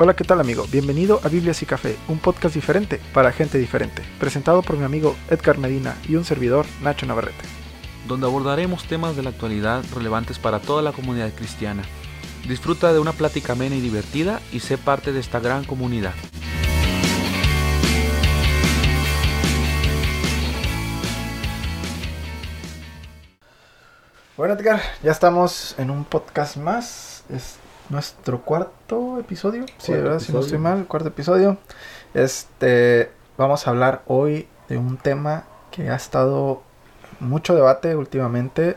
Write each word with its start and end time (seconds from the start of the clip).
Hola, 0.00 0.14
¿qué 0.14 0.22
tal 0.22 0.40
amigo? 0.40 0.64
Bienvenido 0.70 1.18
a 1.24 1.28
Biblias 1.28 1.60
y 1.60 1.66
Café, 1.66 1.96
un 2.06 2.20
podcast 2.20 2.54
diferente 2.54 3.00
para 3.12 3.32
gente 3.32 3.58
diferente, 3.58 4.04
presentado 4.20 4.62
por 4.62 4.76
mi 4.76 4.84
amigo 4.84 5.16
Edgar 5.28 5.58
Medina 5.58 5.96
y 6.08 6.14
un 6.14 6.24
servidor 6.24 6.66
Nacho 6.82 7.04
Navarrete. 7.04 7.42
donde 8.06 8.26
abordaremos 8.26 8.84
temas 8.84 9.16
de 9.16 9.24
la 9.24 9.30
actualidad 9.30 9.82
relevantes 9.92 10.38
para 10.38 10.60
toda 10.60 10.82
la 10.82 10.92
comunidad 10.92 11.32
cristiana. 11.34 11.82
Disfruta 12.46 12.92
de 12.92 13.00
una 13.00 13.12
plática 13.12 13.54
amena 13.54 13.74
y 13.74 13.80
divertida 13.80 14.40
y 14.52 14.60
sé 14.60 14.78
parte 14.78 15.12
de 15.12 15.18
esta 15.18 15.40
gran 15.40 15.64
comunidad. 15.64 16.14
Bueno, 24.36 24.54
Edgar, 24.54 24.80
ya 25.02 25.10
estamos 25.10 25.74
en 25.76 25.90
un 25.90 26.04
podcast 26.04 26.56
más. 26.56 27.24
Es 27.28 27.57
nuestro 27.88 28.42
cuarto 28.42 29.18
episodio. 29.18 29.66
sí, 29.78 29.92
Cuarto 29.92 30.04
¿verdad? 30.04 30.18
Si 30.20 30.32
no 30.32 30.40
estoy 30.40 30.58
mal, 30.58 30.86
cuarto 30.86 31.08
episodio. 31.08 31.58
Este, 32.14 33.10
vamos 33.36 33.66
a 33.66 33.70
hablar 33.70 34.02
hoy 34.06 34.48
de 34.68 34.78
un 34.78 34.96
tema 34.96 35.44
que 35.70 35.90
ha 35.90 35.96
estado 35.96 36.62
mucho 37.20 37.54
debate 37.54 37.96
últimamente 37.96 38.76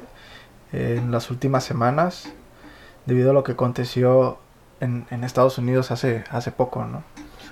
en 0.71 1.11
las 1.11 1.29
últimas 1.29 1.63
semanas 1.63 2.29
debido 3.05 3.31
a 3.31 3.33
lo 3.33 3.43
que 3.43 3.53
aconteció 3.53 4.37
en, 4.79 5.05
en 5.11 5.23
Estados 5.23 5.57
Unidos 5.57 5.91
hace, 5.91 6.23
hace 6.29 6.51
poco, 6.51 6.85
¿no? 6.85 7.03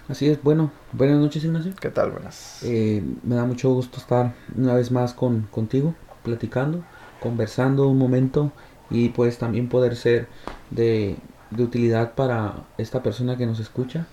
Así 0.07 0.27
es, 0.27 0.41
bueno, 0.41 0.71
buenas 0.91 1.19
noches 1.19 1.43
Ignacio. 1.43 1.73
¿Qué 1.79 1.89
tal? 1.89 2.09
Buenas. 2.11 2.63
Eh, 2.63 3.03
me 3.21 3.35
da 3.35 3.45
mucho 3.45 3.71
gusto 3.71 3.99
estar 3.99 4.33
una 4.57 4.73
vez 4.73 4.89
más 4.89 5.13
con, 5.13 5.43
contigo, 5.51 5.93
platicando, 6.23 6.83
conversando 7.19 7.87
un 7.87 7.99
momento 7.99 8.51
y 8.89 9.09
pues 9.09 9.37
también 9.37 9.69
poder 9.69 9.95
ser 9.95 10.27
de, 10.71 11.15
de 11.51 11.63
utilidad 11.63 12.13
para 12.13 12.53
esta 12.77 13.01
persona 13.03 13.37
que 13.37 13.45
nos 13.45 13.59
escucha. 13.59 14.07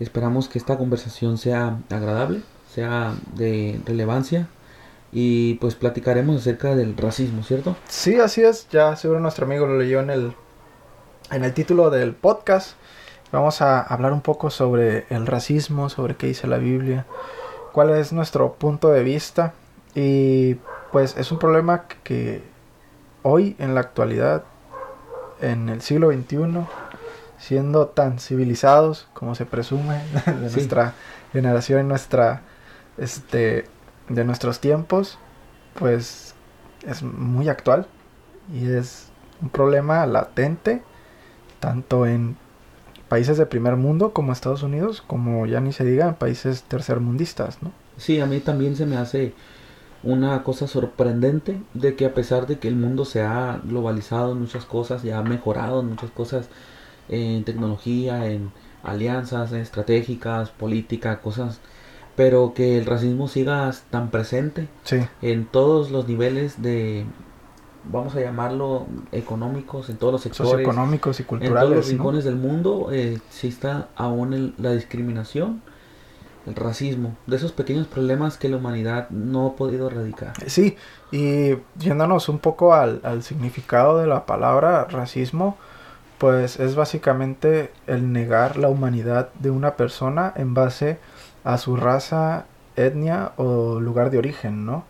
Esperamos 0.00 0.48
que 0.48 0.58
esta 0.58 0.78
conversación 0.78 1.38
sea 1.38 1.78
agradable, 1.90 2.42
sea 2.72 3.14
de 3.34 3.80
relevancia 3.84 4.48
y 5.10 5.54
pues 5.54 5.74
platicaremos 5.74 6.36
acerca 6.36 6.74
del 6.76 6.96
racismo, 6.96 7.42
¿cierto? 7.42 7.76
Sí, 7.88 8.20
así 8.20 8.42
es. 8.42 8.68
Ya 8.70 8.94
seguro 8.96 9.20
nuestro 9.20 9.46
amigo 9.46 9.66
lo 9.66 9.78
leyó 9.78 10.00
en 10.00 10.10
el, 10.10 10.32
en 11.30 11.44
el 11.44 11.54
título 11.54 11.90
del 11.90 12.14
podcast. 12.14 12.76
Vamos 13.32 13.60
a 13.60 13.80
hablar 13.80 14.12
un 14.12 14.20
poco 14.20 14.50
sobre 14.50 15.06
el 15.10 15.26
racismo, 15.26 15.88
sobre 15.88 16.16
qué 16.16 16.28
dice 16.28 16.46
la 16.46 16.58
Biblia, 16.58 17.06
cuál 17.72 17.90
es 17.90 18.12
nuestro 18.12 18.54
punto 18.54 18.90
de 18.90 19.02
vista. 19.02 19.54
Y 19.94 20.54
pues 20.92 21.16
es 21.16 21.32
un 21.32 21.38
problema 21.38 21.86
que 22.04 22.42
hoy 23.22 23.56
en 23.58 23.74
la 23.74 23.80
actualidad, 23.80 24.44
en 25.40 25.68
el 25.68 25.80
siglo 25.82 26.10
XXI, 26.12 26.36
siendo 27.38 27.86
tan 27.88 28.18
civilizados 28.18 29.08
como 29.14 29.34
se 29.34 29.46
presume 29.46 29.94
de 30.26 30.48
Sí. 30.48 30.56
nuestra 30.56 30.94
generación 31.32 31.80
y 31.80 31.88
nuestra 31.88 32.42
este 32.96 33.64
de 34.08 34.24
nuestros 34.24 34.60
tiempos, 34.60 35.18
pues 35.78 36.34
es 36.86 37.02
muy 37.02 37.48
actual 37.48 37.86
y 38.52 38.68
es 38.70 39.08
un 39.42 39.50
problema 39.50 40.06
latente 40.06 40.82
tanto 41.60 42.06
en 42.06 42.36
países 43.08 43.36
de 43.38 43.46
primer 43.46 43.76
mundo 43.76 44.12
como 44.12 44.32
Estados 44.32 44.62
Unidos, 44.62 45.02
como 45.06 45.46
ya 45.46 45.60
ni 45.60 45.72
se 45.72 45.84
diga 45.84 46.06
en 46.08 46.14
países 46.14 46.62
tercermundistas, 46.64 47.62
¿no? 47.62 47.72
Sí, 47.96 48.20
a 48.20 48.26
mí 48.26 48.40
también 48.40 48.76
se 48.76 48.86
me 48.86 48.96
hace 48.96 49.34
una 50.02 50.42
cosa 50.44 50.66
sorprendente 50.68 51.60
de 51.74 51.96
que 51.96 52.06
a 52.06 52.14
pesar 52.14 52.46
de 52.46 52.58
que 52.58 52.68
el 52.68 52.76
mundo 52.76 53.04
se 53.04 53.22
ha 53.22 53.60
globalizado 53.64 54.32
en 54.32 54.40
muchas 54.40 54.64
cosas, 54.64 55.02
ya 55.02 55.18
ha 55.18 55.22
mejorado 55.22 55.80
en 55.80 55.86
muchas 55.88 56.10
cosas 56.10 56.48
en 57.08 57.44
tecnología, 57.44 58.26
en 58.30 58.52
alianzas 58.82 59.52
estratégicas, 59.52 60.50
política, 60.50 61.20
cosas, 61.20 61.60
pero 62.16 62.52
que 62.54 62.78
el 62.78 62.86
racismo 62.86 63.28
siga 63.28 63.72
tan 63.90 64.10
presente 64.10 64.68
Sí, 64.84 64.98
en 65.22 65.46
todos 65.46 65.90
los 65.90 66.06
niveles 66.06 66.62
de, 66.62 67.04
vamos 67.90 68.14
a 68.14 68.20
llamarlo, 68.20 68.86
económicos, 69.12 69.88
en 69.90 69.96
todos 69.96 70.12
los 70.12 70.22
sectores, 70.22 70.50
socioeconómicos 70.50 71.18
y 71.18 71.22
en 71.22 71.26
todos 71.28 71.38
los 71.40 71.48
culturales, 71.48 71.76
¿no? 71.86 71.90
rincones 71.90 72.24
del 72.24 72.36
mundo 72.36 72.88
eh, 72.92 73.14
exista 73.14 73.88
aún 73.96 74.32
el- 74.32 74.54
la 74.58 74.72
discriminación, 74.72 75.62
el 76.48 76.54
racismo, 76.54 77.16
de 77.26 77.36
esos 77.36 77.52
pequeños 77.52 77.86
problemas 77.86 78.38
que 78.38 78.48
la 78.48 78.56
humanidad 78.56 79.08
no 79.10 79.46
ha 79.46 79.56
podido 79.56 79.88
erradicar. 79.88 80.32
Sí, 80.46 80.76
y 81.12 81.56
yéndonos 81.78 82.28
un 82.28 82.38
poco 82.38 82.74
al, 82.74 83.00
al 83.04 83.22
significado 83.22 83.98
de 83.98 84.06
la 84.06 84.26
palabra 84.26 84.84
racismo, 84.84 85.56
pues 86.18 86.58
es 86.58 86.74
básicamente 86.74 87.70
el 87.86 88.12
negar 88.12 88.56
la 88.56 88.68
humanidad 88.68 89.30
de 89.38 89.50
una 89.50 89.76
persona 89.76 90.32
en 90.36 90.52
base 90.52 90.98
a 91.44 91.58
su 91.58 91.76
raza, 91.76 92.46
etnia 92.76 93.32
o 93.36 93.80
lugar 93.80 94.10
de 94.10 94.18
origen, 94.18 94.66
¿no? 94.66 94.84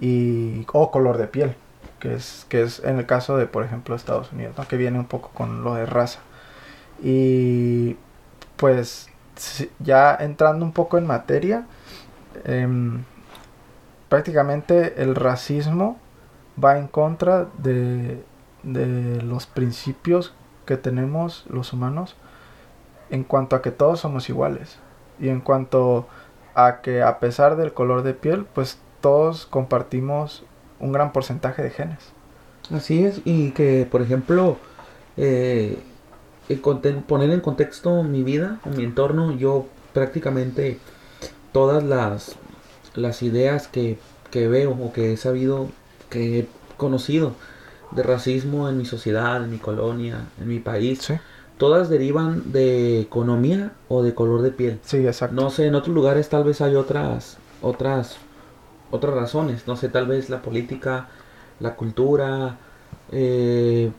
Y, 0.00 0.64
o 0.72 0.90
color 0.90 1.18
de 1.18 1.26
piel, 1.26 1.56
que 1.98 2.14
es, 2.14 2.46
que 2.48 2.62
es 2.62 2.80
en 2.84 2.98
el 2.98 3.06
caso 3.06 3.36
de, 3.36 3.46
por 3.46 3.64
ejemplo, 3.64 3.94
Estados 3.94 4.32
Unidos, 4.32 4.54
¿no? 4.56 4.68
Que 4.68 4.76
viene 4.76 4.98
un 4.98 5.06
poco 5.06 5.30
con 5.34 5.64
lo 5.64 5.74
de 5.74 5.86
raza. 5.86 6.20
Y 7.02 7.96
pues 8.56 9.08
ya 9.78 10.16
entrando 10.18 10.64
un 10.64 10.72
poco 10.72 10.98
en 10.98 11.06
materia, 11.06 11.66
em, 12.44 13.04
prácticamente 14.08 15.02
el 15.02 15.14
racismo 15.14 15.98
va 16.62 16.78
en 16.78 16.88
contra 16.88 17.46
de, 17.58 18.22
de 18.62 19.22
los 19.22 19.46
principios 19.46 20.34
que 20.66 20.76
tenemos 20.76 21.44
los 21.48 21.72
humanos 21.72 22.16
en 23.10 23.24
cuanto 23.24 23.56
a 23.56 23.62
que 23.62 23.70
todos 23.70 24.00
somos 24.00 24.28
iguales 24.28 24.78
y 25.18 25.28
en 25.28 25.40
cuanto 25.40 26.06
a 26.54 26.80
que 26.82 27.02
a 27.02 27.18
pesar 27.20 27.56
del 27.56 27.72
color 27.72 28.02
de 28.02 28.14
piel 28.14 28.44
pues 28.44 28.78
todos 29.00 29.46
compartimos 29.46 30.44
un 30.80 30.92
gran 30.92 31.12
porcentaje 31.12 31.62
de 31.62 31.70
genes. 31.70 32.12
Así 32.72 33.04
es, 33.04 33.22
y 33.24 33.52
que, 33.52 33.88
por 33.90 34.02
ejemplo, 34.02 34.58
eh, 35.16 35.82
poner 36.56 37.30
en 37.30 37.40
contexto 37.40 38.02
mi 38.02 38.22
vida, 38.22 38.58
o 38.64 38.70
mi 38.70 38.84
entorno, 38.84 39.32
yo 39.32 39.66
prácticamente 39.92 40.78
todas 41.52 41.82
las, 41.84 42.36
las 42.94 43.22
ideas 43.22 43.68
que, 43.68 43.98
que 44.30 44.48
veo 44.48 44.72
o 44.72 44.92
que 44.92 45.12
he 45.12 45.16
sabido, 45.16 45.68
que 46.10 46.40
he 46.40 46.48
conocido 46.76 47.32
de 47.90 48.02
racismo 48.02 48.68
en 48.68 48.78
mi 48.78 48.84
sociedad, 48.84 49.42
en 49.42 49.50
mi 49.50 49.58
colonia, 49.58 50.26
en 50.40 50.48
mi 50.48 50.60
país, 50.60 51.00
sí 51.02 51.14
todas 51.58 51.88
derivan 51.88 52.52
de 52.52 53.00
economía 53.00 53.72
o 53.88 54.02
de 54.02 54.14
color 54.14 54.42
de 54.42 54.52
piel. 54.52 54.78
sí 54.82 54.98
exacto 54.98 55.34
No 55.34 55.50
sé, 55.50 55.66
en 55.66 55.74
otros 55.74 55.94
lugares 55.94 56.28
tal 56.28 56.44
vez 56.44 56.60
hay 56.60 56.76
otras, 56.76 57.36
otras, 57.60 58.16
otras 58.90 59.14
razones. 59.14 59.66
No 59.66 59.76
sé, 59.76 59.88
tal 59.88 60.06
vez 60.06 60.30
la 60.30 60.40
política, 60.40 61.08
la 61.60 61.74
cultura, 61.74 62.56
eh, 63.12 63.90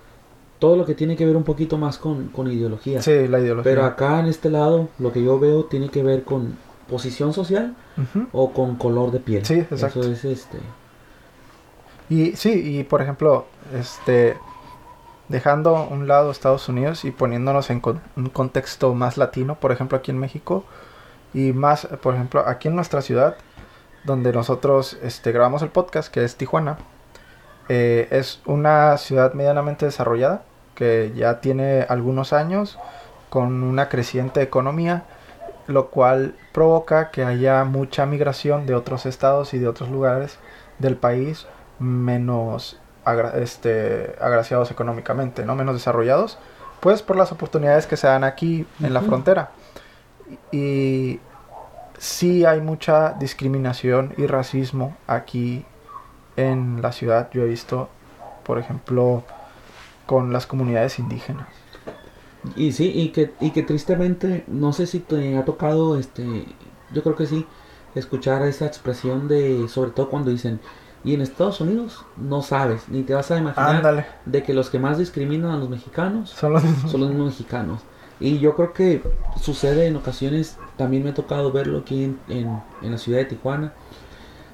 todo 0.60 0.76
lo 0.76 0.86
que 0.86 0.94
tiene 0.94 1.16
que 1.16 1.26
ver 1.26 1.36
un 1.38 1.44
poquito 1.44 1.78
más 1.78 1.98
con, 1.98 2.28
con 2.28 2.52
ideología. 2.52 3.02
sí 3.02 3.28
la 3.28 3.40
ideología 3.40 3.64
Pero 3.72 3.86
acá 3.86 4.20
en 4.20 4.26
este 4.28 4.50
lado, 4.50 4.90
lo 5.00 5.12
que 5.14 5.24
yo 5.24 5.40
veo 5.40 5.66
tiene 5.66 5.90
que 5.90 6.04
ver 6.04 6.24
con 6.24 6.58
posición 6.90 7.34
social 7.34 7.76
o 8.34 8.52
con 8.52 8.76
color 8.76 9.12
de 9.12 9.20
piel. 9.20 9.46
Sí, 9.46 9.56
exacto. 9.56 10.02
Eso 10.02 10.12
es 10.12 10.26
este. 10.26 10.58
Y 12.10 12.36
sí, 12.36 12.78
y 12.80 12.84
por 12.84 13.02
ejemplo, 13.02 13.46
este 13.74 14.38
dejando 15.28 15.78
a 15.78 15.84
un 15.88 16.08
lado 16.08 16.32
Estados 16.32 16.68
Unidos 16.70 17.06
y 17.06 17.12
poniéndonos 17.12 17.70
en 17.70 17.80
con- 17.82 18.02
un 18.16 18.30
contexto 18.30 18.96
más 18.96 19.18
latino, 19.18 19.60
por 19.60 19.72
ejemplo, 19.72 19.98
aquí 19.98 20.10
en 20.10 20.18
México 20.18 20.64
y 21.36 21.54
más, 21.54 21.86
por 22.02 22.16
ejemplo, 22.16 22.44
aquí 22.48 22.68
en 22.68 22.76
nuestra 22.76 23.02
ciudad 23.04 23.36
donde 24.06 24.34
nosotros 24.34 24.98
este 25.04 25.32
grabamos 25.32 25.62
el 25.62 25.70
podcast, 25.70 26.12
que 26.12 26.24
es 26.24 26.36
Tijuana. 26.36 26.78
eh, 27.68 28.08
es 28.10 28.42
una 28.48 28.98
ciudad 28.98 29.34
medianamente 29.36 29.86
desarrollada 29.86 30.42
que 30.80 31.12
ya 31.14 31.42
tiene 31.42 31.86
algunos 31.90 32.32
años 32.34 32.80
con 33.30 33.62
una 33.62 33.90
creciente 33.90 34.42
economía, 34.42 35.04
lo 35.68 35.90
cual 35.90 36.34
provoca 36.54 37.12
que 37.12 37.24
haya 37.26 37.64
mucha 37.66 38.06
migración 38.06 38.66
de 38.66 38.74
otros 38.74 39.06
estados 39.06 39.54
y 39.54 39.60
de 39.60 39.68
otros 39.68 39.90
lugares 39.90 40.40
del 40.80 40.96
país 40.96 41.46
menos 41.80 42.80
agra- 43.06 43.38
este, 43.38 44.16
agraciados 44.22 44.72
económicamente, 44.72 45.46
¿no? 45.46 45.56
Menos 45.56 45.76
desarrollados, 45.76 46.40
pues 46.80 47.04
por 47.04 47.18
las 47.18 47.32
oportunidades 47.34 47.86
que 47.86 47.98
se 47.98 48.08
dan 48.08 48.24
aquí 48.24 48.66
en 48.82 48.94
la 48.94 49.02
frontera. 49.02 49.52
Y 50.52 51.20
sí 51.98 52.46
hay 52.46 52.62
mucha 52.62 53.14
discriminación 53.20 54.14
y 54.18 54.28
racismo 54.28 54.96
aquí 55.08 55.66
en 56.38 56.82
la 56.82 56.94
ciudad. 56.94 57.30
Yo 57.34 57.42
he 57.42 57.48
visto, 57.48 57.90
por 58.44 58.60
ejemplo, 58.60 59.24
con 60.10 60.34
las 60.34 60.48
comunidades 60.48 60.98
indígenas. 60.98 61.46
Y 62.56 62.72
sí, 62.72 62.92
y 62.96 63.10
que, 63.10 63.32
y 63.40 63.52
que 63.52 63.62
tristemente, 63.62 64.44
no 64.48 64.74
sé 64.74 64.88
si 64.88 65.02
te 65.02 65.38
ha 65.38 65.46
tocado, 65.46 66.00
este, 66.00 66.48
yo 66.92 67.04
creo 67.04 67.16
que 67.16 67.28
sí, 67.28 67.46
escuchar 67.94 68.42
esa 68.42 68.66
expresión 68.66 69.28
de, 69.28 69.68
sobre 69.68 69.92
todo 69.92 70.10
cuando 70.10 70.32
dicen, 70.32 70.62
y 71.04 71.14
en 71.14 71.22
Estados 71.22 71.62
Unidos 71.62 72.06
no 72.18 72.42
sabes, 72.42 72.90
ni 72.90 73.04
te 73.04 73.14
vas 73.14 73.30
a 73.30 73.38
imaginar 73.38 73.76
Ándale, 73.76 74.06
de 74.26 74.42
que 74.42 74.56
los 74.56 74.72
que 74.72 74.80
más 74.80 74.98
discriminan 74.98 75.52
a 75.52 75.58
los 75.58 75.70
mexicanos 75.70 76.32
son 76.32 76.54
los 76.54 76.64
mismos. 76.64 76.92
son 76.92 77.02
los 77.02 77.10
mismos 77.12 77.28
mexicanos. 77.28 77.82
Y 78.20 78.40
yo 78.40 78.56
creo 78.56 78.74
que 78.74 79.04
sucede 79.40 79.86
en 79.86 79.96
ocasiones, 79.96 80.58
también 80.76 81.04
me 81.04 81.12
ha 81.12 81.14
tocado 81.14 81.52
verlo 81.52 81.78
aquí 81.78 82.06
en, 82.06 82.20
en, 82.30 82.60
en 82.82 82.92
la 82.92 82.98
ciudad 82.98 83.20
de 83.20 83.26
Tijuana, 83.26 83.74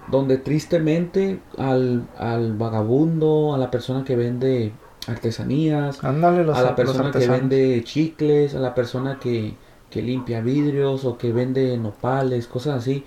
donde 0.10 0.38
tristemente 0.38 1.40
al, 1.58 2.10
al, 2.18 2.58
vagabundo, 2.58 3.56
a 3.56 3.58
la 3.58 3.72
persona 3.72 4.04
que 4.04 4.18
vende 4.18 4.74
artesanías, 5.10 6.02
los, 6.04 6.58
a 6.58 6.62
la 6.62 6.76
persona 6.76 7.12
que 7.12 7.28
vende 7.28 7.82
chicles, 7.84 8.56
a 8.56 8.60
la 8.60 8.74
persona 8.74 9.20
que, 9.20 9.54
que 9.90 10.02
limpia 10.02 10.42
vidrios 10.42 11.06
o 11.06 11.18
que 11.18 11.32
vende 11.32 11.78
nopales, 11.78 12.48
cosas 12.48 12.78
así, 12.80 13.06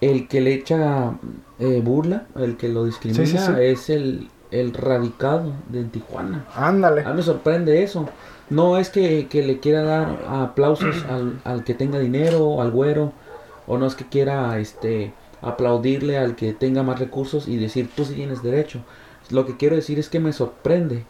el 0.00 0.28
que 0.28 0.40
le 0.40 0.54
echa 0.54 1.12
eh, 1.58 1.80
burla, 1.84 2.26
el 2.36 2.56
que 2.56 2.68
lo 2.68 2.84
discrimina 2.84 3.24
Sí, 3.26 3.32
sí, 3.32 3.38
sí. 3.38 3.52
es 3.58 3.90
el, 3.90 4.28
el 4.50 4.72
radicado 4.72 5.52
de 5.68 5.84
Tijuana. 5.84 6.46
Ándale. 6.54 7.02
A 7.02 7.10
mí 7.10 7.16
me 7.16 7.22
sorprende 7.22 7.82
eso. 7.82 8.08
No 8.48 8.78
es 8.78 8.90
que, 8.90 9.28
que 9.28 9.42
le 9.42 9.60
quiera 9.60 9.82
dar 9.82 10.24
aplausos 10.28 11.04
al, 11.10 11.40
al 11.44 11.64
que 11.64 11.74
tenga 11.74 11.98
dinero, 11.98 12.60
al 12.60 12.70
güero, 12.70 13.12
o 13.66 13.78
no 13.78 13.86
es 13.86 13.94
que 13.94 14.06
quiera 14.08 14.58
este 14.58 15.12
aplaudirle 15.42 16.18
al 16.18 16.36
que 16.36 16.52
tenga 16.52 16.82
más 16.82 16.98
recursos 16.98 17.48
y 17.48 17.56
decir 17.56 17.88
tú 17.94 18.04
sí 18.04 18.14
tienes 18.14 18.42
derecho. 18.42 18.80
Lo 19.30 19.46
que 19.46 19.56
quiero 19.56 19.76
decir 19.76 19.98
es 19.98 20.08
que 20.08 20.20
me 20.20 20.32
sorprende. 20.32 21.04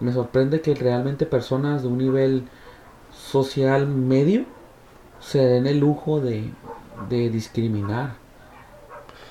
Me 0.00 0.12
sorprende 0.12 0.60
que 0.60 0.74
realmente 0.74 1.26
personas 1.26 1.82
de 1.82 1.88
un 1.88 1.98
nivel 1.98 2.48
social 3.12 3.86
medio 3.86 4.44
se 5.20 5.40
den 5.40 5.66
el 5.66 5.80
lujo 5.80 6.20
de, 6.20 6.52
discriminar. 7.30 8.14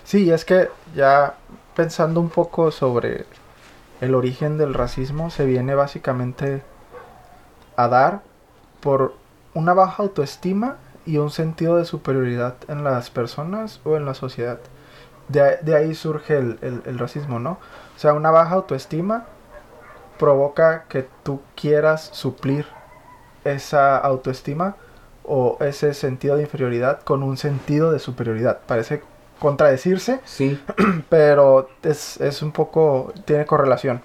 Sí, 0.03 0.31
es 0.31 0.45
que 0.45 0.69
ya 0.95 1.35
pensando 1.75 2.19
un 2.21 2.29
poco 2.29 2.71
sobre 2.71 3.25
el 4.01 4.15
origen 4.15 4.57
del 4.57 4.73
racismo, 4.73 5.29
se 5.29 5.45
viene 5.45 5.75
básicamente 5.75 6.63
a 7.75 7.87
dar 7.87 8.21
por 8.81 9.15
una 9.53 9.73
baja 9.73 10.03
autoestima 10.03 10.77
y 11.05 11.17
un 11.17 11.29
sentido 11.29 11.77
de 11.77 11.85
superioridad 11.85 12.55
en 12.67 12.83
las 12.83 13.09
personas 13.09 13.79
o 13.85 13.95
en 13.95 14.05
la 14.05 14.13
sociedad. 14.13 14.59
De, 15.29 15.57
de 15.61 15.75
ahí 15.75 15.95
surge 15.95 16.37
el, 16.37 16.59
el- 16.61 16.83
el 16.85 16.99
racismo, 16.99 17.39
¿no? 17.39 17.51
O 17.95 17.99
sea, 17.99 18.13
una 18.13 18.31
baja 18.31 18.55
autoestima 18.55 19.25
provoca 20.17 20.85
que 20.89 21.07
tú 21.23 21.41
quieras 21.55 22.09
suplir 22.13 22.65
esa 23.43 23.97
autoestima 23.97 24.75
o 25.23 25.57
ese 25.61 25.93
sentido 25.93 26.35
de 26.35 26.43
inferioridad 26.43 27.01
con 27.01 27.23
un 27.23 27.37
sentido 27.37 27.91
de 27.91 27.99
superioridad. 27.99 28.59
Parece 28.65 29.03
contradecirse, 29.39 30.19
Sí, 30.25 30.61
pero 31.09 31.69
es, 31.83 32.19
es 32.21 32.41
un 32.41 32.51
poco, 32.51 33.13
tiene 33.25 33.45
correlación. 33.45 34.01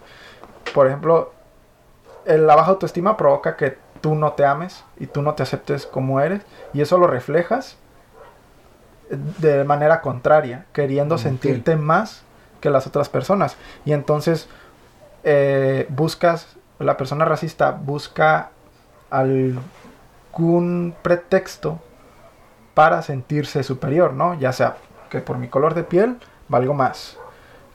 Por 0.75 0.87
ejemplo, 0.87 1.32
el- 2.25 2.47
la 2.47 2.55
baja 2.56 2.70
autoestima 2.73 3.17
provoca 3.17 3.56
que 3.56 3.79
tú 4.00 4.14
no 4.14 4.32
te 4.32 4.44
ames 4.44 4.85
y 4.99 5.06
tú 5.06 5.23
no 5.23 5.35
te 5.35 5.43
aceptes 5.44 5.87
como 5.87 6.20
eres, 6.20 6.43
y 6.73 6.81
eso 6.81 6.99
lo 6.99 7.06
reflejas 7.06 7.76
de 9.11 9.64
manera 9.64 10.00
contraria, 10.00 10.67
queriendo 10.73 11.19
sentirte 11.19 11.76
más 11.76 12.23
que 12.61 12.70
las 12.70 12.87
otras 12.87 13.09
personas. 13.09 13.56
Y 13.85 13.93
entonces 13.93 14.49
eh, 15.25 15.87
buscas, 15.89 16.57
la 16.79 16.97
persona 16.97 17.25
racista 17.25 17.71
busca 17.71 18.51
algún 19.11 20.95
pretexto 21.03 21.81
para 22.75 23.03
sentirse 23.03 23.63
superior, 23.63 24.15
¿no? 24.15 24.35
Ya 24.35 24.53
sea 24.53 24.77
que 25.11 25.21
por 25.21 25.39
mi 25.39 25.49
color 25.49 25.75
de 25.75 25.85
piel 25.85 26.17
valgo 26.49 26.75
más, 26.75 27.19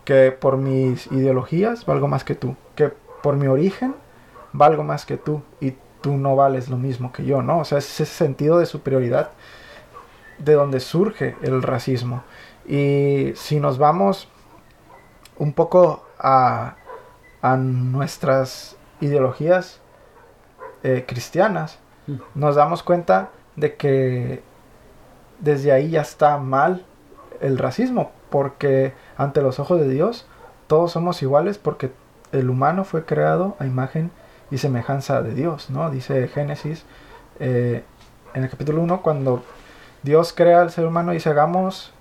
que 0.05 0.31
por 0.31 0.57
mis 0.57 1.07
ideologías 1.07 1.85
valgo 1.85 2.07
más 2.07 2.23
que 2.23 2.35
tú, 2.35 2.55
que 2.75 2.91
por 3.21 3.35
mi 3.35 3.47
origen 3.47 3.95
valgo 4.53 4.83
más 4.83 5.05
que 5.05 5.17
tú 5.17 5.43
y 5.59 5.75
tú 6.01 6.17
no 6.17 6.35
vales 6.35 6.69
lo 6.69 6.77
mismo 6.77 7.11
que 7.11 7.25
yo, 7.25 7.41
¿no? 7.41 7.59
O 7.59 7.65
sea, 7.65 7.77
es 7.77 7.85
ese 7.99 8.05
sentido 8.05 8.59
de 8.59 8.65
superioridad 8.65 9.31
de 10.39 10.53
donde 10.53 10.79
surge 10.79 11.35
el 11.41 11.61
racismo. 11.61 12.23
Y 12.65 13.33
si 13.35 13.59
nos 13.59 13.77
vamos 13.77 14.29
un 15.37 15.53
poco 15.53 16.05
a, 16.19 16.76
a 17.41 17.57
nuestras 17.57 18.75
ideologías 19.01 19.79
eh, 20.83 21.05
cristianas, 21.07 21.79
nos 22.35 22.55
damos 22.55 22.83
cuenta 22.83 23.29
de 23.57 23.75
que 23.75 24.41
desde 25.39 25.71
ahí 25.71 25.89
ya 25.89 26.01
está 26.01 26.37
mal 26.37 26.85
el 27.41 27.57
racismo, 27.57 28.11
porque 28.29 28.93
ante 29.17 29.41
los 29.41 29.59
ojos 29.59 29.79
de 29.79 29.89
Dios 29.89 30.25
todos 30.67 30.91
somos 30.91 31.21
iguales 31.21 31.57
porque 31.57 31.91
el 32.31 32.49
humano 32.49 32.83
fue 32.83 33.05
creado 33.05 33.55
a 33.59 33.65
imagen 33.65 34.11
y 34.51 34.57
semejanza 34.57 35.21
de 35.21 35.33
Dios, 35.33 35.69
¿no? 35.69 35.89
Dice 35.89 36.27
Génesis 36.27 36.85
eh, 37.39 37.83
en 38.33 38.43
el 38.43 38.49
capítulo 38.49 38.81
1 38.81 39.01
cuando 39.01 39.43
Dios 40.03 40.33
crea 40.33 40.61
al 40.61 40.71
ser 40.71 40.85
humano 40.85 41.11
y 41.11 41.15
dice 41.15 41.29
hagamos 41.29 41.93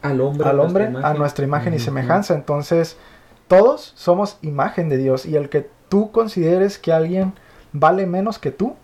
al 0.00 0.20
hombre, 0.20 0.48
al 0.48 0.58
a 0.58 0.62
hombre 0.62 0.90
nuestra 0.90 1.10
a 1.10 1.14
nuestra 1.14 1.44
imagen 1.44 1.74
y 1.74 1.78
semejanza. 1.78 2.34
Entonces, 2.34 2.96
todos 3.52 3.92
somos 3.96 4.38
imagen 4.40 4.88
de 4.88 4.96
Dios 4.96 5.26
y 5.26 5.36
el 5.36 5.50
que 5.50 5.68
tú 5.90 6.10
consideres 6.10 6.78
que 6.78 6.90
alguien 6.90 7.34
vale 7.74 8.06
menos 8.06 8.38
que 8.38 8.50
tú, 8.50 8.76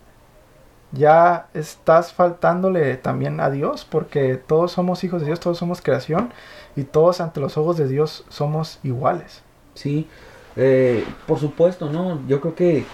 ya 0.91 1.47
estás 1.55 2.13
faltándole 2.13 2.95
también 2.97 3.39
a 3.39 3.49
Dios 3.49 3.83
porque 3.89 4.35
todos 4.35 4.73
somos 4.73 5.03
hijos 5.03 5.21
de 5.21 5.25
Dios, 5.25 5.39
todos 5.39 5.57
somos 5.57 5.81
creación 5.81 6.31
y 6.75 6.83
todos 6.83 7.19
ante 7.19 7.39
los 7.39 7.57
ojos 7.57 7.77
de 7.77 7.87
Dios 7.87 8.25
somos 8.29 8.77
iguales. 8.83 9.41
Sí, 9.73 10.07
eh, 10.55 11.03
por 11.25 11.39
supuesto, 11.39 11.89
¿no? 11.91 12.21
Yo 12.27 12.39
creo 12.39 12.53
que 12.53 12.85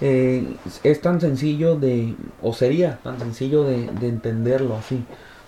eh, 0.00 0.56
es 0.82 1.00
tan 1.00 1.20
sencillo 1.20 1.76
de, 1.76 2.16
o 2.42 2.52
sería 2.54 2.98
tan 3.04 3.20
sencillo 3.20 3.62
de, 3.62 3.86
de 3.86 4.08
entenderlo 4.08 4.76
así, 4.76 5.04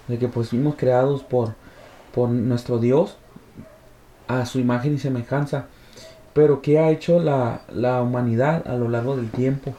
de 0.07 0.17
que 0.21 0.29
pues 0.29 0.51
fuimos 0.51 0.77
creados 0.77 1.25
por, 1.25 1.57
por 2.15 2.29
nuestro 2.29 2.79
Dios 2.79 3.19
a 4.41 4.47
su 4.47 4.59
imagen 4.61 4.95
y 4.95 4.99
semejanza. 4.99 5.67
Pero 6.35 6.63
¿qué 6.63 6.79
ha 6.79 6.91
hecho 6.91 7.21
la, 7.21 7.63
la 7.73 8.03
humanidad 8.03 8.67
a 8.67 8.75
lo 8.77 8.89
largo 8.89 9.17
del 9.17 9.31
tiempo? 9.31 9.75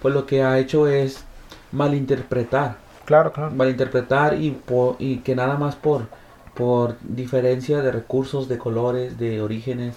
Pues 0.00 0.14
lo 0.14 0.26
que 0.26 0.42
ha 0.42 0.58
hecho 0.58 0.88
es 0.88 1.24
malinterpretar 1.72 2.76
Claro, 3.04 3.32
claro. 3.32 3.52
malinterpretar 3.54 4.40
y, 4.40 4.50
po- 4.52 4.96
y 4.98 5.18
que 5.18 5.34
nada 5.34 5.56
más 5.56 5.76
por, 5.76 6.06
por 6.54 6.96
diferencia 7.02 7.82
de 7.82 7.92
recursos, 7.92 8.48
de 8.48 8.58
colores, 8.58 9.18
de 9.18 9.42
orígenes, 9.42 9.96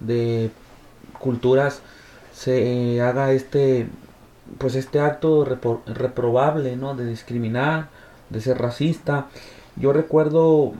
de 0.00 0.50
culturas, 1.18 1.80
se 2.32 3.00
haga 3.00 3.32
este 3.32 3.86
pues 4.58 4.74
este 4.74 5.00
acto 5.00 5.44
repro- 5.46 5.80
reprobable, 5.86 6.76
¿no? 6.76 6.94
De 6.94 7.06
discriminar, 7.06 7.88
de 8.30 8.40
ser 8.40 8.58
racista. 8.58 9.26
Yo 9.76 9.92
recuerdo, 9.92 10.72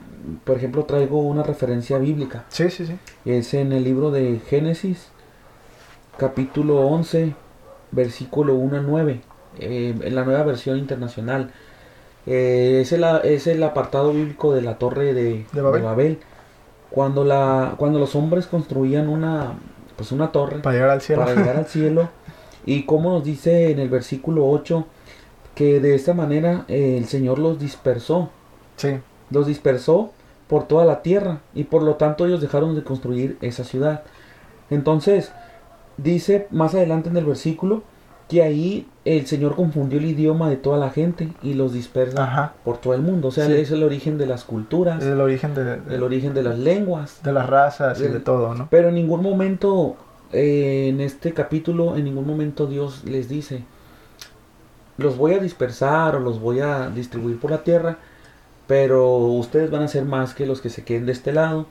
por 0.43 0.57
ejemplo, 0.57 0.85
traigo 0.85 1.19
una 1.19 1.43
referencia 1.43 1.97
bíblica. 1.97 2.45
Sí, 2.49 2.69
sí, 2.69 2.85
sí. 2.85 2.97
Es 3.25 3.53
en 3.53 3.73
el 3.73 3.83
libro 3.83 4.11
de 4.11 4.39
Génesis, 4.47 5.09
capítulo 6.17 6.81
11, 6.87 7.35
versículo 7.91 8.55
1 8.55 8.77
a 8.77 8.81
9, 8.81 9.21
eh, 9.59 9.95
en 10.01 10.15
la 10.15 10.23
nueva 10.23 10.43
versión 10.43 10.77
internacional. 10.77 11.51
Eh, 12.25 12.79
es, 12.81 12.91
el, 12.91 13.03
es 13.23 13.47
el 13.47 13.61
apartado 13.63 14.11
bíblico 14.13 14.53
de 14.53 14.61
la 14.61 14.77
torre 14.77 15.13
de, 15.13 15.45
De 15.51 15.61
Babel. 15.61 15.81
de 15.81 15.87
Babel. 15.87 16.19
Cuando, 16.89 17.23
la, 17.25 17.75
cuando 17.77 17.99
los 17.99 18.15
hombres 18.15 18.47
construían 18.47 19.09
una, 19.09 19.53
pues 19.97 20.11
una 20.11 20.31
torre 20.31 20.59
Para 20.59 20.75
llegar 20.75 20.89
al 20.91 21.01
cielo. 21.01 21.23
para 21.23 21.35
llegar 21.35 21.57
al 21.57 21.65
cielo. 21.67 22.09
Y 22.67 22.85
como 22.87 23.11
nos 23.11 23.23
dice 23.23 23.69
en 23.69 23.77
el 23.77 23.89
versículo 23.89 24.47
8, 24.49 24.87
que 25.53 25.79
de 25.79 25.93
esta 25.93 26.15
manera 26.15 26.65
eh, 26.67 26.95
el 26.97 27.05
Señor 27.05 27.37
los 27.37 27.59
dispersó 27.59 28.31
Sí, 28.77 28.97
los 29.29 29.47
dispersó 29.47 30.11
por 30.47 30.67
toda 30.67 30.85
la 30.85 31.01
tierra 31.01 31.39
y 31.53 31.63
por 31.65 31.81
lo 31.83 31.95
tanto 31.95 32.25
ellos 32.25 32.41
dejaron 32.41 32.75
de 32.75 32.83
construir 32.83 33.37
esa 33.41 33.63
ciudad. 33.63 34.03
Entonces, 34.69 35.31
dice 35.97 36.47
más 36.51 36.75
adelante 36.75 37.09
en 37.09 37.17
el 37.17 37.25
versículo 37.25 37.83
que 38.29 38.41
ahí 38.41 38.87
el 39.05 39.27
Señor 39.27 39.55
confundió 39.55 39.99
el 39.99 40.05
idioma 40.05 40.49
de 40.49 40.57
toda 40.57 40.77
la 40.79 40.89
gente 40.89 41.29
y 41.43 41.53
los 41.53 41.73
dispersa 41.73 42.23
ajá. 42.23 42.53
por 42.63 42.77
todo 42.79 42.95
el 42.95 43.01
mundo. 43.01 43.27
O 43.27 43.31
sea, 43.31 43.45
Sí. 43.45 43.53
es 43.53 43.69
el 43.71 43.83
origen 43.83 44.17
de 44.17 44.25
las 44.25 44.43
culturas, 44.43 45.03
Es 45.03 45.09
el 45.09 45.21
origen 45.21 45.53
de, 45.53 45.63
de- 45.77 45.95
el 45.95 46.01
origen 46.03 46.33
de 46.33 46.41
las 46.41 46.57
lenguas. 46.57 47.21
de 47.23 47.31
las 47.31 47.47
razas 47.47 47.99
y 47.99 48.07
de 48.07 48.19
todo, 48.19 48.55
¿no? 48.55 48.67
Pero 48.71 48.89
en 48.89 48.95
ningún 48.95 49.21
momento, 49.21 49.95
eh, 50.33 50.87
en 50.89 51.01
este 51.01 51.33
capítulo, 51.33 51.95
en 51.97 52.03
ningún 52.05 52.25
momento 52.25 52.65
Dios 52.65 53.03
les 53.05 53.29
dice, 53.29 53.63
los 54.97 55.17
voy 55.17 55.33
a 55.33 55.39
dispersar 55.39 56.15
o 56.15 56.19
los 56.19 56.39
voy 56.39 56.61
a 56.61 56.89
distribuir 56.89 57.39
por 57.39 57.51
la 57.51 57.63
tierra, 57.63 57.97
pero 58.67 59.17
ustedes 59.17 59.69
van 59.71 59.83
a 59.83 59.87
ser 59.87 60.05
más 60.05 60.33
que 60.33 60.45
los 60.45 60.61
que 60.61 60.69
se 60.69 60.83
queden 60.83 61.05
de 61.05 61.11
este 61.11 61.31
lado, 61.31 61.67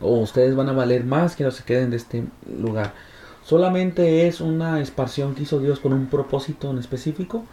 o 0.00 0.18
ustedes 0.18 0.56
van 0.56 0.68
a 0.68 0.72
valer 0.72 1.04
más 1.04 1.36
que 1.36 1.44
los 1.44 1.58
que 1.58 1.64
queden 1.64 1.90
de 1.90 1.96
este 1.96 2.24
lugar. 2.58 2.92
Solamente 3.42 4.26
es 4.26 4.40
una 4.40 4.80
esparción 4.80 5.34
que 5.34 5.42
hizo 5.42 5.58
Dios 5.58 5.80
con 5.80 5.92
un 5.92 6.06
propósito 6.06 6.70
en 6.70 6.78
específico, 6.78 7.44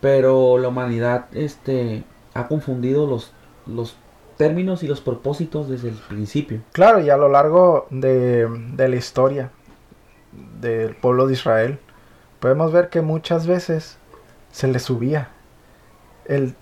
pero 0.00 0.58
la 0.58 0.68
humanidad 0.68 1.26
este, 1.32 2.04
ha 2.34 2.48
confundido 2.48 3.06
los, 3.06 3.32
los 3.66 3.96
términos 4.36 4.82
y 4.82 4.88
los 4.88 5.00
propósitos 5.00 5.68
desde 5.68 5.90
el 5.90 5.96
principio. 5.96 6.62
Claro, 6.72 7.00
y 7.00 7.10
a 7.10 7.16
lo 7.16 7.28
largo 7.28 7.86
de, 7.90 8.48
de 8.74 8.88
la 8.88 8.96
historia 8.96 9.50
del 10.60 10.94
pueblo 10.94 11.26
de 11.26 11.34
Israel, 11.34 11.78
podemos 12.40 12.72
ver 12.72 12.88
que 12.88 13.02
muchas 13.02 13.46
veces 13.46 13.98
se 14.50 14.68
les 14.68 14.82
subía. 14.82 15.28
El, 16.24 16.54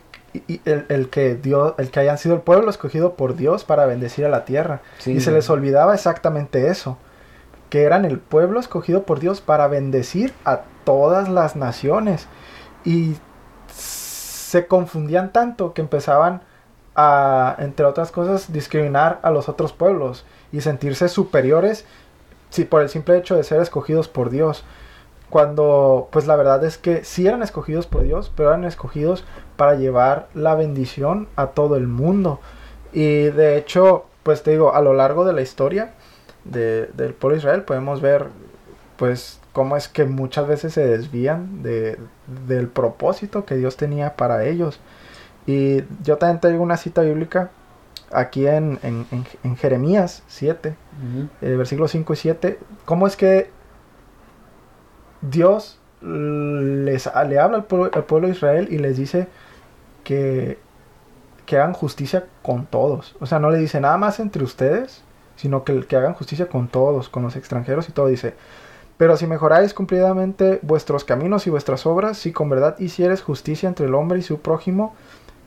y- 0.49 0.61
el, 0.65 0.87
el 0.89 1.09
que 1.09 1.35
Dios, 1.37 1.75
el 1.79 1.91
que 1.91 2.01
hayan 2.01 2.19
sido 2.19 2.35
el 2.35 2.41
pueblo 2.41 2.71
escogido 2.71 3.15
por 3.15 3.37
Dios 3.37 3.65
para 3.65 3.87
bendecir 3.87 4.25
a 4.25 4.29
la 4.29 4.45
tierra. 4.45 4.81
Sí, 4.99 5.13
y 5.13 5.21
se 5.21 5.31
les 5.33 5.49
olvidaba 5.51 5.95
exactamente 5.95 6.69
eso, 6.69 6.99
que 7.71 7.83
eran 7.85 8.05
el 8.05 8.19
pueblo 8.19 8.61
escogido 8.61 9.03
por 9.05 9.21
Dios 9.21 9.41
para 9.41 9.67
bendecir 9.69 10.33
a 10.45 10.63
todas 10.85 11.29
las 11.29 11.57
naciones. 11.57 12.27
Y 12.85 13.17
se 13.69 14.67
confundían 14.67 15.33
tanto 15.33 15.75
que 15.75 15.83
empezaban 15.83 16.43
a, 16.95 17.57
entre 17.59 17.85
otras 17.85 18.11
cosas, 18.13 18.53
discriminar 18.53 19.19
a 19.23 19.31
los 19.31 19.49
otros 19.49 19.73
pueblos 19.73 20.25
y 20.53 20.61
sentirse 20.61 21.09
superiores 21.09 21.85
sí, 22.51 22.65
por 22.65 22.81
el 22.83 22.89
simple 22.89 23.19
hecho 23.19 23.37
de 23.37 23.45
ser 23.45 23.61
escogidos 23.61 24.09
por 24.09 24.31
Dios. 24.31 24.65
Cuando, 25.31 26.09
pues 26.13 26.27
la 26.27 26.37
verdad 26.37 26.65
es 26.65 26.79
que 26.79 27.05
sí 27.05 27.27
eran 27.27 27.43
escogidos 27.43 27.87
por 27.87 28.03
Dios, 28.05 28.31
pero 28.37 28.51
eran 28.51 28.65
escogidos 28.65 29.25
para 29.57 29.75
llevar 29.75 30.29
la 30.35 30.55
bendición 30.55 31.29
a 31.37 31.49
todo 31.49 31.77
el 31.77 31.89
mundo. 31.89 32.41
Y 32.93 33.25
de 33.25 33.57
hecho, 33.59 34.05
pues 34.23 34.43
te 34.43 34.53
digo, 34.53 34.75
a 34.75 34.81
lo 34.81 34.95
largo 34.95 35.25
de 35.25 35.33
la 35.33 35.43
historia 35.43 35.93
de- 36.45 36.87
del 36.95 37.13
pueblo 37.15 37.35
de 37.35 37.41
Israel 37.41 37.63
podemos 37.63 38.01
ver, 38.01 38.27
pues, 38.97 39.41
cómo 39.53 39.77
es 39.77 39.89
que 39.89 40.05
muchas 40.05 40.47
veces 40.47 40.73
se 40.75 40.87
desvían 40.87 41.63
de, 41.63 41.99
del 42.47 42.69
propósito 42.69 43.45
que 43.45 43.57
Dios 43.57 43.77
tenía 43.77 44.15
para 44.17 44.45
ellos. 44.45 44.79
Y 45.47 45.83
yo 46.03 46.19
también 46.19 46.41
traigo 46.41 46.63
una 46.63 46.77
cita 46.77 47.03
bíblica 47.03 47.51
aquí 48.13 48.47
en, 48.47 48.79
en, 48.83 49.07
en- 49.11 49.27
en 49.43 49.57
Jeremías 49.57 50.23
7, 50.29 50.77
Ujú. 51.03 51.29
eh, 51.43 51.57
versículos 51.57 51.91
5 51.91 52.13
y 52.13 52.17
7, 52.17 52.59
cómo 52.85 53.07
es 53.07 53.17
que 53.17 53.51
Dios 55.31 55.79
les, 56.03 57.11
le 57.29 57.39
habla 57.39 57.59
al 57.59 57.65
pueblo, 57.65 57.91
al 57.93 58.05
pueblo 58.05 58.29
de 58.29 58.35
Israel 58.35 58.69
y 58.71 58.79
les 58.79 58.97
dice 58.97 59.29
que, 60.05 60.59
que 61.47 61.57
hagan 61.57 61.73
justicia 61.73 62.27
con 62.43 62.67
todos. 62.67 63.17
O 63.21 63.27
sea, 63.27 63.39
no 63.39 63.51
le 63.51 63.59
dice 63.59 63.81
nada 63.81 63.97
más 63.97 64.21
entre 64.21 64.45
ustedes, 64.45 65.03
sino 65.37 65.65
que, 65.65 65.85
que 65.87 65.97
hagan 65.97 66.15
justicia 66.15 66.49
con 66.49 66.69
todos, 66.69 67.09
con 67.09 67.23
los 67.23 67.37
extranjeros 67.37 67.89
y 67.89 67.93
todo. 67.93 68.07
Dice, 68.07 68.35
pero 68.97 69.17
si 69.17 69.27
mejoráis 69.27 69.75
cumplidamente 69.75 70.59
vuestros 70.63 71.05
caminos 71.05 71.47
y 71.47 71.51
vuestras 71.51 71.87
obras, 71.87 72.19
si 72.19 72.33
con 72.33 72.49
verdad 72.49 72.79
hicieres 72.79 73.23
justicia 73.23 73.69
entre 73.69 73.87
el 73.87 73.95
hombre 73.95 74.19
y 74.19 74.23
su 74.23 74.41
prójimo, 74.41 74.95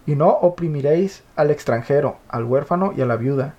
y 0.06 0.16
no 0.16 0.30
oprimiréis 0.30 1.24
al 1.36 1.52
extranjero, 1.52 2.18
al 2.30 2.44
huérfano 2.44 2.94
y 2.96 3.02
a 3.02 3.06
la 3.06 3.16
viuda, 3.16 3.56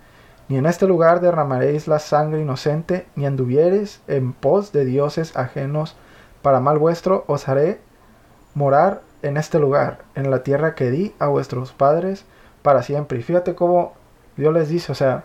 ni 0.49 0.57
en 0.57 0.67
este 0.67 0.87
lugar 0.87 1.21
derramaréis 1.21 1.87
la 1.87 2.01
sangre 2.01 2.41
inocente, 2.41 3.07
ni 3.15 3.27
anduviereis 3.27 4.01
en 4.09 4.33
pos 4.33 4.73
de 4.73 4.85
dioses 4.85 5.37
ajenos 5.37 5.97
para 6.43 6.61
mal 6.61 6.79
vuestro, 6.79 7.25
os 7.27 7.49
haré 7.49 7.81
morar 8.55 9.03
en 9.23 9.37
este 9.37 9.59
lugar, 9.59 10.05
en 10.15 10.31
la 10.31 10.43
tierra 10.43 10.75
que 10.75 10.91
di 10.91 11.15
a 11.19 11.27
vuestros 11.29 11.73
padres 11.73 12.25
para 12.63 12.83
siempre. 12.83 13.19
Y 13.19 13.23
fíjate 13.23 13.55
cómo 13.55 13.95
Dios 14.37 14.53
les 14.55 14.69
dice, 14.69 14.93
o 14.93 14.95
sea, 14.95 15.25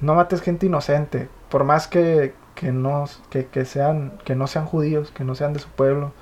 no 0.00 0.14
mates 0.14 0.42
gente 0.42 0.66
inocente, 0.66 1.28
por 1.48 1.64
más 1.64 1.86
que, 1.88 2.34
que, 2.54 2.72
no, 2.72 3.04
que, 3.30 3.46
que 3.46 3.64
sean, 3.64 4.18
que 4.24 4.34
no 4.34 4.46
sean 4.46 4.66
judíos, 4.66 5.10
que 5.12 5.24
no 5.24 5.34
sean 5.34 5.52
de 5.52 5.60
su 5.60 5.68
pueblo, 5.68 6.12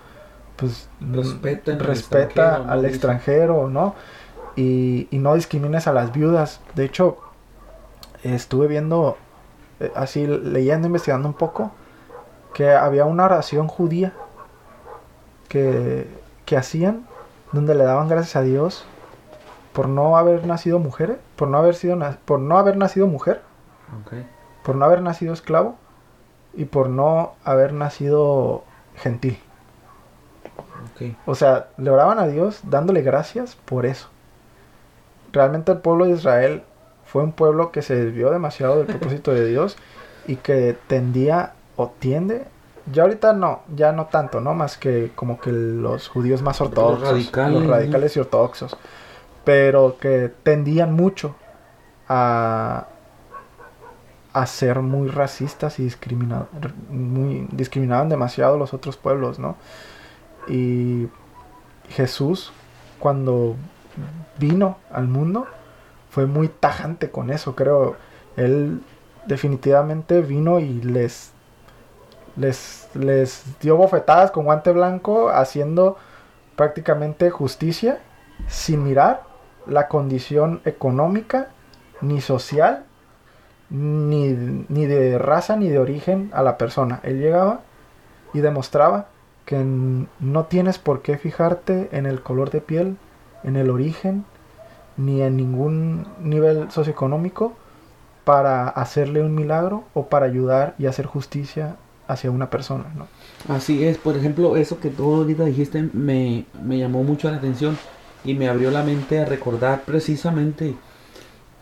pues 0.56 0.90
Respeten 1.00 1.80
al 1.80 1.86
respeta 1.86 2.02
extranjero, 2.02 2.64
¿no? 2.64 2.72
al 2.72 2.84
Dice. 2.84 2.88
extranjero, 2.88 3.68
¿no? 3.68 3.94
Y, 4.56 5.08
y 5.10 5.18
no 5.18 5.34
discrimines 5.34 5.86
a 5.86 5.92
las 5.92 6.12
viudas. 6.12 6.60
De 6.74 6.84
hecho, 6.84 7.18
estuve 8.22 8.66
viendo, 8.68 9.18
eh, 9.80 9.92
así 9.94 10.26
leyendo, 10.26 10.86
investigando 10.88 11.28
un 11.28 11.34
poco, 11.34 11.72
que 12.54 12.72
había 12.72 13.04
una 13.04 13.24
oración 13.24 13.68
judía 13.68 14.12
que, 15.48 16.08
que 16.44 16.56
hacían 16.56 17.06
donde 17.52 17.74
le 17.74 17.84
daban 17.84 18.08
gracias 18.08 18.36
a 18.36 18.42
Dios 18.42 18.84
por 19.72 19.88
no 19.88 20.16
haber 20.16 20.46
nacido 20.46 20.78
mujer, 20.78 21.20
por 21.36 21.48
no 21.48 21.58
haber 21.58 21.74
sido 21.74 21.98
por 22.24 22.40
no 22.40 22.58
haber 22.58 22.76
nacido 22.76 23.06
mujer, 23.06 23.42
por 24.64 24.76
no 24.76 24.84
haber 24.84 25.02
nacido 25.02 25.32
esclavo 25.32 25.76
y 26.54 26.64
por 26.64 26.88
no 26.88 27.34
haber 27.44 27.72
nacido 27.72 28.64
gentil. 28.96 29.38
O 31.24 31.34
sea, 31.34 31.68
le 31.78 31.90
oraban 31.90 32.18
a 32.18 32.26
Dios 32.26 32.60
dándole 32.64 33.02
gracias 33.02 33.56
por 33.56 33.86
eso. 33.86 34.08
Realmente 35.32 35.72
el 35.72 35.78
pueblo 35.78 36.06
de 36.06 36.12
Israel 36.12 36.62
fue 37.06 37.22
un 37.22 37.32
pueblo 37.32 37.72
que 37.72 37.82
se 37.82 37.94
desvió 37.94 38.30
demasiado 38.30 38.78
del 38.78 38.86
propósito 38.86 39.32
de 39.32 39.46
Dios 39.46 39.76
y 40.26 40.36
que 40.36 40.76
tendía 40.88 41.54
o 41.80 41.92
tiende, 41.98 42.46
ya 42.92 43.02
ahorita 43.02 43.32
no, 43.32 43.60
ya 43.74 43.92
no 43.92 44.06
tanto, 44.06 44.40
¿no? 44.40 44.54
Más 44.54 44.76
que 44.76 45.12
como 45.14 45.40
que 45.40 45.52
los 45.52 46.08
judíos 46.08 46.42
más 46.42 46.60
ortodoxos, 46.60 47.08
radicales, 47.08 47.60
los 47.60 47.66
radicales 47.66 48.16
y 48.16 48.20
ortodoxos, 48.20 48.76
pero 49.44 49.96
que 49.98 50.30
tendían 50.42 50.94
mucho 50.94 51.34
a, 52.08 52.86
a 54.32 54.46
ser 54.46 54.80
muy 54.80 55.08
racistas 55.08 55.78
y 55.78 55.84
discriminados, 55.84 56.48
muy 56.90 57.48
discriminaban 57.52 58.08
demasiado 58.08 58.58
los 58.58 58.74
otros 58.74 58.96
pueblos, 58.96 59.38
¿no? 59.38 59.56
Y 60.48 61.08
Jesús, 61.90 62.52
cuando 62.98 63.56
vino 64.38 64.78
al 64.92 65.08
mundo, 65.08 65.46
fue 66.10 66.26
muy 66.26 66.48
tajante 66.48 67.10
con 67.10 67.30
eso, 67.30 67.54
creo. 67.54 67.96
Él 68.36 68.80
definitivamente 69.26 70.22
vino 70.22 70.60
y 70.60 70.80
les, 70.82 71.29
les, 72.36 72.88
les 72.94 73.44
dio 73.60 73.76
bofetadas 73.76 74.30
con 74.30 74.44
guante 74.44 74.72
blanco, 74.72 75.30
haciendo 75.30 75.96
prácticamente 76.56 77.30
justicia, 77.30 77.98
sin 78.48 78.84
mirar 78.84 79.22
la 79.66 79.88
condición 79.88 80.60
económica, 80.64 81.48
ni 82.00 82.20
social, 82.20 82.84
ni, 83.70 84.32
ni 84.68 84.86
de 84.86 85.18
raza, 85.18 85.56
ni 85.56 85.68
de 85.68 85.78
origen 85.78 86.30
a 86.34 86.42
la 86.42 86.58
persona. 86.58 87.00
Él 87.02 87.20
llegaba 87.20 87.60
y 88.32 88.40
demostraba 88.40 89.06
que 89.44 89.64
no 89.64 90.44
tienes 90.44 90.78
por 90.78 91.02
qué 91.02 91.18
fijarte 91.18 91.88
en 91.92 92.06
el 92.06 92.22
color 92.22 92.50
de 92.50 92.60
piel, 92.60 92.96
en 93.42 93.56
el 93.56 93.70
origen, 93.70 94.24
ni 94.96 95.22
en 95.22 95.36
ningún 95.36 96.06
nivel 96.20 96.70
socioeconómico 96.70 97.54
para 98.24 98.68
hacerle 98.68 99.22
un 99.22 99.34
milagro 99.34 99.84
o 99.94 100.06
para 100.06 100.26
ayudar 100.26 100.74
y 100.78 100.86
hacer 100.86 101.06
justicia 101.06 101.76
hacia 102.10 102.30
una 102.30 102.50
persona, 102.50 102.86
¿no? 102.96 103.06
Así 103.54 103.84
es, 103.84 103.98
por 103.98 104.16
ejemplo, 104.16 104.56
eso 104.56 104.80
que 104.80 104.90
tú 104.90 105.14
ahorita 105.14 105.44
dijiste 105.44 105.88
me, 105.92 106.44
me 106.62 106.78
llamó 106.78 107.02
mucho 107.02 107.30
la 107.30 107.36
atención 107.38 107.76
y 108.24 108.34
me 108.34 108.48
abrió 108.48 108.70
la 108.70 108.82
mente 108.82 109.18
a 109.20 109.24
recordar 109.24 109.82
precisamente 109.86 110.74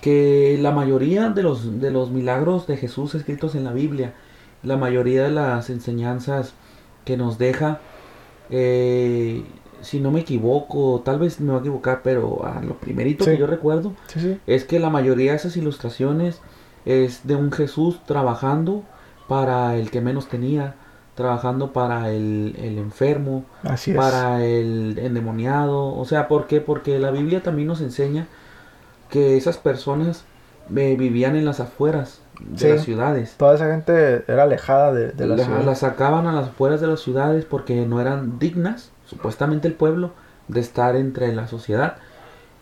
que 0.01 0.59
la 0.61 0.71
mayoría 0.73 1.29
de 1.31 1.43
los, 1.43 1.81
de 1.81 1.91
los 1.91 2.11
milagros 2.11 2.67
de 2.67 2.77
Jesús 2.77 3.15
escritos 3.15 3.55
en 3.55 3.65
la 3.65 3.73
Biblia, 3.73 4.15
la 4.63 4.77
mayoría 4.77 5.25
de 5.25 5.31
las 5.31 5.71
enseñanzas 5.71 6.53
que 7.05 7.17
nos 7.17 7.39
deja, 7.39 7.81
eh, 8.51 9.43
si 9.83 10.01
no 10.01 10.11
me 10.11 10.21
equivoco, 10.21 11.03
tal 11.05 11.19
vez 11.19 11.41
me 11.41 11.51
voy 11.51 11.59
a 11.59 11.61
equivocar, 11.61 12.01
pero 12.03 12.45
a 12.45 12.61
lo 12.63 12.75
primerito 12.79 13.25
Sí. 13.25 13.33
que 13.33 13.39
yo 13.39 13.47
recuerdo 13.47 13.93
Sí, 14.09 14.21
sí. 14.21 14.39
es 14.47 14.65
que 14.65 14.79
la 14.79 14.91
mayoría 14.91 15.33
de 15.33 15.37
esas 15.37 15.57
ilustraciones 15.57 16.41
es 16.85 17.27
de 17.27 17.37
un 17.37 17.53
Jesús 17.53 18.01
trabajando 18.07 18.83
para 19.29 19.77
el 19.77 19.91
que 19.91 20.01
menos 20.01 20.29
tenía, 20.29 20.75
trabajando 21.15 21.73
para 21.73 22.11
el, 22.11 22.55
el 22.59 22.79
enfermo, 22.79 23.45
Así 23.63 23.93
para 23.93 24.45
el 24.45 24.99
endemoniado. 24.99 25.95
O 25.95 26.05
sea, 26.05 26.29
¿por 26.29 26.47
qué? 26.47 26.61
Porque 26.61 26.99
la 26.99 27.11
Biblia 27.11 27.43
también 27.43 27.69
nos 27.69 27.81
enseña 27.81 28.27
que 29.11 29.37
esas 29.37 29.57
personas 29.59 30.25
eh, 30.75 30.97
vivían 30.99 31.35
en 31.37 31.45
las 31.45 31.61
afueras 31.61 32.21
de 32.41 32.59
Sí. 32.59 32.69
las 32.69 32.83
ciudades. 32.85 33.35
Toda 33.37 33.55
esa 33.57 33.67
gente 33.71 34.23
era 34.29 34.45
alejada 34.45 34.93
de, 34.93 35.13
de 35.13 35.27
la 35.27 35.37
La- 35.37 35.45
ciudad. 35.45 35.65
las 35.65 35.79
sacaban 35.81 36.27
a 36.27 36.33
las 36.33 36.49
afueras 36.49 36.81
de 36.81 36.87
las 36.87 37.01
ciudades 37.01 37.45
porque 37.45 37.85
no 37.87 38.01
eran 38.01 38.39
dignas, 38.39 38.91
supuestamente 39.07 39.67
el 39.67 39.75
pueblo, 39.75 40.13
de 40.47 40.61
estar 40.61 40.95
entre 40.97 41.35
la 41.35 41.49
sociedad. 41.49 41.97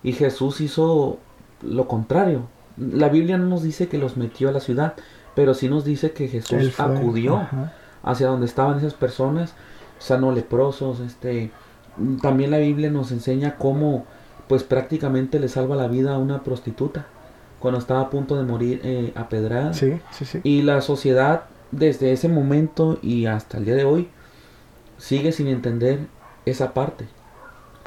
Y 0.02 0.12
Jesús 0.12 0.60
hizo 0.60 1.18
lo 1.62 1.88
contrario. 1.88 2.42
La 2.78 3.08
Biblia 3.08 3.38
no 3.38 3.46
nos 3.46 3.62
dice 3.62 3.88
que 3.88 3.98
los 3.98 4.16
metió 4.16 4.48
a 4.48 4.52
la 4.52 4.60
ciudad, 4.60 4.94
pero 5.36 5.54
sí 5.54 5.68
nos 5.68 5.84
dice 5.84 6.10
que 6.10 6.26
Jesús 6.26 6.72
fue, 6.72 6.84
acudió 6.84 7.36
ajá. 7.36 7.72
hacia 8.02 8.26
donde 8.26 8.46
estaban 8.46 8.78
esas 8.78 8.94
personas, 8.94 9.54
sanó 9.98 10.32
leprosos, 10.32 10.98
este 10.98 11.52
también 12.20 12.50
la 12.50 12.58
Biblia 12.58 12.90
nos 12.90 13.12
enseña 13.12 13.56
cómo 13.56 14.04
pues 14.48 14.64
prácticamente 14.64 15.38
le 15.38 15.48
salva 15.48 15.76
la 15.76 15.88
vida 15.88 16.14
a 16.14 16.18
una 16.18 16.42
prostituta 16.42 17.06
cuando 17.60 17.78
estaba 17.78 18.00
a 18.00 18.10
punto 18.10 18.36
de 18.36 18.44
morir 18.44 18.80
eh, 18.82 19.12
apedrada. 19.14 19.72
Sí, 19.72 19.98
sí, 20.10 20.24
sí. 20.24 20.40
Y 20.42 20.62
la 20.62 20.80
sociedad 20.80 21.44
desde 21.70 22.12
ese 22.12 22.28
momento 22.28 22.98
y 23.02 23.26
hasta 23.26 23.58
el 23.58 23.64
día 23.64 23.74
de 23.74 23.84
hoy 23.84 24.08
sigue 24.98 25.32
sin 25.32 25.48
entender 25.48 26.00
esa 26.44 26.74
parte. 26.74 27.06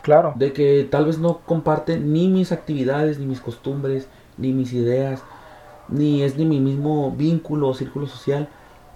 Claro. 0.01 0.33
De 0.35 0.53
que 0.53 0.87
tal 0.89 1.05
vez 1.05 1.17
no 1.19 1.39
comparte 1.39 1.99
ni 1.99 2.27
mis 2.29 2.51
actividades, 2.51 3.19
ni 3.19 3.25
mis 3.25 3.41
costumbres, 3.41 4.07
ni 4.37 4.53
mis 4.53 4.73
ideas, 4.73 5.23
ni 5.91 6.23
es 6.23 6.37
ni 6.37 6.45
mi 6.45 6.59
mismo 6.59 7.11
vínculo 7.11 7.69
o 7.69 7.73
círculo 7.73 8.07
social. 8.07 8.49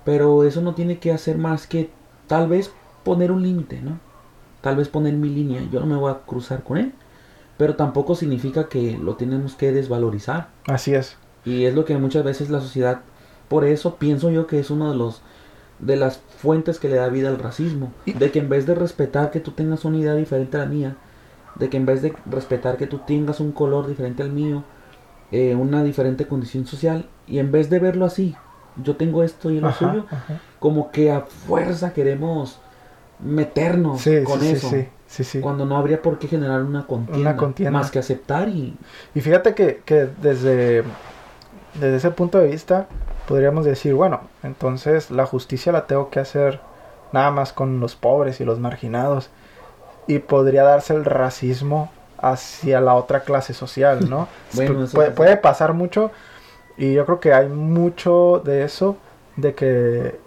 Pero 0.06 0.44
eso 0.44 0.62
no 0.62 0.76
tiene 0.76 1.00
que 1.00 1.12
hacer 1.12 1.38
más 1.38 1.68
que 1.68 1.90
tal 2.28 2.48
vez 2.48 2.72
poner 3.04 3.32
un 3.32 3.42
límite, 3.42 3.82
¿no? 3.82 4.00
tal 4.64 4.78
vez 4.78 4.88
poner 4.88 5.14
mi 5.14 5.28
línea, 5.28 5.62
yo 5.70 5.82
no 5.82 5.86
me 5.86 5.98
voy 5.98 6.10
a 6.10 6.20
cruzar 6.26 6.64
con 6.64 6.78
él, 6.78 6.94
pero 7.58 7.76
tampoco 7.76 8.16
significa 8.16 8.70
que 8.70 8.98
lo 8.98 9.18
tenemos 9.18 9.56
que 9.56 9.74
desvalorizar. 9.74 10.48
Así 10.68 10.96
es. 10.96 11.18
Y 11.44 11.66
es 11.66 11.76
lo 11.76 11.84
que 11.84 11.98
muchas 11.98 12.24
veces 12.24 12.50
la 12.50 12.62
sociedad, 12.62 13.02
por 13.50 13.66
eso 13.66 13.98
pienso 13.98 14.32
yo 14.32 14.48
que 14.48 14.60
es 14.60 14.72
uno 14.72 14.90
de 14.90 14.98
los 14.98 15.22
de 15.80 15.98
las 15.98 16.22
fuentes 16.38 16.80
que 16.80 16.88
le 16.88 16.96
da 16.96 17.10
vida 17.10 17.28
al 17.28 17.40
racismo, 17.40 17.92
de 18.06 18.32
que 18.32 18.40
en 18.40 18.48
vez 18.48 18.66
de 18.66 18.74
respetar 18.74 19.32
que 19.32 19.42
tú 19.42 19.52
tengas 19.52 19.84
una 19.84 19.98
idea 19.98 20.16
diferente 20.16 20.56
a 20.56 20.62
la 20.62 20.66
mía, 20.66 20.96
de 21.56 21.70
que 21.70 21.76
en 21.76 21.86
vez 21.86 22.02
de 22.02 22.14
respetar 22.26 22.78
que 22.78 22.88
tú 22.88 23.00
tengas 23.00 23.42
un 23.42 23.52
color 23.52 23.88
diferente 23.88 24.24
al 24.24 24.32
mío, 24.32 24.64
eh, 25.34 25.56
una 25.56 25.84
diferente 25.84 26.28
condición 26.28 26.66
social, 26.66 27.10
y 27.28 27.40
en 27.40 27.52
vez 27.52 27.70
de 27.70 27.80
verlo 27.80 28.06
así, 28.06 28.36
yo 28.82 28.96
tengo 28.96 29.24
esto 29.24 29.50
y 29.52 29.60
lo 29.60 29.68
Ajá, 29.68 29.80
suyo, 29.92 30.06
ajá. 30.10 30.40
como 30.60 30.92
que 30.92 31.12
a 31.12 31.22
fuerza 31.22 31.92
queremos 31.94 32.60
meternos 33.20 34.02
Sí, 34.02 34.24
con 34.24 34.40
sí, 34.40 34.50
eso. 34.50 34.70
sí. 35.08 35.40
Cuando 35.42 35.66
no 35.66 35.78
habría 35.78 36.02
por 36.02 36.18
qué 36.20 36.28
generar 36.28 36.64
una 36.64 36.86
contienda, 36.88 37.20
Una 37.32 37.38
contienda. 37.38 37.72
más 37.80 37.92
que 37.92 38.00
aceptar 38.00 38.50
y 38.50 38.76
Y 39.14 39.22
fíjate 39.22 39.54
que, 39.54 39.82
que 39.86 40.08
desde, 40.22 40.84
desde 41.76 41.96
ese 41.98 42.12
punto 42.12 42.40
de 42.40 42.48
vista 42.48 42.88
podríamos 43.28 43.64
decir, 43.66 43.94
bueno, 43.94 44.22
entonces 44.42 45.12
la 45.12 45.26
justicia 45.26 45.72
la 45.72 45.86
tengo 45.88 46.10
que 46.10 46.20
hacer 46.20 46.60
nada 47.12 47.30
más 47.32 47.54
con 47.54 47.80
los 47.80 47.96
pobres 47.96 48.42
y 48.42 48.46
los 48.46 48.60
marginados. 48.60 49.30
Y 50.08 50.20
podría 50.20 50.64
darse 50.64 50.94
el 50.96 51.06
racismo 51.06 51.90
hacia 52.24 52.82
la 52.82 52.96
otra 52.96 53.22
clase 53.22 53.54
social, 53.54 54.10
¿no? 54.10 54.28
Bueno, 54.54 54.80
Pu- 54.80 54.84
eso 54.86 55.14
puede, 55.16 55.38
pasar 55.38 55.74
mucho 55.74 56.12
y 56.78 56.94
yo 56.94 57.06
creo 57.06 57.20
que 57.20 57.34
hay 57.34 57.48
mucho 57.50 58.42
de 58.44 58.64
eso, 58.64 58.98
de 59.36 59.54
que, 59.56 60.20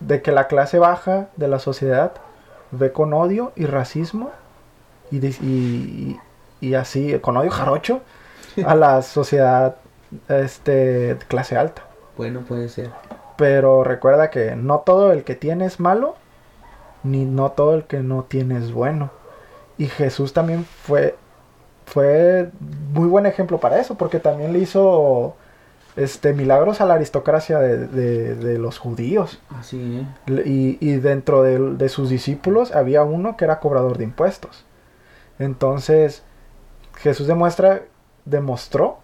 de 0.00 0.22
que 0.22 0.32
la 0.32 0.46
clase 0.46 0.78
baja 0.78 1.28
de 1.36 1.48
la 1.48 1.58
sociedad 1.58 2.12
ve 2.70 2.92
con 2.92 3.12
odio 3.12 3.52
y 3.56 3.66
racismo 3.66 4.30
y, 5.10 5.24
y- 5.26 6.20
y 6.60 6.74
así, 6.74 7.18
con 7.20 7.36
odio 7.36 7.50
jarocho, 7.50 8.00
a 8.64 8.74
la 8.74 9.02
sociedad 9.02 9.76
este, 10.28 11.16
clase 11.28 11.56
alta. 11.56 11.82
bueno, 12.16 12.40
puede 12.40 12.68
ser. 12.68 12.90
Pero 13.36 13.82
recuerda 13.84 14.30
que 14.30 14.54
no 14.56 14.78
todo 14.80 15.12
el 15.12 15.24
que 15.24 15.34
tiene 15.34 15.66
es 15.66 15.80
malo, 15.80 16.14
ni 17.02 17.24
no 17.24 17.50
todo 17.52 17.74
el 17.74 17.84
que 17.84 17.98
no 17.98 18.22
tiene 18.24 18.58
es 18.58 18.72
bueno. 18.72 19.10
Y 19.78 19.86
Jesús 19.86 20.32
también 20.32 20.64
fue, 20.64 21.16
fue 21.86 22.50
muy 22.92 23.08
buen 23.08 23.26
ejemplo 23.26 23.58
para 23.60 23.80
eso, 23.80 23.96
porque 23.96 24.20
también 24.20 24.52
le 24.52 24.60
hizo 24.60 25.36
este, 25.96 26.32
milagros 26.32 26.80
a 26.80 26.86
la 26.86 26.94
aristocracia 26.94 27.58
de, 27.58 27.86
de- 27.88 28.34
de 28.36 28.58
los 28.58 28.78
judíos. 28.78 29.40
Así, 29.58 30.06
¿eh? 30.28 30.42
Y, 30.46 30.78
y 30.80 30.96
dentro 30.96 31.42
de, 31.42 31.58
de 31.76 31.88
sus 31.88 32.08
discípulos 32.10 32.72
había 32.74 33.02
uno 33.04 33.36
que 33.36 33.44
era 33.44 33.60
cobrador 33.60 33.98
de 33.98 34.04
impuestos. 34.04 34.64
Entonces, 35.38 36.22
Jesús 36.96 37.26
demuestra, 37.26 37.82
demostró 38.24 38.98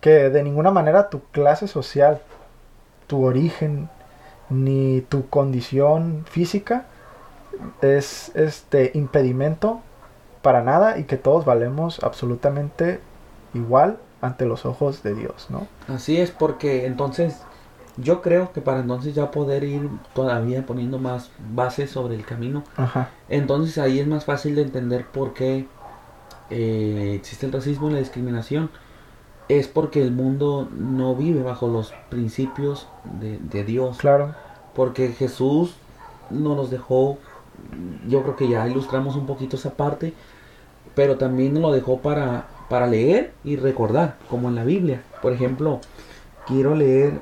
que 0.00 0.30
de 0.30 0.42
ninguna 0.42 0.70
manera 0.70 1.08
tu 1.08 1.22
clase 1.32 1.66
social, 1.66 2.20
tu 3.06 3.24
origen, 3.24 3.88
ni 4.50 5.00
tu 5.02 5.28
condición 5.28 6.24
física 6.28 6.84
es 7.82 8.32
este 8.34 8.90
impedimento 8.94 9.80
para 10.42 10.62
nada 10.62 10.98
y 10.98 11.04
que 11.04 11.16
todos 11.16 11.44
valemos 11.44 12.02
absolutamente 12.02 13.00
igual 13.54 13.98
ante 14.20 14.46
los 14.46 14.66
ojos 14.66 15.02
de 15.02 15.14
Dios, 15.14 15.46
¿no? 15.50 15.66
Así 15.88 16.20
es, 16.20 16.30
porque 16.30 16.86
entonces 16.86 17.40
yo 17.96 18.22
creo 18.22 18.52
que 18.52 18.60
para 18.60 18.80
entonces 18.80 19.14
ya 19.14 19.30
poder 19.30 19.64
ir 19.64 19.88
todavía 20.14 20.66
poniendo 20.66 20.98
más 20.98 21.30
bases 21.54 21.90
sobre 21.90 22.14
el 22.14 22.24
camino, 22.24 22.64
Ajá. 22.76 23.10
entonces 23.28 23.78
ahí 23.78 24.00
es 24.00 24.06
más 24.06 24.24
fácil 24.24 24.56
de 24.56 24.62
entender 24.62 25.06
por 25.06 25.34
qué 25.34 25.66
eh, 26.50 27.14
existe 27.16 27.46
el 27.46 27.52
racismo 27.52 27.90
y 27.90 27.94
la 27.94 27.98
discriminación. 27.98 28.70
Es 29.48 29.68
porque 29.68 30.00
el 30.00 30.10
mundo 30.10 30.68
no 30.74 31.14
vive 31.14 31.42
bajo 31.42 31.68
los 31.68 31.92
principios 32.08 32.88
de, 33.20 33.38
de 33.38 33.64
Dios. 33.64 33.98
Claro. 33.98 34.34
Porque 34.74 35.08
Jesús 35.12 35.74
nos 36.30 36.56
los 36.56 36.70
dejó, 36.70 37.18
yo 38.08 38.22
creo 38.22 38.36
que 38.36 38.48
ya 38.48 38.66
ilustramos 38.68 39.16
un 39.16 39.26
poquito 39.26 39.56
esa 39.56 39.74
parte, 39.74 40.12
pero 40.94 41.16
también 41.16 41.60
lo 41.60 41.72
dejó 41.72 41.98
para, 42.00 42.46
para 42.68 42.86
leer 42.86 43.32
y 43.44 43.56
recordar, 43.56 44.16
como 44.28 44.48
en 44.48 44.54
la 44.54 44.64
Biblia. 44.64 45.02
Por 45.22 45.32
ejemplo, 45.32 45.80
quiero 46.46 46.74
leer 46.74 47.20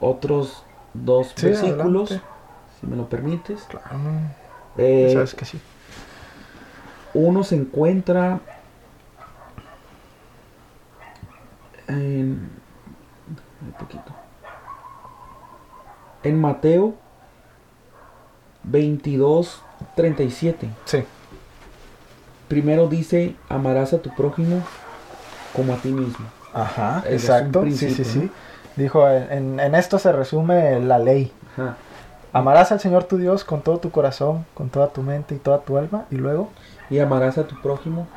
otros 0.00 0.64
dos 0.94 1.32
Sí, 1.36 1.46
versículos, 1.46 2.10
adelante. 2.10 2.30
si 2.80 2.86
me 2.86 2.96
lo 2.96 3.08
permites. 3.08 3.62
Claro. 3.64 3.86
Eh, 4.78 5.10
Sabes 5.12 5.34
que 5.34 5.44
sí. 5.44 5.60
uno 7.14 7.42
se 7.44 7.56
encuentra 7.56 8.40
en 11.88 12.50
un 13.62 13.72
poquito 13.78 14.12
en 16.22 16.40
Mateo 16.40 16.94
22 18.64 19.62
37 19.96 20.68
Sí. 20.84 21.04
primero 22.48 22.88
dice 22.88 23.34
amarás 23.48 23.92
a 23.92 23.98
tu 23.98 24.14
prójimo 24.14 24.62
como 25.54 25.72
a 25.74 25.76
ti 25.76 25.88
mismo 25.90 26.26
Ajá, 26.52 27.02
es 27.06 27.22
exacto. 27.22 27.62
Sí, 27.64 27.76
sí, 27.76 28.04
sí. 28.04 28.30
Dijo, 28.74 29.08
en, 29.08 29.60
en 29.60 29.74
esto 29.76 30.00
se 30.00 30.10
resume 30.10 30.80
la 30.80 30.98
ley. 30.98 31.32
Ajá. 31.52 31.76
Amarás 32.32 32.72
al 32.72 32.80
Señor 32.80 33.04
tu 33.04 33.18
Dios 33.18 33.44
con 33.44 33.62
todo 33.62 33.78
tu 33.78 33.90
corazón, 33.90 34.46
con 34.54 34.68
toda 34.68 34.88
tu 34.88 35.02
mente 35.02 35.36
y 35.36 35.38
toda 35.38 35.60
tu 35.60 35.76
alma. 35.78 36.06
Y 36.10 36.16
luego, 36.16 36.50
y 36.88 36.98
amarás 36.98 37.38
a 37.38 37.46
tu 37.46 37.60
prójimo 37.62 38.08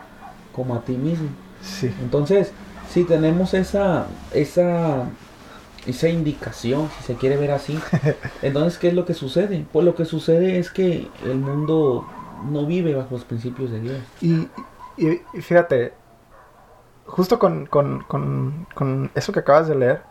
como 0.55 0.73
a 0.75 0.81
ti 0.81 0.93
mismo 0.93 1.29
sí. 1.61 1.93
Entonces, 2.01 2.51
si 2.89 3.03
tenemos 3.03 3.53
esa, 3.53 4.05
esa, 4.33 5.03
esa 5.87 6.09
indicación, 6.09 6.89
si 6.97 7.03
se 7.03 7.15
quiere 7.15 7.37
ver 7.37 7.51
así, 7.51 7.79
entonces, 8.41 8.77
¿qué 8.79 8.89
es 8.89 8.93
lo 8.93 9.05
que 9.05 9.13
sucede? 9.13 9.65
Pues 9.71 9.85
lo 9.85 9.95
que 9.95 10.05
sucede 10.05 10.59
es 10.59 10.71
que 10.71 11.07
el 11.25 11.35
mundo 11.35 12.05
no 12.49 12.65
vive 12.65 12.95
bajo 12.95 13.09
los 13.11 13.23
principios 13.25 13.71
de 13.71 13.79
Dios. 13.79 13.97
Y, 14.21 14.47
y- 14.97 15.21
fíjate, 15.41 15.93
justo 17.05 17.39
con, 17.39 17.65
con, 17.65 18.03
con, 18.03 18.67
con 18.73 19.11
eso 19.15 19.31
que 19.33 19.39
acabas 19.39 19.67
de 19.67 19.75
leer, 19.75 20.01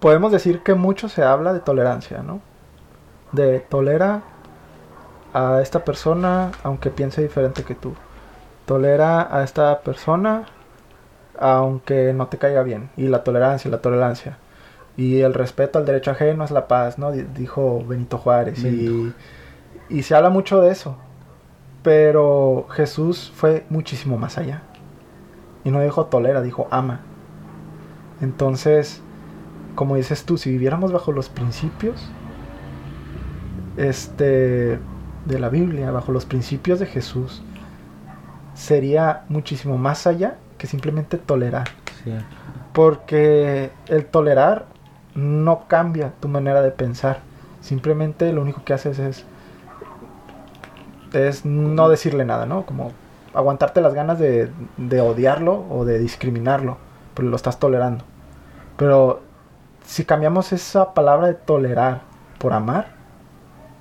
podemos 0.00 0.32
decir 0.32 0.62
que 0.62 0.74
mucho 0.74 1.08
se 1.08 1.22
habla 1.22 1.52
de 1.52 1.60
tolerancia, 1.60 2.22
¿no? 2.22 2.40
De 3.32 3.60
tolera 3.60 4.22
a 5.34 5.60
esta 5.60 5.84
persona 5.84 6.52
aunque 6.62 6.90
piense 6.90 7.22
diferente 7.22 7.64
que 7.64 7.74
tú. 7.74 7.94
Tolera 8.66 9.34
a 9.34 9.42
esta 9.44 9.80
persona 9.80 10.46
aunque 11.38 12.12
no 12.12 12.26
te 12.28 12.38
caiga 12.38 12.62
bien. 12.62 12.90
Y 12.96 13.08
la 13.08 13.24
tolerancia, 13.24 13.70
la 13.70 13.80
tolerancia. 13.80 14.38
Y 14.96 15.20
el 15.20 15.34
respeto 15.34 15.78
al 15.78 15.86
derecho 15.86 16.10
ajeno 16.10 16.44
es 16.44 16.50
la 16.50 16.66
paz, 16.68 16.98
¿no? 16.98 17.12
Di- 17.12 17.22
Dijo 17.36 17.84
Benito 17.86 18.18
Juárez. 18.18 18.58
Y, 18.64 19.12
y 19.88 20.02
se 20.02 20.14
habla 20.14 20.30
mucho 20.30 20.60
de 20.60 20.70
eso. 20.70 20.96
Pero 21.82 22.66
Jesús 22.70 23.32
fue 23.34 23.64
muchísimo 23.70 24.18
más 24.18 24.38
allá. 24.38 24.62
Y 25.64 25.70
no 25.70 25.80
dijo 25.80 26.06
tolera, 26.06 26.42
dijo 26.42 26.66
ama. 26.70 27.00
Entonces, 28.20 29.00
como 29.76 29.94
dices 29.96 30.24
tú, 30.24 30.36
si 30.38 30.50
viviéramos 30.50 30.90
bajo 30.92 31.12
los 31.12 31.28
principios 31.28 32.10
este 33.76 34.78
de 35.24 35.38
la 35.38 35.48
Biblia, 35.48 35.90
bajo 35.90 36.10
los 36.12 36.24
principios 36.24 36.80
de 36.80 36.86
Jesús, 36.86 37.42
sería 38.54 39.24
muchísimo 39.28 39.78
más 39.78 40.06
allá 40.06 40.36
que 40.58 40.66
simplemente 40.66 41.16
tolerar. 41.16 41.68
Sí. 42.04 42.12
Porque 42.72 43.70
el 43.86 44.04
tolerar 44.06 44.66
no 45.14 45.66
cambia 45.68 46.12
tu 46.20 46.28
manera 46.28 46.60
de 46.60 46.70
pensar. 46.70 47.20
Simplemente 47.60 48.32
lo 48.32 48.42
único 48.42 48.64
que 48.64 48.74
haces 48.74 48.98
es 48.98 49.24
es 51.12 51.44
no 51.44 51.88
decirle 51.88 52.24
nada, 52.24 52.46
¿no? 52.46 52.66
Como 52.66 52.92
aguantarte 53.34 53.80
las 53.80 53.94
ganas 53.94 54.18
de, 54.18 54.50
de 54.76 55.00
odiarlo 55.00 55.64
o 55.70 55.84
de 55.84 55.98
discriminarlo, 55.98 56.76
pero 57.14 57.28
lo 57.28 57.36
estás 57.36 57.58
tolerando. 57.58 58.04
Pero 58.76 59.20
si 59.84 60.04
cambiamos 60.04 60.52
esa 60.52 60.94
palabra 60.94 61.28
de 61.28 61.34
tolerar 61.34 62.02
por 62.38 62.52
amar, 62.52 62.88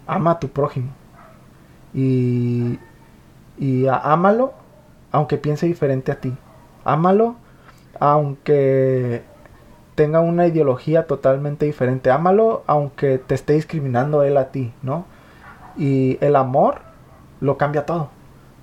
ama 0.06 0.32
a 0.32 0.40
tu 0.40 0.50
prójimo. 0.50 0.90
Y, 1.94 2.80
y 3.58 3.88
ámalo 3.88 4.54
aunque 5.12 5.38
piense 5.38 5.66
diferente 5.66 6.12
a 6.12 6.20
ti. 6.20 6.34
Ámalo 6.88 7.36
aunque 8.00 9.24
tenga 9.96 10.20
una 10.20 10.48
ideología 10.48 11.08
totalmente 11.08 11.66
diferente. 11.66 12.12
Ámalo 12.12 12.64
aunque 12.68 13.18
te 13.18 13.36
esté 13.36 13.54
discriminando 13.54 14.24
él 14.24 14.38
a 14.38 14.52
ti, 14.52 14.72
¿no? 14.84 15.06
Y 15.76 16.18
el 16.22 16.36
amor 16.36 16.82
lo 17.42 17.58
cambia 17.58 17.86
todo. 17.86 18.10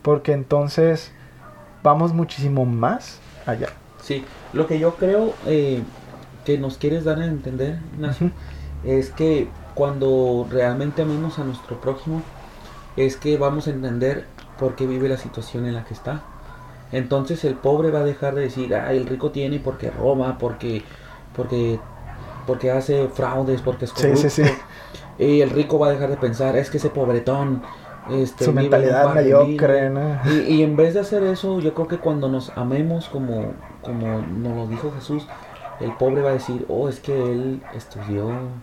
Porque 0.02 0.32
entonces 0.32 1.12
vamos 1.82 2.12
muchísimo 2.12 2.64
más 2.64 3.20
allá. 3.46 3.68
Sí, 4.00 4.24
lo 4.52 4.66
que 4.66 4.78
yo 4.78 4.94
creo 4.96 5.34
eh, 5.46 5.82
que 6.44 6.58
nos 6.58 6.78
quieres 6.78 7.04
dar 7.04 7.18
a 7.18 7.26
entender, 7.26 7.78
Ignacio, 7.94 8.30
es 8.84 9.10
que 9.10 9.48
cuando 9.74 10.46
realmente 10.50 11.02
amemos 11.02 11.38
a 11.38 11.44
nuestro 11.44 11.80
prójimo, 11.80 12.22
es 12.96 13.16
que 13.16 13.36
vamos 13.38 13.66
a 13.66 13.70
entender 13.70 14.26
por 14.58 14.76
qué 14.76 14.86
vive 14.86 15.08
la 15.08 15.16
situación 15.16 15.66
en 15.66 15.74
la 15.74 15.84
que 15.84 15.94
está. 15.94 16.22
Entonces 16.94 17.44
el 17.44 17.56
pobre 17.56 17.90
va 17.90 18.00
a 18.00 18.04
dejar 18.04 18.34
de 18.34 18.42
decir, 18.42 18.74
ah, 18.74 18.92
el 18.92 19.06
rico 19.06 19.30
tiene 19.32 19.58
porque 19.60 19.90
roba, 19.90 20.38
porque, 20.38 20.82
porque, 21.36 21.80
porque 22.46 22.70
hace 22.70 23.08
fraudes, 23.08 23.62
porque 23.62 23.86
es 23.86 23.92
corrupto. 23.92 24.28
Sí, 24.28 24.30
sí, 24.30 24.44
sí. 24.44 24.50
Y 25.18 25.40
el 25.42 25.50
rico 25.50 25.78
va 25.78 25.88
a 25.88 25.90
dejar 25.90 26.10
de 26.10 26.16
pensar, 26.16 26.56
es 26.56 26.70
que 26.70 26.78
ese 26.78 26.90
pobretón 26.90 27.62
este, 28.10 28.44
Su 28.44 28.52
mentalidad 28.52 29.08
mediocre, 29.14 29.88
humilde". 29.88 29.90
¿no? 29.90 30.20
Y, 30.24 30.40
y 30.56 30.62
en 30.62 30.76
vez 30.76 30.94
de 30.94 31.00
hacer 31.00 31.22
eso, 31.24 31.60
yo 31.60 31.74
creo 31.74 31.88
que 31.88 31.98
cuando 31.98 32.28
nos 32.28 32.50
amemos 32.56 33.08
como, 33.08 33.54
como 33.82 34.22
nos 34.22 34.56
lo 34.56 34.66
dijo 34.66 34.92
Jesús, 34.92 35.26
el 35.80 35.92
pobre 35.96 36.22
va 36.22 36.30
a 36.30 36.34
decir, 36.34 36.64
oh, 36.68 36.88
es 36.88 37.00
que 37.00 37.32
él 37.32 37.62
estudió, 37.74 38.58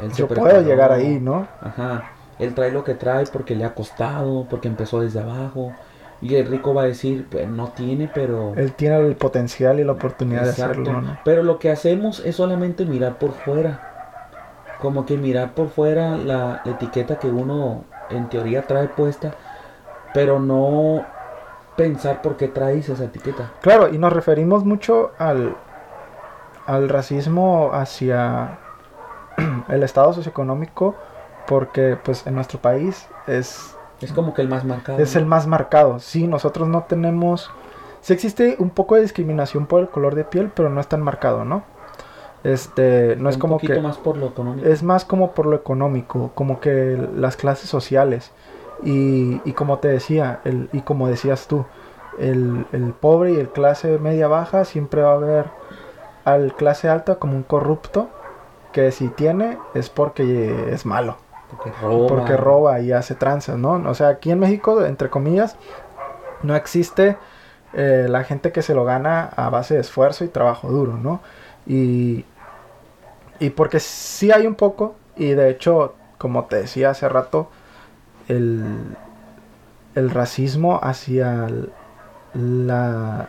él 0.00 0.14
se 0.14 0.22
Yo 0.22 0.28
puedo 0.32 0.58
preparó". 0.58 0.62
llegar 0.62 0.92
ahí, 0.92 1.20
¿no? 1.20 1.48
Ajá, 1.60 2.12
él 2.38 2.54
trae 2.54 2.70
lo 2.72 2.84
que 2.84 2.94
trae 2.94 3.26
porque 3.26 3.54
le 3.56 3.64
ha 3.64 3.74
costado, 3.74 4.46
porque 4.48 4.68
empezó 4.68 5.00
desde 5.00 5.20
abajo. 5.20 5.76
Y 6.22 6.34
el 6.36 6.46
rico 6.46 6.72
va 6.72 6.82
a 6.82 6.86
decir, 6.86 7.26
pues 7.30 7.48
no 7.48 7.68
tiene, 7.68 8.10
pero... 8.12 8.54
Él 8.56 8.72
tiene 8.72 8.98
el 8.98 9.16
potencial 9.16 9.78
y 9.80 9.84
la 9.84 9.92
oportunidad 9.92 10.48
Exacto. 10.48 10.82
de 10.82 10.82
hacerlo, 10.82 11.00
¿no? 11.02 11.18
Pero 11.24 11.42
lo 11.42 11.58
que 11.58 11.70
hacemos 11.70 12.20
es 12.24 12.36
solamente 12.36 12.86
mirar 12.86 13.18
por 13.18 13.32
fuera. 13.32 14.24
Como 14.80 15.04
que 15.04 15.16
mirar 15.16 15.54
por 15.54 15.68
fuera 15.68 16.16
la, 16.16 16.62
la 16.64 16.72
etiqueta 16.72 17.18
que 17.18 17.28
uno 17.28 17.84
en 18.10 18.28
teoría 18.28 18.62
trae 18.62 18.88
puesta, 18.88 19.34
pero 20.14 20.38
no 20.40 21.04
pensar 21.76 22.22
por 22.22 22.36
qué 22.36 22.48
traes 22.48 22.88
esa 22.88 23.04
etiqueta. 23.04 23.52
Claro, 23.60 23.92
y 23.92 23.98
nos 23.98 24.12
referimos 24.12 24.64
mucho 24.64 25.12
al, 25.18 25.56
al 26.66 26.88
racismo 26.88 27.70
hacia 27.72 28.58
el 29.68 29.82
estado 29.82 30.12
socioeconómico 30.14 30.96
porque 31.46 31.96
pues 32.02 32.26
en 32.26 32.34
nuestro 32.34 32.58
país 32.60 33.06
es, 33.26 33.75
Es 34.00 34.12
como 34.12 34.34
que 34.34 34.42
el 34.42 34.48
más 34.48 34.64
marcado. 34.64 34.98
es 34.98 35.16
el 35.16 35.26
más 35.26 35.46
marcado. 35.46 35.98
Sí, 35.98 36.26
nosotros 36.26 36.68
no 36.68 36.82
tenemos... 36.84 37.50
Sí 38.00 38.12
existe 38.12 38.56
un 38.58 38.70
poco 38.70 38.94
de 38.94 39.02
discriminación 39.02 39.66
por 39.66 39.80
el 39.80 39.88
color 39.88 40.14
de 40.14 40.24
piel, 40.24 40.50
pero 40.54 40.68
no 40.70 40.80
es 40.80 40.86
tan 40.86 41.02
marcado, 41.02 41.44
¿no? 41.44 41.64
Este, 42.44 43.16
no 43.16 43.28
es 43.28 43.36
Un 43.36 43.40
como 43.40 43.54
poquito 43.56 43.72
que... 43.74 43.80
más 43.80 43.96
por 43.98 44.16
lo 44.16 44.26
económico. 44.26 44.68
Es 44.68 44.82
más 44.82 45.04
como 45.04 45.32
por 45.32 45.46
lo 45.46 45.56
económico, 45.56 46.30
como 46.34 46.60
que 46.60 46.96
las 47.16 47.36
clases 47.36 47.68
sociales. 47.68 48.30
Y, 48.84 49.40
y 49.44 49.52
como 49.54 49.78
te 49.78 49.88
decía, 49.88 50.40
el, 50.44 50.68
y 50.72 50.82
como 50.82 51.08
decías 51.08 51.48
tú, 51.48 51.64
el, 52.18 52.66
el 52.72 52.92
pobre 52.92 53.32
y 53.32 53.36
el 53.40 53.48
clase 53.48 53.98
media 53.98 54.28
baja 54.28 54.64
siempre 54.64 55.02
va 55.02 55.14
a 55.14 55.18
ver 55.18 55.46
al 56.24 56.54
clase 56.54 56.88
alta 56.88 57.16
como 57.16 57.36
un 57.36 57.42
corrupto 57.42 58.10
que 58.72 58.92
si 58.92 59.08
tiene 59.08 59.58
es 59.74 59.88
porque 59.90 60.72
es 60.72 60.84
malo, 60.86 61.16
porque 61.50 62.36
roba. 62.36 62.80
y 62.80 62.92
hace 62.92 63.14
tranzas, 63.14 63.56
¿no? 63.56 63.72
O 63.88 63.94
sea, 63.94 64.08
aquí 64.08 64.30
en 64.30 64.38
México, 64.38 64.84
entre 64.84 65.10
comillas, 65.10 65.56
no 66.42 66.54
existe 66.56 67.16
eh, 67.72 68.06
la 68.08 68.24
gente 68.24 68.52
que 68.52 68.62
se 68.62 68.74
lo 68.74 68.84
gana 68.84 69.30
a 69.36 69.50
base 69.50 69.74
de 69.74 69.80
esfuerzo 69.80 70.24
y 70.24 70.28
trabajo 70.28 70.70
duro, 70.70 70.96
¿no? 70.96 71.20
Y, 71.66 72.24
y 73.38 73.50
porque 73.50 73.80
sí 73.80 74.32
hay 74.32 74.46
un 74.46 74.54
poco, 74.54 74.94
y 75.16 75.30
de 75.30 75.50
hecho, 75.50 75.94
como 76.18 76.44
te 76.44 76.56
decía 76.56 76.90
hace 76.90 77.08
rato, 77.08 77.48
el, 78.28 78.96
el 79.94 80.10
racismo 80.10 80.80
hacia 80.82 81.48
la, 82.34 83.28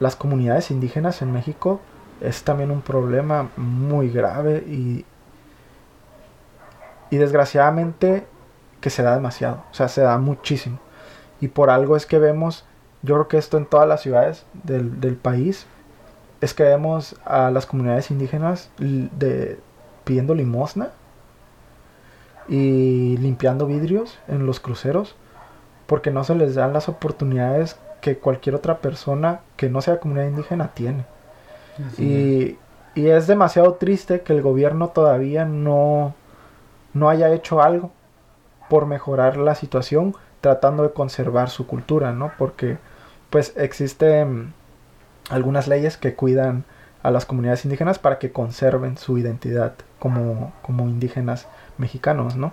las 0.00 0.16
comunidades 0.16 0.70
indígenas 0.70 1.22
en 1.22 1.32
México 1.32 1.80
es 2.20 2.42
también 2.42 2.70
un 2.70 2.82
problema 2.82 3.50
muy 3.56 4.10
grave 4.10 4.58
y, 4.66 5.04
y 7.10 7.16
desgraciadamente 7.16 8.26
que 8.80 8.90
se 8.90 9.02
da 9.02 9.14
demasiado, 9.14 9.62
o 9.70 9.74
sea, 9.74 9.88
se 9.88 10.02
da 10.02 10.18
muchísimo. 10.18 10.78
Y 11.40 11.48
por 11.48 11.70
algo 11.70 11.96
es 11.96 12.06
que 12.06 12.18
vemos, 12.18 12.64
yo 13.02 13.14
creo 13.14 13.28
que 13.28 13.38
esto 13.38 13.56
en 13.56 13.66
todas 13.66 13.88
las 13.88 14.02
ciudades 14.02 14.44
del, 14.64 15.00
del 15.00 15.16
país, 15.16 15.66
es 16.40 16.54
que 16.54 16.62
vemos 16.62 17.16
a 17.24 17.50
las 17.50 17.66
comunidades 17.66 18.10
indígenas 18.10 18.70
de, 18.78 19.58
pidiendo 20.04 20.34
limosna 20.34 20.90
y 22.48 23.16
limpiando 23.16 23.66
vidrios 23.66 24.18
en 24.28 24.46
los 24.46 24.60
cruceros 24.60 25.16
porque 25.86 26.10
no 26.10 26.24
se 26.24 26.34
les 26.34 26.54
dan 26.54 26.72
las 26.72 26.88
oportunidades 26.88 27.78
que 28.00 28.18
cualquier 28.18 28.54
otra 28.54 28.78
persona 28.78 29.40
que 29.56 29.70
no 29.70 29.80
sea 29.80 30.00
comunidad 30.00 30.26
indígena 30.26 30.68
tiene. 30.74 31.04
Y, 31.98 32.58
y 32.94 33.08
es 33.08 33.26
demasiado 33.26 33.74
triste 33.74 34.20
que 34.20 34.34
el 34.34 34.42
gobierno 34.42 34.88
todavía 34.88 35.44
no, 35.44 36.14
no 36.94 37.08
haya 37.08 37.32
hecho 37.32 37.62
algo 37.62 37.90
por 38.68 38.86
mejorar 38.86 39.36
la 39.36 39.54
situación 39.54 40.14
tratando 40.40 40.82
de 40.82 40.92
conservar 40.92 41.50
su 41.50 41.66
cultura, 41.66 42.12
¿no? 42.12 42.32
Porque 42.38 42.78
pues 43.30 43.52
existen 43.56 44.54
algunas 45.30 45.68
leyes 45.68 45.96
que 45.96 46.14
cuidan 46.14 46.64
a 47.02 47.10
las 47.10 47.26
comunidades 47.26 47.64
indígenas 47.64 47.98
para 47.98 48.18
que 48.18 48.32
conserven 48.32 48.96
su 48.96 49.18
identidad 49.18 49.74
como, 49.98 50.52
como 50.62 50.88
indígenas 50.88 51.46
mexicanos, 51.76 52.36
¿no? 52.36 52.52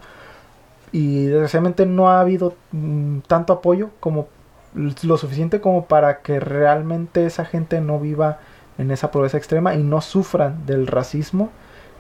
Y 0.92 1.26
desgraciadamente 1.26 1.86
no 1.86 2.10
ha 2.10 2.20
habido 2.20 2.56
mm, 2.72 3.20
tanto 3.28 3.54
apoyo 3.54 3.92
como 4.00 4.28
lo 4.74 5.18
suficiente 5.18 5.62
como 5.62 5.86
para 5.86 6.22
que 6.22 6.40
realmente 6.40 7.26
esa 7.26 7.46
gente 7.46 7.82
no 7.82 8.00
viva 8.00 8.40
en 8.78 8.92
esa 8.92 9.12
pobreza 9.12 9.38
extrema 9.38 9.76
y 9.76 9.84
no 9.84 10.02
sufran 10.02 10.66
del 10.66 10.88
racismo 10.88 11.50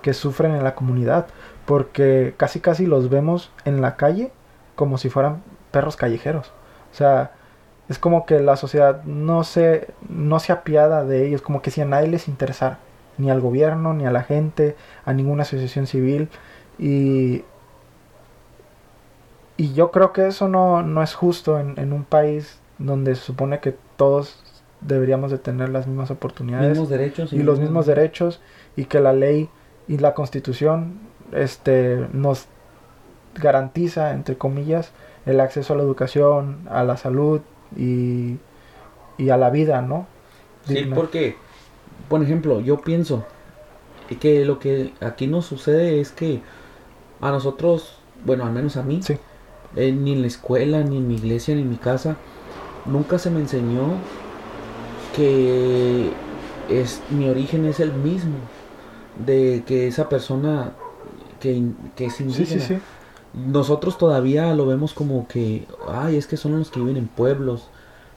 que 0.01 0.13
sufren 0.13 0.55
en 0.55 0.63
la 0.63 0.75
comunidad, 0.75 1.27
porque 1.65 2.33
casi 2.37 2.59
casi 2.59 2.85
los 2.85 3.09
vemos 3.09 3.51
en 3.65 3.81
la 3.81 3.95
calle 3.95 4.31
como 4.75 4.97
si 4.97 5.09
fueran 5.09 5.43
perros 5.71 5.95
callejeros. 5.95 6.51
O 6.91 6.95
sea, 6.95 7.31
es 7.89 7.99
como 7.99 8.25
que 8.25 8.39
la 8.39 8.57
sociedad 8.57 9.03
no 9.03 9.43
se, 9.43 9.87
no 10.09 10.39
se 10.39 10.51
apiada 10.51 11.03
de 11.05 11.27
ellos, 11.27 11.41
como 11.41 11.61
que 11.61 11.71
si 11.71 11.81
a 11.81 11.85
nadie 11.85 12.07
les 12.07 12.27
interesara, 12.27 12.79
ni 13.17 13.29
al 13.29 13.41
gobierno, 13.41 13.93
ni 13.93 14.05
a 14.05 14.11
la 14.11 14.23
gente, 14.23 14.75
a 15.05 15.13
ninguna 15.13 15.43
asociación 15.43 15.87
civil. 15.87 16.29
Y, 16.79 17.43
y 19.57 19.73
yo 19.73 19.91
creo 19.91 20.13
que 20.13 20.27
eso 20.27 20.47
no, 20.47 20.81
no 20.83 21.03
es 21.03 21.13
justo 21.13 21.59
en, 21.59 21.77
en 21.77 21.93
un 21.93 22.03
país 22.03 22.59
donde 22.77 23.15
se 23.15 23.21
supone 23.21 23.59
que 23.59 23.75
todos 23.95 24.43
deberíamos 24.81 25.29
de 25.31 25.37
tener 25.37 25.69
las 25.69 25.85
mismas 25.85 26.09
oportunidades 26.09 26.69
mismos 26.69 26.89
derechos 26.89 27.33
y 27.33 27.43
los 27.43 27.59
mismos 27.59 27.85
derechos 27.85 28.41
y 28.75 28.85
que 28.85 28.99
la 28.99 29.13
ley 29.13 29.49
y 29.87 29.97
la 29.97 30.15
constitución 30.15 30.99
este 31.31 32.07
nos 32.13 32.47
garantiza 33.35 34.13
entre 34.13 34.37
comillas 34.37 34.93
el 35.25 35.39
acceso 35.39 35.73
a 35.73 35.77
la 35.77 35.83
educación 35.83 36.67
a 36.69 36.83
la 36.83 36.97
salud 36.97 37.41
y, 37.75 38.39
y 39.17 39.29
a 39.29 39.37
la 39.37 39.49
vida 39.49 39.81
no 39.81 40.07
Sí, 40.63 40.85
porque, 40.93 41.37
por 42.09 42.23
ejemplo, 42.23 42.59
yo 42.61 42.83
pienso 42.83 43.25
que 44.19 44.45
lo 44.45 44.59
que 44.59 44.93
aquí 45.01 45.27
nos 45.27 45.45
sucede 45.45 46.01
es 46.01 46.11
que 46.11 46.43
a 47.21 47.31
nosotros, 47.31 48.03
bueno, 48.25 48.45
al 48.45 48.53
menos 48.53 48.77
a 48.77 48.83
mí, 48.83 49.07
sí. 49.07 49.19
eh, 49.75 49.91
ni 49.93 50.13
en 50.13 50.21
la 50.21 50.27
escuela, 50.27 50.83
ni 50.83 50.97
en 50.99 51.07
mi 51.07 51.15
iglesia, 51.15 51.55
ni 51.55 51.61
en 51.63 51.69
mi 51.69 51.77
casa, 51.77 52.21
nunca 52.85 53.19
se 53.19 53.31
me 53.31 53.41
enseñó 53.41 54.07
que 55.11 56.21
es, 56.67 57.05
mi 57.09 57.29
origen 57.29 57.65
es 57.65 57.79
el 57.79 57.93
mismo 57.93 58.51
de 59.15 59.63
que 59.67 59.87
esa 59.87 60.09
persona 60.09 60.80
que, 61.41 61.61
que 61.97 62.05
es 62.05 62.13
sí 62.15 62.23
indígena. 62.23 62.61
sí 62.61 62.75
sí 62.75 62.81
Nosotros 63.33 63.97
todavía 63.97 64.53
lo 64.55 64.65
vemos 64.65 64.93
como 64.93 65.27
que, 65.27 65.67
ay, 65.89 66.15
es 66.15 66.27
que 66.27 66.37
son 66.37 66.57
los 66.57 66.71
que 66.71 66.79
viven 66.79 66.95
en 66.97 67.07
pueblos, 67.07 67.69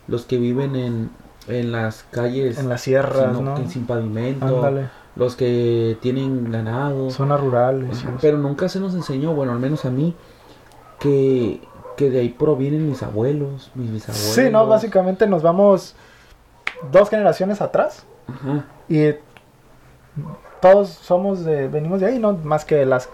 los 0.07 0.25
que 0.27 0.39
viven 0.39 0.77
en, 0.77 1.11
en 1.49 1.73
las 1.73 2.05
calles 2.11 2.59
en 2.59 2.69
las 2.69 2.83
sierras 2.83 3.37
sin, 3.37 3.45
no 3.45 3.55
que 3.57 3.69
sin 3.69 3.87
pavimento, 3.87 4.47
ándale 4.47 4.89
los 5.17 5.37
que 5.37 5.97
tienen 6.01 6.51
ganado. 6.51 7.09
zonas 7.11 7.41
rurales. 7.41 8.05
Pero 8.21 8.37
nunca 8.39 8.69
se 8.69 8.81
nos 8.81 8.95
enseñó, 8.95 9.33
bueno, 9.33 9.53
al 9.53 9.61
menos 9.61 9.85
a 9.85 9.91
mí, 9.91 10.15
que, 10.99 11.61
que 11.97 12.11
de 12.11 12.21
ahí 12.21 12.31
provienen 12.31 12.89
mis 12.89 13.03
abuelos, 13.03 13.71
mis 13.77 13.93
bisabuelos. 13.93 14.35
sí 14.35 14.51
no 14.51 14.67
básicamente 14.67 15.27
nos 15.29 15.43
vamos 15.43 15.95
dos 16.91 17.11
generaciones 17.11 17.61
atrás 17.61 18.05
Ajá. 18.27 18.65
y 18.89 19.15
todos 20.65 20.89
somos 20.89 21.45
de 21.45 21.69
venimos 21.69 22.01
de 22.01 22.07
ahí 22.07 22.19
no 22.19 22.33
más 22.43 22.65
que 22.65 22.87
las 22.87 23.11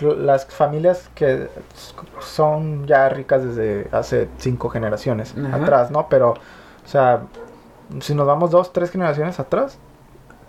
las 0.00 0.46
familias 0.46 1.08
que 1.14 1.46
son 2.20 2.88
ya 2.88 3.08
ricas 3.08 3.44
desde 3.44 3.86
hace 3.92 4.28
cinco 4.38 4.68
generaciones 4.68 5.32
Ajá. 5.38 5.58
atrás 5.58 5.90
no 5.92 6.08
pero 6.08 6.30
o 6.30 6.88
sea 6.88 7.22
si 8.00 8.16
nos 8.16 8.26
vamos 8.26 8.50
dos 8.50 8.72
tres 8.72 8.90
generaciones 8.90 9.38
atrás 9.38 9.78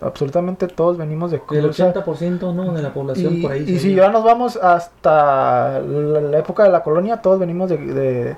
absolutamente 0.00 0.66
todos 0.66 0.98
venimos 0.98 1.30
de 1.30 1.40
Del 1.50 1.66
o 1.66 1.72
sea, 1.72 1.94
80% 1.94 2.52
¿no? 2.52 2.72
de 2.72 2.82
la 2.82 2.92
población 2.92 3.34
y, 3.36 3.42
por 3.42 3.52
ahí. 3.52 3.62
y 3.68 3.78
si 3.78 3.94
ya 3.94 4.08
nos 4.10 4.24
vamos 4.24 4.56
hasta 4.56 5.78
la, 5.78 6.20
la 6.20 6.38
época 6.40 6.64
de 6.64 6.70
la 6.70 6.82
colonia 6.82 7.22
todos 7.22 7.38
venimos 7.38 7.70
de, 7.70 7.76
de, 7.78 8.36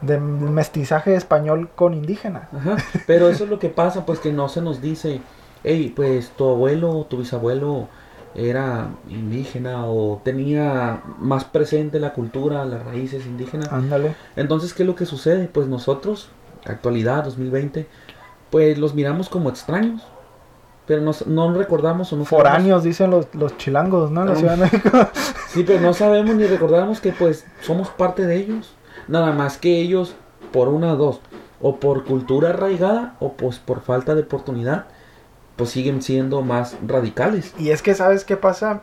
de 0.00 0.18
mestizaje 0.18 1.14
español 1.14 1.68
con 1.74 1.92
indígena 1.92 2.48
Ajá. 2.56 2.76
Pero 3.06 3.28
eso 3.28 3.44
es 3.44 3.50
lo 3.50 3.58
que 3.58 3.68
pasa, 3.68 4.06
pues 4.06 4.20
que 4.20 4.32
no 4.32 4.48
se 4.48 4.62
nos 4.62 4.80
dice, 4.80 5.20
hey, 5.64 5.92
pues 5.94 6.30
tu 6.30 6.48
abuelo 6.48 6.90
o 6.90 7.04
tu 7.06 7.18
bisabuelo 7.18 7.88
era 8.34 8.90
indígena 9.08 9.86
o 9.86 10.20
tenía 10.22 11.02
más 11.18 11.44
presente 11.44 11.98
la 12.00 12.12
cultura, 12.12 12.64
las 12.64 12.84
raíces 12.84 13.24
indígenas. 13.26 13.72
Ándale. 13.72 14.14
Entonces, 14.36 14.74
¿qué 14.74 14.82
es 14.82 14.86
lo 14.86 14.94
que 14.94 15.06
sucede? 15.06 15.46
Pues 15.46 15.66
nosotros, 15.68 16.28
actualidad 16.66 17.24
2020, 17.24 17.86
pues 18.50 18.76
los 18.78 18.94
miramos 18.94 19.28
como 19.28 19.48
extraños. 19.48 20.02
Pero 20.86 21.02
nos- 21.02 21.26
no 21.26 21.52
recordamos 21.52 22.12
o 22.12 22.16
no 22.16 22.24
sabemos- 22.24 22.28
Foráneos, 22.44 22.84
dicen 22.84 23.10
los, 23.10 23.26
los 23.34 23.56
chilangos, 23.56 24.10
¿no? 24.12 24.20
En 24.22 24.26
la 24.28 24.32
Ah. 24.34 24.36
Ciudad 24.36 24.56
de 24.56 24.62
México. 24.62 24.90
Sí, 25.48 25.64
pero 25.66 25.80
no 25.80 25.94
sabemos 25.94 26.34
ni 26.36 26.44
recordamos 26.44 27.00
que 27.00 27.12
pues 27.12 27.46
somos 27.62 27.88
parte 27.88 28.26
de 28.26 28.36
ellos. 28.36 28.74
Nada 29.08 29.32
más 29.32 29.56
que 29.56 29.80
ellos, 29.80 30.14
por 30.52 30.68
una 30.68 30.92
o 30.92 30.96
dos, 30.96 31.20
o 31.62 31.76
por 31.76 32.04
cultura 32.04 32.50
arraigada, 32.50 33.14
o 33.20 33.32
pues 33.32 33.58
por 33.58 33.80
falta 33.80 34.14
de 34.14 34.22
oportunidad, 34.22 34.84
pues 35.56 35.70
siguen 35.70 36.02
siendo 36.02 36.42
más 36.42 36.76
radicales. 36.86 37.54
Y 37.58 37.70
es 37.70 37.82
que, 37.82 37.94
¿sabes 37.94 38.24
qué 38.24 38.36
pasa? 38.36 38.82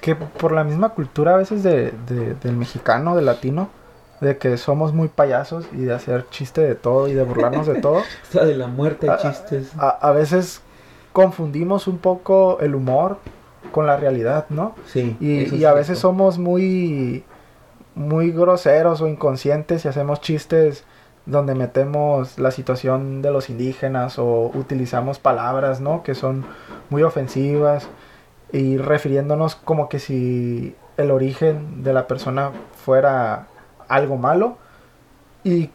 Que 0.00 0.14
por 0.14 0.52
la 0.52 0.62
misma 0.64 0.90
cultura 0.90 1.34
a 1.34 1.36
veces 1.36 1.62
de, 1.62 1.92
de- 2.08 2.34
del 2.34 2.56
mexicano, 2.56 3.16
del 3.16 3.26
latino, 3.26 3.68
de 4.20 4.38
que 4.38 4.56
somos 4.56 4.94
muy 4.94 5.08
payasos 5.08 5.66
y 5.72 5.78
de 5.78 5.92
hacer 5.94 6.26
chiste 6.30 6.60
de 6.62 6.74
todo 6.74 7.08
y 7.08 7.14
de 7.14 7.22
burlarnos 7.24 7.66
de 7.66 7.74
todo, 7.80 8.02
Hasta 8.22 8.44
de 8.44 8.56
la 8.56 8.66
muerte 8.66 9.08
chistes. 9.20 9.72
a, 9.78 9.88
a 9.90 10.12
veces 10.12 10.60
confundimos 11.12 11.86
un 11.86 11.98
poco 11.98 12.58
el 12.60 12.74
humor 12.74 13.18
con 13.72 13.86
la 13.86 13.96
realidad, 13.96 14.46
¿no? 14.48 14.74
Sí. 14.86 15.16
Y, 15.20 15.54
y 15.54 15.64
a 15.64 15.72
veces 15.72 15.98
somos 15.98 16.38
muy, 16.38 17.24
muy 17.94 18.30
groseros 18.30 19.00
o 19.00 19.08
inconscientes 19.08 19.84
y 19.84 19.88
hacemos 19.88 20.20
chistes 20.20 20.84
donde 21.26 21.54
metemos 21.54 22.38
la 22.38 22.50
situación 22.50 23.20
de 23.20 23.30
los 23.30 23.50
indígenas 23.50 24.18
o 24.18 24.50
utilizamos 24.54 25.18
palabras, 25.18 25.80
¿no? 25.80 26.02
Que 26.02 26.14
son 26.14 26.44
muy 26.88 27.02
ofensivas 27.02 27.88
y 28.52 28.78
refiriéndonos 28.78 29.56
como 29.56 29.88
que 29.88 29.98
si 29.98 30.76
el 30.96 31.10
origen 31.10 31.82
de 31.82 31.92
la 31.92 32.06
persona 32.06 32.52
fuera 32.74 33.48
algo 33.88 34.16
malo. 34.16 34.56
Y 35.44 35.70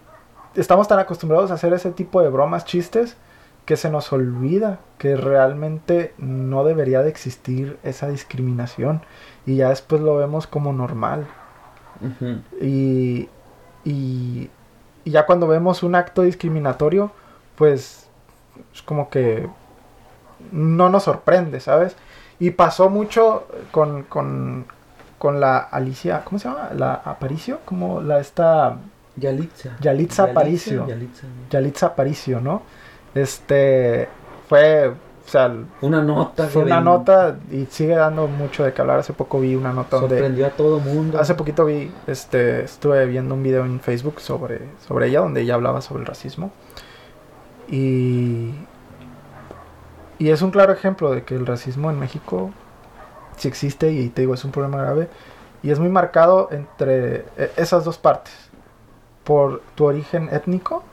estamos 0.56 0.88
tan 0.88 1.00
acostumbrados 1.00 1.52
a 1.52 1.56
hacer 1.56 1.74
ese 1.74 1.92
tipo 1.92 2.22
de 2.22 2.30
bromas, 2.30 2.66
chistes, 2.66 3.18
que 3.66 3.78
se 3.78 3.90
nos 3.90 4.12
olvida 4.12 4.80
que 4.98 5.16
realmente 5.16 6.14
no 6.18 6.64
debería 6.64 7.02
de 7.04 7.10
existir 7.10 7.78
esa 7.84 8.08
discriminación. 8.08 9.02
Y 9.46 9.58
ya 9.58 9.70
después 9.70 10.02
lo 10.02 10.16
vemos 10.16 10.48
como 10.48 10.74
normal. 10.74 11.28
Y, 12.60 13.30
y, 13.86 14.50
y 15.04 15.12
ya 15.12 15.26
cuando 15.26 15.48
vemos 15.48 15.84
un 15.84 15.96
acto 15.96 16.22
discriminatorio 16.24 17.12
pues 17.56 18.08
es 18.74 18.82
como 18.82 19.10
que 19.10 19.48
no 20.52 20.90
nos 20.90 21.04
sorprende, 21.04 21.60
¿sabes? 21.60 21.96
Y 22.40 22.52
pasó 22.52 22.90
mucho 22.90 23.48
con, 23.72 24.04
con, 24.04 24.66
con 25.18 25.40
la 25.40 25.58
Alicia, 25.60 26.24
¿cómo 26.26 26.40
se 26.40 26.48
llama? 26.48 26.70
La 26.76 26.94
Aparicio, 26.94 27.60
como 27.66 28.02
la 28.02 28.20
esta 28.20 28.78
Yalitza. 29.16 29.78
Yalitza 29.80 30.24
Aparicio. 30.24 30.88
Yalitza. 30.88 31.28
Yalitza 31.50 31.86
Aparicio, 31.88 32.42
¿no? 32.42 32.64
Este 33.14 34.08
fue, 34.48 34.94
sea, 35.32 35.52
Una 35.82 36.02
nota. 36.02 36.48
fue 36.48 36.63
una 36.63 36.76
ven- 36.76 36.84
nota 36.86 37.38
y 37.52 37.65
sigue 37.67 37.96
dando 37.96 38.28
mucho 38.28 38.63
de 38.63 38.74
que 38.74 38.82
hablar. 38.82 39.00
Hace 39.00 39.13
poco 39.13 39.39
vi 39.39 39.56
una 39.56 39.72
nota 39.74 39.98
donde 39.98 40.15
Sorprendió 40.17 40.46
a 40.48 40.50
todo 40.52 40.80
mundo. 40.80 41.20
hace 41.20 41.36
poquito 41.36 41.65
vi, 41.65 41.91
este, 42.08 42.63
estuve 42.63 43.06
viendo 43.06 43.36
un 43.36 43.44
video 43.44 43.63
en 43.65 43.80
Facebook 43.80 44.20
sobre, 44.20 44.62
sobre 44.88 45.08
ella 45.08 45.22
donde 45.22 45.41
ella 45.41 45.56
hablaba 45.56 45.82
sobre 45.82 46.02
el 46.02 46.06
racismo 46.08 46.52
y 47.70 48.52
y 50.20 50.30
es 50.30 50.41
un 50.41 50.52
claro 50.52 50.72
ejemplo 50.74 51.12
de 51.12 51.24
que 51.24 51.36
el 51.36 51.46
racismo 51.48 51.89
en 51.89 52.00
México 52.00 52.52
sí 53.38 53.48
existe 53.48 53.91
y 53.91 54.10
te 54.10 54.22
digo 54.22 54.34
es 54.36 54.44
un 54.46 54.52
problema 54.52 54.78
grave 54.78 55.08
y 55.63 55.72
es 55.72 55.80
muy 55.80 55.89
marcado 55.89 56.50
entre 56.52 57.26
eh, 57.38 57.52
esas 57.56 57.86
dos 57.86 57.98
partes 57.98 58.34
por 59.24 59.62
tu 59.76 59.86
origen 59.86 60.30
étnico 60.32 60.84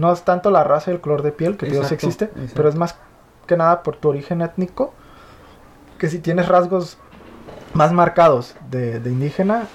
no 0.00 0.12
es 0.12 0.22
tanto 0.22 0.50
la 0.50 0.64
raza 0.64 0.90
y 0.90 0.94
el 0.94 1.00
color 1.00 1.22
de 1.22 1.32
piel 1.32 1.56
que 1.56 1.66
Exacto, 1.66 1.94
existe 1.94 2.24
exacto. 2.26 2.52
pero 2.54 2.68
es 2.68 2.76
más 2.76 2.96
que 3.46 3.56
nada 3.56 3.82
por 3.82 3.96
tu 3.96 4.08
origen 4.08 4.42
étnico 4.42 4.92
que 5.98 6.08
si 6.08 6.18
tienes 6.18 6.48
rasgos 6.48 6.98
más 7.74 7.92
marcados 7.92 8.56
de, 8.70 9.00
de 9.00 9.10
indígena 9.10 9.68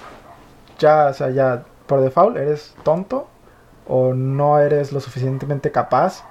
ya 0.78 1.08
o 1.10 1.14
sea 1.14 1.30
ya 1.30 1.64
por 1.86 2.00
default 2.00 2.36
eres 2.36 2.74
tonto 2.82 3.28
o 3.86 4.14
no 4.14 4.58
eres 4.58 4.92
lo 4.92 5.00
suficientemente 5.00 5.70
capaz 5.70 6.24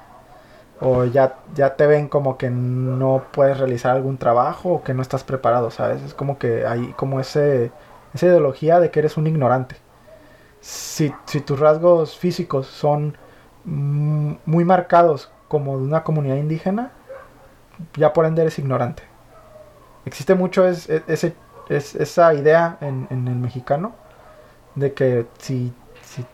o 0.82 1.06
ya, 1.06 1.38
ya 1.56 1.76
te 1.76 1.88
ven 1.88 2.08
como 2.10 2.38
que 2.38 2.50
no 2.50 3.24
puedes 3.32 3.58
realizar 3.58 3.96
algún 3.96 4.18
trabajo 4.18 4.74
o 4.74 4.84
que 4.84 4.94
no 4.94 5.02
estás 5.02 5.24
preparado, 5.24 5.72
¿sabes? 5.72 6.02
Es 6.04 6.14
como 6.14 6.38
que 6.38 6.66
hay 6.66 6.94
como 6.94 7.20
ese, 7.22 7.72
esa 8.14 8.26
ideología 8.28 8.80
de 8.80 8.92
que 8.92 9.00
eres 9.00 9.18
un 9.18 9.28
ignorante. 9.28 9.78
Si, 10.62 11.14
si 11.26 11.42
tus 11.42 11.60
rasgos 11.60 12.18
físicos 12.18 12.68
son 12.68 13.18
muy 13.66 14.64
marcados 14.66 15.32
como 15.48 15.78
de 15.78 15.84
una 15.84 16.04
comunidad 16.04 16.36
indígena, 16.36 16.92
ya 17.96 18.14
por 18.14 18.26
ende 18.26 18.42
eres 18.42 18.60
ignorante. 18.60 19.04
Existe 20.06 20.36
mucho 20.36 20.68
es, 20.68 20.90
es- 20.90 21.04
ese, 21.08 21.36
es- 21.70 21.96
esa 21.96 22.34
idea 22.34 22.78
en, 22.82 23.08
en 23.10 23.28
el 23.28 23.36
mexicano 23.36 23.94
de 24.76 24.94
que 24.94 25.26
si, 25.40 25.74
si 26.04 26.26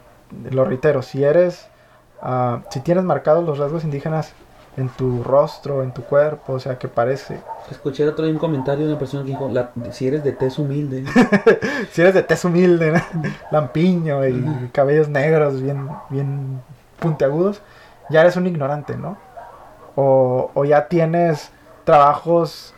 lo 0.49 0.65
reitero, 0.65 1.01
si 1.01 1.23
eres 1.23 1.67
Ah, 2.23 2.61
si 2.69 2.81
tienes 2.81 3.03
marcados 3.03 3.43
los 3.43 3.57
rasgos 3.57 3.83
indígenas 3.83 4.33
en 4.77 4.89
tu 4.89 5.23
rostro, 5.23 5.81
en 5.81 5.91
tu 5.91 6.03
cuerpo, 6.03 6.53
o 6.53 6.59
sea, 6.59 6.77
que 6.77 6.87
parece. 6.87 7.39
Escuché 7.71 8.07
otro 8.07 8.25
día 8.25 8.31
un 8.31 8.37
comentario 8.39 8.85
de 8.85 8.91
una 8.91 8.99
persona 8.99 9.23
que 9.23 9.29
dijo, 9.29 9.49
la- 9.49 9.71
si 9.89 10.07
eres 10.07 10.23
de 10.23 10.31
tez 10.33 10.59
humilde. 10.59 11.03
Si 11.91 11.99
eres 12.01 12.13
de 12.13 12.21
tez 12.21 12.45
humilde, 12.45 12.91
¿no? 12.91 12.99
lampiño 13.49 14.23
y 14.27 14.69
cabellos 14.71 15.09
negros 15.09 15.59
bien, 15.63 15.89
bien 16.11 16.61
puntiagudos, 17.01 17.61
ya 18.09 18.21
eres 18.21 18.37
un 18.37 18.47
ignorante, 18.47 18.95
¿no? 18.95 19.17
O, 19.95 20.51
o 20.53 20.63
ya 20.63 20.87
tienes 20.87 21.51
trabajos, 21.83 22.73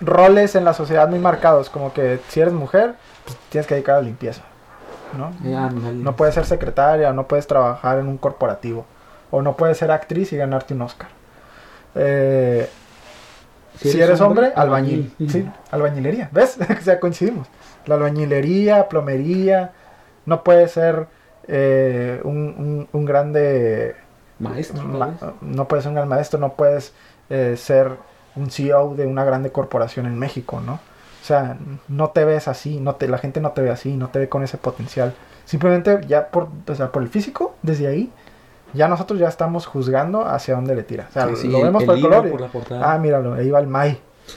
roles 0.00 0.54
en 0.54 0.64
la 0.64 0.74
sociedad 0.74 1.08
muy 1.08 1.18
marcados, 1.18 1.70
como 1.70 1.92
que 1.92 2.20
si 2.28 2.40
eres 2.40 2.52
mujer, 2.52 2.94
pues 3.24 3.36
tienes 3.48 3.66
que 3.66 3.74
dedicar 3.74 3.96
a 3.96 3.98
la 3.98 4.04
limpieza, 4.04 4.42
¿no? 5.16 5.32
Eh. 5.44 5.94
No 5.94 6.14
puedes 6.14 6.34
ser 6.34 6.44
secretaria, 6.44 7.12
no 7.12 7.26
puedes 7.26 7.46
trabajar 7.46 7.98
en 7.98 8.06
un 8.06 8.18
corporativo, 8.18 8.84
o 9.30 9.42
no 9.42 9.56
puedes 9.56 9.78
ser 9.78 9.90
actriz 9.90 10.32
y 10.32 10.36
ganarte 10.36 10.74
un 10.74 10.82
Oscar. 10.82 11.08
Eh, 11.94 12.68
si, 13.78 14.00
eres 14.00 14.20
hombre, 14.20 14.52
albañil. 14.54 15.12
Sí, 15.28 15.48
albañilería. 15.70 16.28
¿Ves? 16.32 16.58
o 16.80 16.82
sea, 16.82 17.00
coincidimos. 17.00 17.48
La 17.86 17.96
albañilería, 17.96 18.88
plomería. 18.88 19.72
No 20.24 20.42
puedes 20.42 20.72
ser 20.72 21.06
eh, 21.48 22.20
un, 22.24 22.36
un- 22.36 22.88
un 22.92 23.04
grande. 23.04 23.94
Maestro. 24.38 24.82
no 25.40 25.66
puedes 25.68 25.84
ser 25.84 25.90
un 25.90 25.94
gran 25.96 26.08
maestro, 26.08 26.38
no 26.38 26.52
puedes 26.54 26.92
eh, 27.30 27.54
ser 27.56 27.92
un 28.36 28.50
CEO 28.50 28.94
de 28.94 29.06
una 29.06 29.24
grande 29.24 29.50
corporación 29.50 30.04
en 30.06 30.18
México, 30.18 30.60
¿no? 30.64 30.74
O 30.74 31.24
sea, 31.26 31.56
no 31.88 32.10
te 32.10 32.24
ves 32.24 32.46
así, 32.46 32.78
no 32.78 32.94
te, 32.96 33.08
la 33.08 33.18
gente 33.18 33.40
no 33.40 33.50
te 33.52 33.62
ve 33.62 33.70
así, 33.70 33.96
no 33.96 34.08
te 34.10 34.18
ve 34.20 34.28
con 34.28 34.42
ese 34.44 34.58
potencial. 34.58 35.14
Simplemente 35.46 36.00
ya 36.06 36.28
por, 36.28 36.48
o 36.68 36.74
sea, 36.74 36.92
por 36.92 37.02
el 37.02 37.08
físico, 37.08 37.54
desde 37.62 37.86
ahí, 37.86 38.12
ya 38.74 38.88
nosotros 38.88 39.18
ya 39.18 39.28
estamos 39.28 39.64
juzgando 39.66 40.26
hacia 40.26 40.54
dónde 40.54 40.74
le 40.74 40.82
tira. 40.82 41.06
O 41.08 41.12
sea, 41.12 41.28
Sí, 41.28 41.36
sí, 41.36 41.48
lo 41.48 41.62
vemos 41.62 41.82
por 41.84 41.94
el 41.96 42.02
color. 42.02 42.30
por 42.30 42.40
la 42.42 42.48
portada. 42.48 42.92
ah, 42.92 42.98
míralo, 42.98 43.34
ahí 43.34 43.50
va 43.50 43.58
el 43.60 43.66
May. 43.66 43.98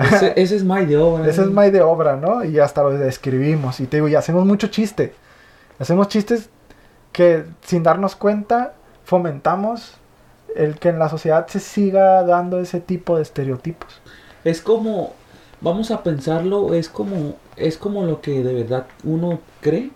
ese, 0.00 0.32
ese 0.36 0.56
es 0.56 0.64
May 0.64 0.86
de 0.86 0.96
obra. 0.96 1.24
Ese 1.28 1.42
es 1.42 1.48
¿eh? 1.48 1.50
May 1.50 1.70
de 1.70 1.82
obra, 1.82 2.16
¿no? 2.16 2.44
Y 2.44 2.58
hasta 2.58 2.82
lo 2.82 2.90
describimos. 2.90 3.78
Y 3.80 3.86
te 3.86 3.98
digo, 3.98 4.08
y 4.08 4.14
hacemos 4.14 4.44
mucho 4.46 4.68
chiste. 4.68 5.14
Hacemos 5.78 6.08
chistes 6.08 6.50
que 7.12 7.44
sin 7.62 7.82
darnos 7.82 8.16
cuenta 8.16 8.74
fomentamos 9.04 9.94
el 10.54 10.78
que 10.78 10.88
en 10.88 10.98
la 10.98 11.08
sociedad 11.08 11.46
se 11.48 11.60
siga 11.60 12.22
dando 12.22 12.60
ese 12.60 12.80
tipo 12.80 13.16
de 13.16 13.22
estereotipos. 13.22 14.00
Es 14.44 14.60
como, 14.60 15.14
vamos 15.60 15.90
a 15.90 16.02
pensarlo, 16.02 16.74
es 16.74 16.88
como, 16.88 17.36
es 17.56 17.76
como 17.76 18.04
lo 18.04 18.20
que 18.20 18.42
de 18.42 18.54
verdad 18.54 18.86
uno 19.02 19.40
cree, 19.60 19.90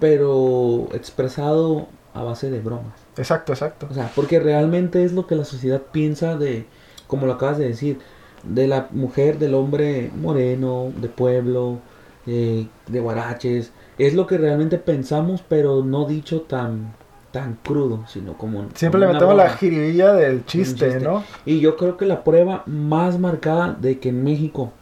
pero 0.00 0.88
expresado 0.92 1.86
a 2.14 2.22
base 2.22 2.50
de 2.50 2.60
bromas. 2.60 2.94
Exacto, 3.16 3.52
exacto. 3.52 3.86
O 3.90 3.94
sea, 3.94 4.10
porque 4.14 4.40
realmente 4.40 5.04
es 5.04 5.12
lo 5.12 5.26
que 5.26 5.36
la 5.36 5.44
sociedad 5.44 5.80
piensa 5.92 6.36
de, 6.36 6.66
como 7.06 7.26
lo 7.26 7.34
acabas 7.34 7.58
de 7.58 7.68
decir, 7.68 8.00
de 8.42 8.66
la 8.66 8.88
mujer, 8.90 9.38
del 9.38 9.54
hombre 9.54 10.10
moreno, 10.16 10.92
de 10.96 11.08
pueblo, 11.08 11.78
eh, 12.26 12.66
de 12.88 13.00
guaraches. 13.00 13.72
Es 14.02 14.14
lo 14.14 14.26
que 14.26 14.36
realmente 14.36 14.78
pensamos, 14.78 15.44
pero 15.48 15.84
no 15.84 16.06
dicho 16.06 16.40
tan, 16.40 16.92
tan 17.30 17.56
crudo, 17.62 18.04
sino 18.08 18.36
como... 18.36 18.66
Siempre 18.74 19.00
como 19.00 19.12
le 19.12 19.14
metemos 19.14 19.36
la 19.36 19.50
jiribilla 19.50 20.12
del 20.12 20.44
chiste, 20.44 20.90
chiste. 20.90 21.00
¿no? 21.04 21.22
Y 21.44 21.60
yo 21.60 21.76
creo 21.76 21.96
que 21.96 22.06
la 22.06 22.24
prueba 22.24 22.64
más 22.66 23.20
marcada 23.20 23.76
de 23.80 24.00
que 24.00 24.08
en 24.08 24.24
México 24.24 24.72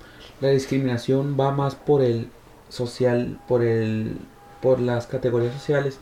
la 0.41 0.49
discriminación 0.49 1.37
va 1.39 1.51
más 1.51 1.75
por 1.75 2.01
el 2.01 2.31
social, 2.71 3.39
por 3.47 3.63
el 3.63 4.17
por 4.63 4.81
las 4.81 5.07
categorías 5.07 5.53
sociales 5.55 5.99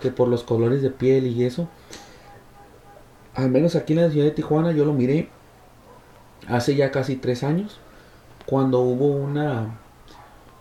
que 0.00 0.10
por 0.10 0.28
los 0.28 0.42
colores 0.42 0.82
de 0.82 0.90
piel 0.90 1.26
y 1.26 1.44
eso. 1.44 1.68
Al 3.34 3.50
menos 3.50 3.76
aquí 3.76 3.92
en 3.92 4.02
la 4.02 4.10
ciudad 4.10 4.26
de 4.26 4.32
Tijuana 4.32 4.72
yo 4.72 4.84
lo 4.84 4.92
miré 4.92 5.28
hace 6.48 6.74
ya 6.74 6.90
casi 6.90 7.16
tres 7.16 7.44
años, 7.44 7.78
cuando 8.44 8.80
hubo 8.80 9.06
una 9.06 9.78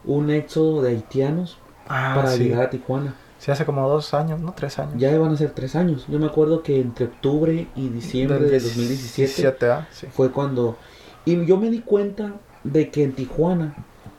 un 0.03 0.29
éxodo 0.29 0.83
de 0.83 0.91
haitianos 0.91 1.57
Ah, 1.87 2.13
para 2.15 2.31
sí. 2.31 2.43
llegar 2.43 2.63
a 2.63 2.69
Tijuana. 2.69 3.15
Sí, 3.37 3.51
hace 3.51 3.65
como 3.65 3.87
dos 3.89 4.13
años, 4.13 4.39
¿no? 4.39 4.53
Tres 4.53 4.79
años. 4.79 4.95
Ya 4.97 5.11
iban 5.11 5.31
a 5.31 5.37
ser 5.37 5.51
tres 5.51 5.75
años. 5.75 6.05
Yo 6.07 6.17
me 6.19 6.25
acuerdo 6.25 6.63
que 6.63 6.79
entre 6.79 7.05
octubre 7.07 7.67
y 7.75 7.89
diciembre 7.89 8.39
Del 8.39 8.49
de 8.51 8.59
2017 8.59 9.25
17, 9.27 9.65
¿ah? 9.71 9.87
Sí. 9.91 10.07
fue 10.11 10.31
cuando... 10.31 10.77
Y 11.25 11.45
yo 11.45 11.57
me 11.57 11.69
di 11.69 11.79
cuenta 11.81 12.33
de 12.63 12.89
que 12.89 13.03
en 13.03 13.13
Tijuana 13.13 13.75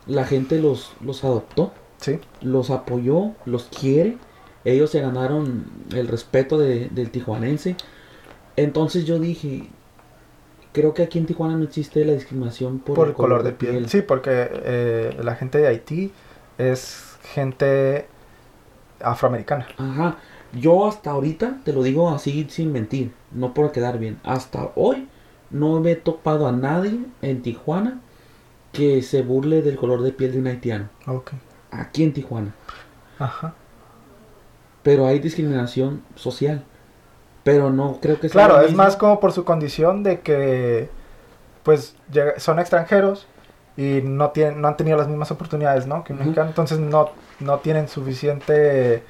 la 0.07 0.25
gente 0.25 0.61
los, 0.61 0.93
los 1.01 1.25
adoptó, 1.25 1.73
Sí. 1.99 2.19
los 2.43 2.71
apoyó, 2.71 3.33
los 3.47 3.65
quiere. 3.65 4.19
Ellos 4.65 4.91
se 4.91 5.01
ganaron 5.01 5.65
el 5.93 6.09
respeto 6.09 6.59
de- 6.59 6.89
del 6.91 7.11
tijuanense. 7.11 7.77
Entonces 8.57 9.05
yo 9.07 9.19
dije, 9.19 9.69
creo 10.73 10.93
que 10.95 11.03
aquí 11.03 11.19
en 11.19 11.27
Tijuana 11.27 11.57
no 11.57 11.65
existe 11.65 12.05
la 12.05 12.13
discriminación 12.13 12.79
por, 12.81 12.97
Por, 12.97 13.09
el 13.09 13.15
color 13.15 13.43
de 13.43 13.53
piel. 13.53 13.89
Sí, 13.89 14.03
porque 14.03 14.49
eh, 14.53 15.17
la 15.23 15.37
gente 15.37 15.59
de 15.59 15.69
Haití 15.69 16.13
es 16.59 17.06
gente 17.35 18.07
afroamericana. 19.01 19.67
Ajá. 19.79 20.17
Yo 20.53 20.87
hasta 20.87 21.11
ahorita, 21.11 21.59
te 21.65 21.73
lo 21.73 21.83
digo 21.83 22.09
así 22.11 22.47
sin 22.49 22.73
mentir, 22.73 23.13
no 23.33 23.53
por 23.53 23.73
quedar 23.73 23.99
bien. 23.99 24.19
Hasta 24.25 24.71
hoy 24.75 25.09
no 25.51 25.81
me 25.81 25.93
he 25.93 25.97
topado 25.97 26.47
a 26.47 26.53
nadie 26.53 26.99
en 27.23 27.43
Tijuana 27.43 28.01
que 28.73 29.03
se 29.03 29.23
burle 29.23 29.63
del 29.63 29.77
color 29.77 30.03
de 30.03 30.13
piel 30.13 30.33
de 30.33 30.39
un 30.39 30.47
haitiano. 30.47 30.89
Ok. 31.07 31.33
Aquí 31.71 32.05
en 32.05 32.13
Tijuana. 32.13 32.55
Ajá. 33.19 33.55
Pero 34.83 35.07
hay 35.07 35.19
discriminación 35.19 36.03
social. 36.15 36.63
Pero 37.43 37.71
no 37.71 37.99
creo 38.01 38.19
que 38.21 38.29
sea 38.29 38.47
Claro, 38.47 38.61
es 38.61 38.69
mismo. 38.69 38.83
más 38.83 38.97
como 38.97 39.21
por 39.21 39.33
su 39.33 39.45
condición 39.45 40.03
de 40.03 40.21
que 40.21 40.89
pues 41.63 41.97
son 42.39 42.59
extranjeros 42.61 43.27
y 43.77 44.01
no 44.03 44.31
tienen 44.31 44.61
no 44.61 44.69
han 44.69 44.77
tenido 44.77 44.97
las 44.99 45.09
mismas 45.09 45.31
oportunidades, 45.31 45.87
¿no? 45.87 46.05
Que 46.05 46.13
un 46.13 46.19
mexicano, 46.21 46.49
entonces 46.49 46.79
no 46.79 47.11
no 47.41 47.59
tienen 47.59 47.89
suficiente 47.89 49.03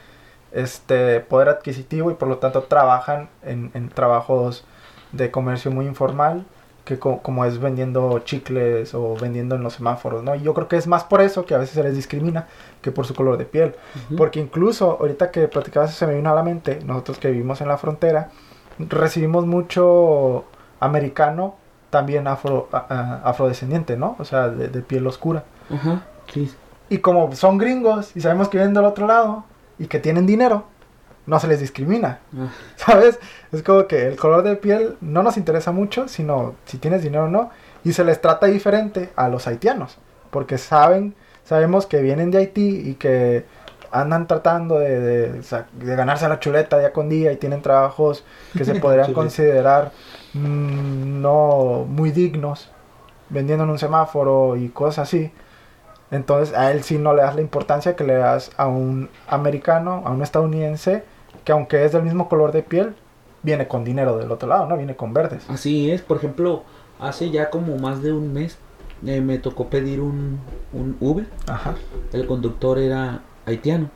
este 0.53 1.21
poder 1.21 1.49
adquisitivo 1.49 2.11
y 2.11 2.15
por 2.15 2.29
lo 2.29 2.39
tanto 2.39 2.63
trabajan 2.65 3.29
en, 3.43 3.71
en 3.75 3.89
trabajos 3.89 4.65
de 5.13 5.31
comercio 5.31 5.71
muy 5.71 5.87
informal 5.87 6.45
que 6.85 6.99
co- 6.99 7.19
como 7.23 7.45
es 7.45 7.59
vendiendo 7.59 8.21
chicles 8.21 8.95
o 8.95 9.17
vendiendo 9.17 9.57
en 9.57 9.63
los 9.63 9.75
semáforos, 9.75 10.23
¿no? 10.23 10.35
Y 10.37 10.43
yo 10.43 10.55
creo 10.55 10.69
que 10.69 10.77
es 10.77 10.87
más 10.87 11.03
por 11.05 11.21
eso 11.21 11.45
que 11.45 11.55
a 11.55 11.59
veces 11.59 11.75
se 11.75 11.83
les 11.83 11.97
discrimina 11.97 12.47
que 12.81 12.93
por 12.93 13.07
su 13.07 13.15
color 13.15 13.37
de 13.39 13.45
piel. 13.45 13.75
Porque 14.17 14.39
incluso 14.41 14.97
ahorita 15.01 15.31
que 15.33 15.49
platicabas 15.49 15.93
se 15.95 16.07
me 16.07 16.15
vino 16.15 16.31
a 16.31 16.35
la 16.35 16.45
mente, 16.45 16.79
nosotros 16.85 17.19
que 17.19 17.31
vivimos 17.31 17.61
en 17.61 17.69
la 17.69 17.77
frontera, 17.77 18.31
recibimos 18.79 19.47
mucho 19.47 20.45
americano 20.79 21.57
también 21.91 22.27
afro, 22.27 22.69
a- 22.73 22.87
a- 22.89 23.29
afrodescendiente, 23.31 23.97
¿no? 23.97 24.17
O 24.19 24.25
sea, 24.25 24.49
de, 24.49 24.69
de 24.69 24.81
piel 24.83 25.07
oscura. 25.07 25.45
Ajá, 25.73 26.03
sí. 26.33 26.53
Y 26.89 26.99
como 26.99 27.33
son 27.35 27.59
gringos 27.59 28.15
y 28.17 28.21
sabemos 28.21 28.49
que 28.49 28.59
vienen 28.59 28.75
del 28.75 28.85
otro 28.85 29.07
lado 29.07 29.45
y 29.79 29.87
que 29.87 29.99
tienen 29.99 30.27
dinero, 30.27 30.65
no 31.27 31.41
se 31.41 31.49
les 31.49 31.59
discrimina, 31.61 32.21
Ah, 32.37 32.49
¿sabes? 32.77 33.19
Es 33.53 33.63
como 33.63 33.87
que 33.87 34.07
el 34.09 34.17
color 34.17 34.43
de 34.45 34.57
piel 34.57 34.97
no 35.01 35.23
nos 35.23 35.37
interesa 35.37 35.73
mucho, 35.73 36.07
sino 36.09 36.55
si 36.67 36.79
tienes 36.79 37.03
dinero 37.03 37.25
o 37.25 37.29
no. 37.29 37.51
Y 37.85 37.93
se 37.93 38.05
les 38.05 38.21
trata 38.21 38.47
diferente 38.47 39.11
a 39.17 39.29
los 39.29 39.47
haitianos, 39.47 39.99
porque 40.31 40.59
saben, 40.59 41.15
sabemos 41.45 41.87
que 41.87 42.03
vienen 42.03 42.31
de 42.33 42.39
Haití 42.39 42.91
y 42.91 42.95
que 42.95 43.45
andan 43.93 44.27
tratando 44.27 44.79
de, 44.81 45.31
de 45.33 45.97
ganarse 45.97 46.29
la 46.29 46.41
chuleta 46.41 46.79
día 46.79 46.93
con 46.93 47.09
día 47.09 47.31
y 47.33 47.37
tienen 47.37 47.63
trabajos 47.63 48.25
que 48.57 48.65
se 48.65 48.75
podrían 48.81 49.13
considerar 49.13 49.93
no 50.35 51.85
muy 51.89 52.11
dignos, 52.11 52.71
vendiendo 53.29 53.65
en 53.65 53.71
un 53.71 53.79
semáforo 53.79 54.57
y 54.57 54.69
cosas 54.69 55.09
así. 55.09 55.31
Entonces 56.11 56.57
a 56.57 56.71
él 56.71 56.83
sí 56.83 56.99
no 56.99 57.15
le 57.15 57.23
das 57.23 57.35
la 57.35 57.41
importancia 57.41 57.97
que 57.97 58.05
le 58.05 58.15
das 58.15 58.53
a 58.57 58.69
un 58.69 59.09
americano, 59.29 60.03
a 60.05 60.11
un 60.11 60.23
estadounidense, 60.23 61.05
que 61.45 61.53
aunque 61.53 61.85
es 61.85 61.93
del 61.93 62.03
mismo 62.03 62.29
color 62.29 62.53
de 62.53 62.63
piel, 62.63 62.95
viene 63.43 63.69
con 63.69 63.85
dinero 63.85 64.17
del 64.19 64.31
otro 64.31 64.49
lado, 64.49 64.67
¿no? 64.67 64.77
Viene 64.77 64.97
con 64.97 65.13
verdes. 65.13 65.45
Así 65.49 65.91
es, 65.91 66.03
por 66.03 66.17
ejemplo, 66.17 66.63
hace 67.01 67.31
ya 67.31 67.51
como 67.51 67.77
más 67.77 68.03
de 68.03 68.13
un 68.13 68.33
mes 68.33 68.59
eh, 69.05 69.21
me 69.21 69.39
tocó 69.39 69.69
pedir 69.69 70.01
un, 70.01 70.41
un 70.73 70.97
Uber. 71.01 71.27
Ajá. 71.47 71.75
El 72.13 72.27
conductor 72.27 72.79
era 72.79 73.23
haitiano. 73.45 73.91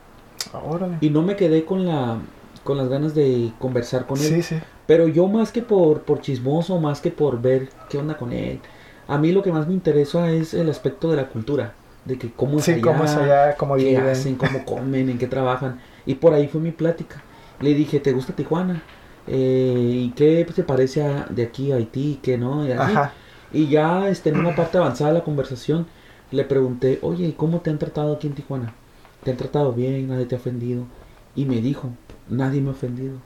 Órale. 0.53 0.99
Y 1.01 1.11
no 1.11 1.23
me 1.23 1.37
quedé 1.37 1.64
con 1.64 1.87
la 1.87 2.19
con 2.64 2.77
las 2.77 2.88
ganas 2.88 3.14
de 3.14 3.53
conversar 3.59 4.07
con 4.07 4.19
él. 4.19 4.27
Sí, 4.27 4.43
sí. 4.43 4.61
Pero 4.90 5.07
yo 5.09 5.29
más 5.29 5.53
que 5.53 5.62
por, 5.62 6.03
por 6.03 6.20
chismoso, 6.20 6.81
más 6.81 7.00
que 7.00 7.11
por 7.11 7.40
ver 7.40 7.68
qué 7.88 7.98
onda 7.98 8.16
con 8.16 8.33
él, 8.33 8.59
a 9.07 9.18
mí 9.18 9.33
lo 9.33 9.42
que 9.42 9.53
más 9.53 9.66
me 9.68 9.74
interesa 9.74 10.31
es 10.33 10.55
el 10.55 10.68
aspecto 10.68 11.11
de 11.11 11.16
la 11.16 11.29
cultura, 11.29 11.74
de 12.05 12.18
que 12.18 12.33
cómo 12.33 12.59
es 12.59 12.66
Sí, 12.66 12.72
allá, 12.72 12.83
cómo 12.83 13.05
es 13.05 13.16
allá, 13.16 13.57
cómo 13.57 13.74
qué 13.76 13.96
viven. 13.96 13.98
hacen, 13.98 14.37
cómo 14.37 14.64
comen, 14.64 15.09
en 15.09 15.18
qué 15.18 15.26
trabajan. 15.29 15.81
Y 16.07 16.14
por 16.16 16.35
ahí 16.35 16.48
fue 16.48 16.61
mi 16.61 16.72
plática. 16.72 17.22
Le 17.61 17.74
dije, 17.74 18.00
¿te 18.00 18.12
gusta 18.12 18.35
Tijuana? 18.35 18.83
Eh, 19.26 19.92
¿Y 20.07 20.11
qué 20.12 20.44
te 20.55 20.64
parece 20.64 21.03
a- 21.03 21.26
de 21.31 21.44
aquí 21.44 21.72
a 21.72 21.76
Haití? 21.76 22.18
¿Qué 22.22 22.37
no? 22.38 22.66
Y, 22.66 22.72
así. 22.72 23.05
Y 23.53 23.68
ya 23.68 24.09
este, 24.09 24.31
en 24.31 24.38
una 24.38 24.55
parte 24.55 24.79
avanzada 24.79 25.12
de 25.12 25.18
la 25.18 25.24
conversación 25.24 25.87
le 26.31 26.44
pregunté, 26.44 26.98
oye, 27.03 27.26
¿y 27.29 27.33
¿cómo 27.33 27.61
te 27.61 27.70
han 27.70 27.79
tratado 27.79 28.14
aquí 28.14 28.26
en 28.29 28.35
Tijuana? 28.35 28.74
¿Te 29.22 29.31
han 29.31 29.37
tratado 29.37 29.72
bien? 29.72 30.09
¿Nadie 30.09 30.26
te 30.26 30.35
ha 30.37 30.38
ofendido? 30.38 30.87
Y 31.35 31.44
me 31.46 31.61
dijo, 31.61 31.90
nadie 32.29 32.61
me 32.61 32.68
ha 32.70 32.72
ofendido. 32.72 33.22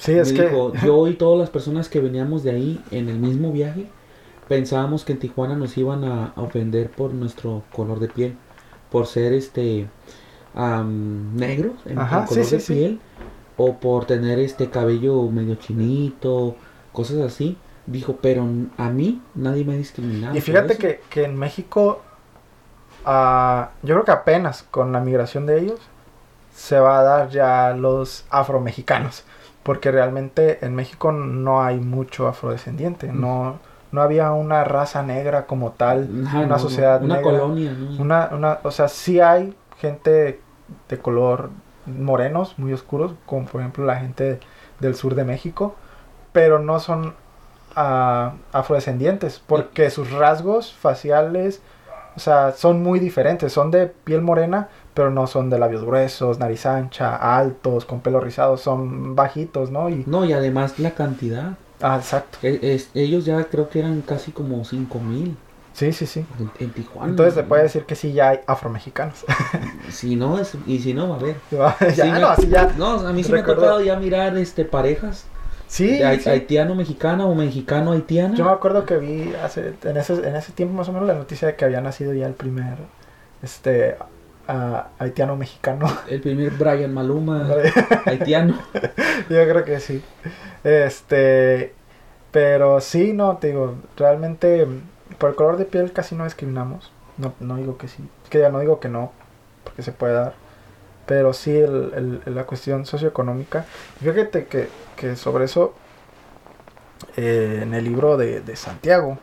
Sí, 0.00 0.12
es 0.12 0.32
Me 0.32 0.34
que. 0.34 0.48
dijo, 0.48 0.76
yo 0.78 1.06
y 1.08 1.14
todas 1.14 1.38
las 1.38 1.50
personas 1.50 1.88
que 1.88 2.00
veníamos 2.00 2.42
de 2.42 2.52
ahí 2.52 2.84
en 2.90 3.08
el 3.08 3.18
mismo 3.18 3.52
viaje 3.52 3.92
pensábamos 4.48 5.04
que 5.04 5.12
en 5.12 5.18
Tijuana 5.20 5.56
nos 5.56 5.76
iban 5.78 6.04
a, 6.04 6.28
a 6.36 6.42
ofender 6.42 6.90
por 6.90 7.14
nuestro 7.14 7.64
color 7.72 8.00
de 8.00 8.08
piel, 8.08 8.38
por 8.90 9.06
ser 9.06 9.32
este 9.34 9.88
am, 10.54 11.36
negros 11.36 11.74
en, 11.86 11.98
Ajá, 11.98 12.18
en 12.18 12.24
color 12.24 12.46
sí, 12.46 12.56
de 12.56 12.60
sí. 12.60 12.74
piel 12.74 13.00
o 13.56 13.78
por 13.80 14.06
tener 14.06 14.38
este 14.40 14.70
cabello 14.70 15.30
medio 15.30 15.56
chinito, 15.56 16.56
cosas 16.92 17.18
así. 17.20 17.58
Dijo, 17.86 18.18
pero 18.22 18.46
a 18.78 18.90
mí 18.90 19.22
nadie 19.34 19.64
me 19.64 19.74
ha 19.74 19.78
discriminado. 19.78 20.36
Y 20.36 20.40
fíjate 20.40 20.74
eso". 20.74 20.78
que, 20.78 21.00
que 21.10 21.24
en 21.24 21.36
México, 21.38 22.02
ah, 23.04 23.70
yo 23.82 23.94
creo 23.94 24.04
que 24.04 24.12
apenas 24.12 24.62
con 24.64 24.92
la 24.92 25.00
migración 25.00 25.46
de 25.46 25.60
ellos, 25.60 25.80
se 26.54 26.78
va 26.80 27.00
a 27.00 27.02
dar 27.02 27.30
ya 27.30 27.74
los 27.76 28.26
afromexicanos. 28.30 29.24
Porque 29.62 29.90
realmente 29.90 30.64
en 30.64 30.74
México 30.74 31.12
no 31.12 31.62
hay 31.62 31.78
mucho 31.78 32.28
afrodescendiente. 32.28 33.12
Mm. 33.12 33.20
No, 33.20 33.58
no 33.92 34.02
había 34.02 34.32
una 34.32 34.64
raza 34.64 35.02
negra 35.02 35.46
como 35.46 35.72
tal. 35.72 36.08
Ajá, 36.26 36.38
una 36.38 36.46
no, 36.46 36.58
sociedad 36.58 37.02
una 37.02 37.16
negra. 37.16 37.30
colonia, 37.30 37.72
¿no? 37.72 38.02
Una, 38.02 38.30
una, 38.32 38.58
o 38.62 38.70
sea, 38.70 38.88
sí 38.88 39.20
hay 39.20 39.54
gente 39.78 40.40
de 40.88 40.98
color 40.98 41.50
morenos, 41.86 42.58
muy 42.58 42.72
oscuros, 42.72 43.14
como 43.26 43.46
por 43.46 43.60
ejemplo 43.60 43.84
la 43.84 43.96
gente 43.96 44.40
del 44.78 44.94
sur 44.94 45.14
de 45.14 45.24
México, 45.24 45.74
pero 46.32 46.58
no 46.58 46.78
son 46.80 47.14
ah, 47.76 48.34
afrodescendientes, 48.52 49.42
porque 49.44 49.90
sus 49.90 50.10
rasgos 50.10 50.72
faciales, 50.72 51.62
o 52.16 52.20
sea, 52.20 52.52
son 52.52 52.82
muy 52.82 52.98
diferentes, 52.98 53.52
son 53.52 53.70
de 53.70 53.86
piel 53.86 54.22
morena, 54.22 54.68
pero 54.94 55.10
no 55.10 55.26
son 55.26 55.50
de 55.50 55.58
labios 55.58 55.84
gruesos, 55.84 56.38
nariz 56.38 56.66
ancha, 56.66 57.16
altos, 57.38 57.84
con 57.84 58.00
pelo 58.00 58.20
rizado, 58.20 58.56
son 58.56 59.14
bajitos, 59.16 59.70
¿no? 59.70 59.88
Y, 59.88 60.04
No, 60.06 60.24
y 60.24 60.32
además 60.32 60.78
la 60.78 60.90
cantidad. 60.92 61.54
ah, 61.82 61.96
exacto, 61.96 62.38
E- 62.42 62.58
es- 62.74 62.90
ellos 62.94 63.24
ya 63.24 63.44
creo 63.44 63.68
que 63.70 63.78
eran 63.80 64.00
casi 64.02 64.32
como 64.32 64.64
5 64.64 64.98
mil 64.98 65.36
sí, 65.72 65.92
sí, 65.92 66.06
sí. 66.06 66.26
en, 66.38 66.50
en 66.58 66.70
Tijuana. 66.72 67.10
Entonces 67.10 67.34
se 67.34 67.42
puede 67.44 67.62
decir 67.62 67.84
que 67.84 67.94
sí 67.94 68.12
ya 68.12 68.30
hay 68.30 68.40
afromexicanos. 68.46 69.24
Si 69.90 70.14
no, 70.16 70.38
es, 70.38 70.52
y 70.66 70.78
si 70.80 70.92
no, 70.94 71.08
va 71.08 71.16
a 71.16 71.18
haber. 71.18 71.36
ya, 71.94 72.04
Sí, 72.04 72.10
me- 72.12 72.20
no, 72.20 72.28
así 72.28 72.48
ya. 72.48 72.72
No, 72.76 73.00
a 73.06 73.12
mí 73.12 73.22
sí 73.24 73.32
me 73.32 73.40
ha 73.40 73.44
tocado 73.44 73.80
ya 73.80 73.96
mirar 73.96 74.36
este 74.36 74.64
parejas 74.64 75.24
Sí, 75.68 75.98
sí. 75.98 76.28
haitiano-mexicana 76.28 77.26
o 77.26 77.34
mexicano-haitiana. 77.36 78.34
Yo 78.34 78.44
me 78.44 78.50
acuerdo 78.50 78.84
que 78.84 78.96
vi 78.98 79.32
hace, 79.42 79.74
en, 79.84 79.96
ese, 79.96 80.14
en 80.28 80.34
ese 80.34 80.50
tiempo 80.52 80.74
más 80.74 80.88
o 80.88 80.92
menos 80.92 81.06
la 81.06 81.14
noticia 81.14 81.46
de 81.46 81.54
que 81.54 81.64
había 81.64 81.80
nacido 81.80 82.12
ya 82.12 82.26
el 82.26 82.34
primer 82.34 82.76
este 83.42 83.96
haitiano 84.98 85.36
mexicano. 85.36 85.86
El 86.08 86.20
primer 86.20 86.50
Brian 86.52 86.92
Maluma 86.92 87.48
haitiano. 88.06 88.58
Yo 89.28 89.48
creo 89.48 89.64
que 89.64 89.80
sí. 89.80 90.02
Este, 90.64 91.72
pero 92.30 92.80
sí, 92.80 93.12
no, 93.12 93.36
te 93.38 93.48
digo, 93.48 93.74
realmente 93.96 94.66
por 95.18 95.30
el 95.30 95.36
color 95.36 95.56
de 95.56 95.64
piel 95.64 95.92
casi 95.92 96.14
no 96.14 96.24
discriminamos. 96.24 96.92
No, 97.18 97.34
no 97.40 97.56
digo 97.56 97.76
que 97.78 97.88
sí. 97.88 98.02
Que 98.30 98.40
ya 98.40 98.48
no 98.50 98.60
digo 98.60 98.80
que 98.80 98.88
no, 98.88 99.12
porque 99.64 99.82
se 99.82 99.92
puede 99.92 100.14
dar. 100.14 100.34
Pero 101.06 101.32
sí 101.32 101.50
el, 101.56 102.20
el- 102.26 102.34
la 102.34 102.44
cuestión 102.44 102.86
socioeconómica. 102.86 103.64
Fíjate 104.00 104.46
que, 104.46 104.68
que 104.96 105.16
sobre 105.16 105.44
eso, 105.46 105.74
eh, 107.16 107.60
en 107.62 107.74
el 107.74 107.84
libro 107.84 108.16
de, 108.16 108.40
de 108.40 108.56
Santiago, 108.56 109.18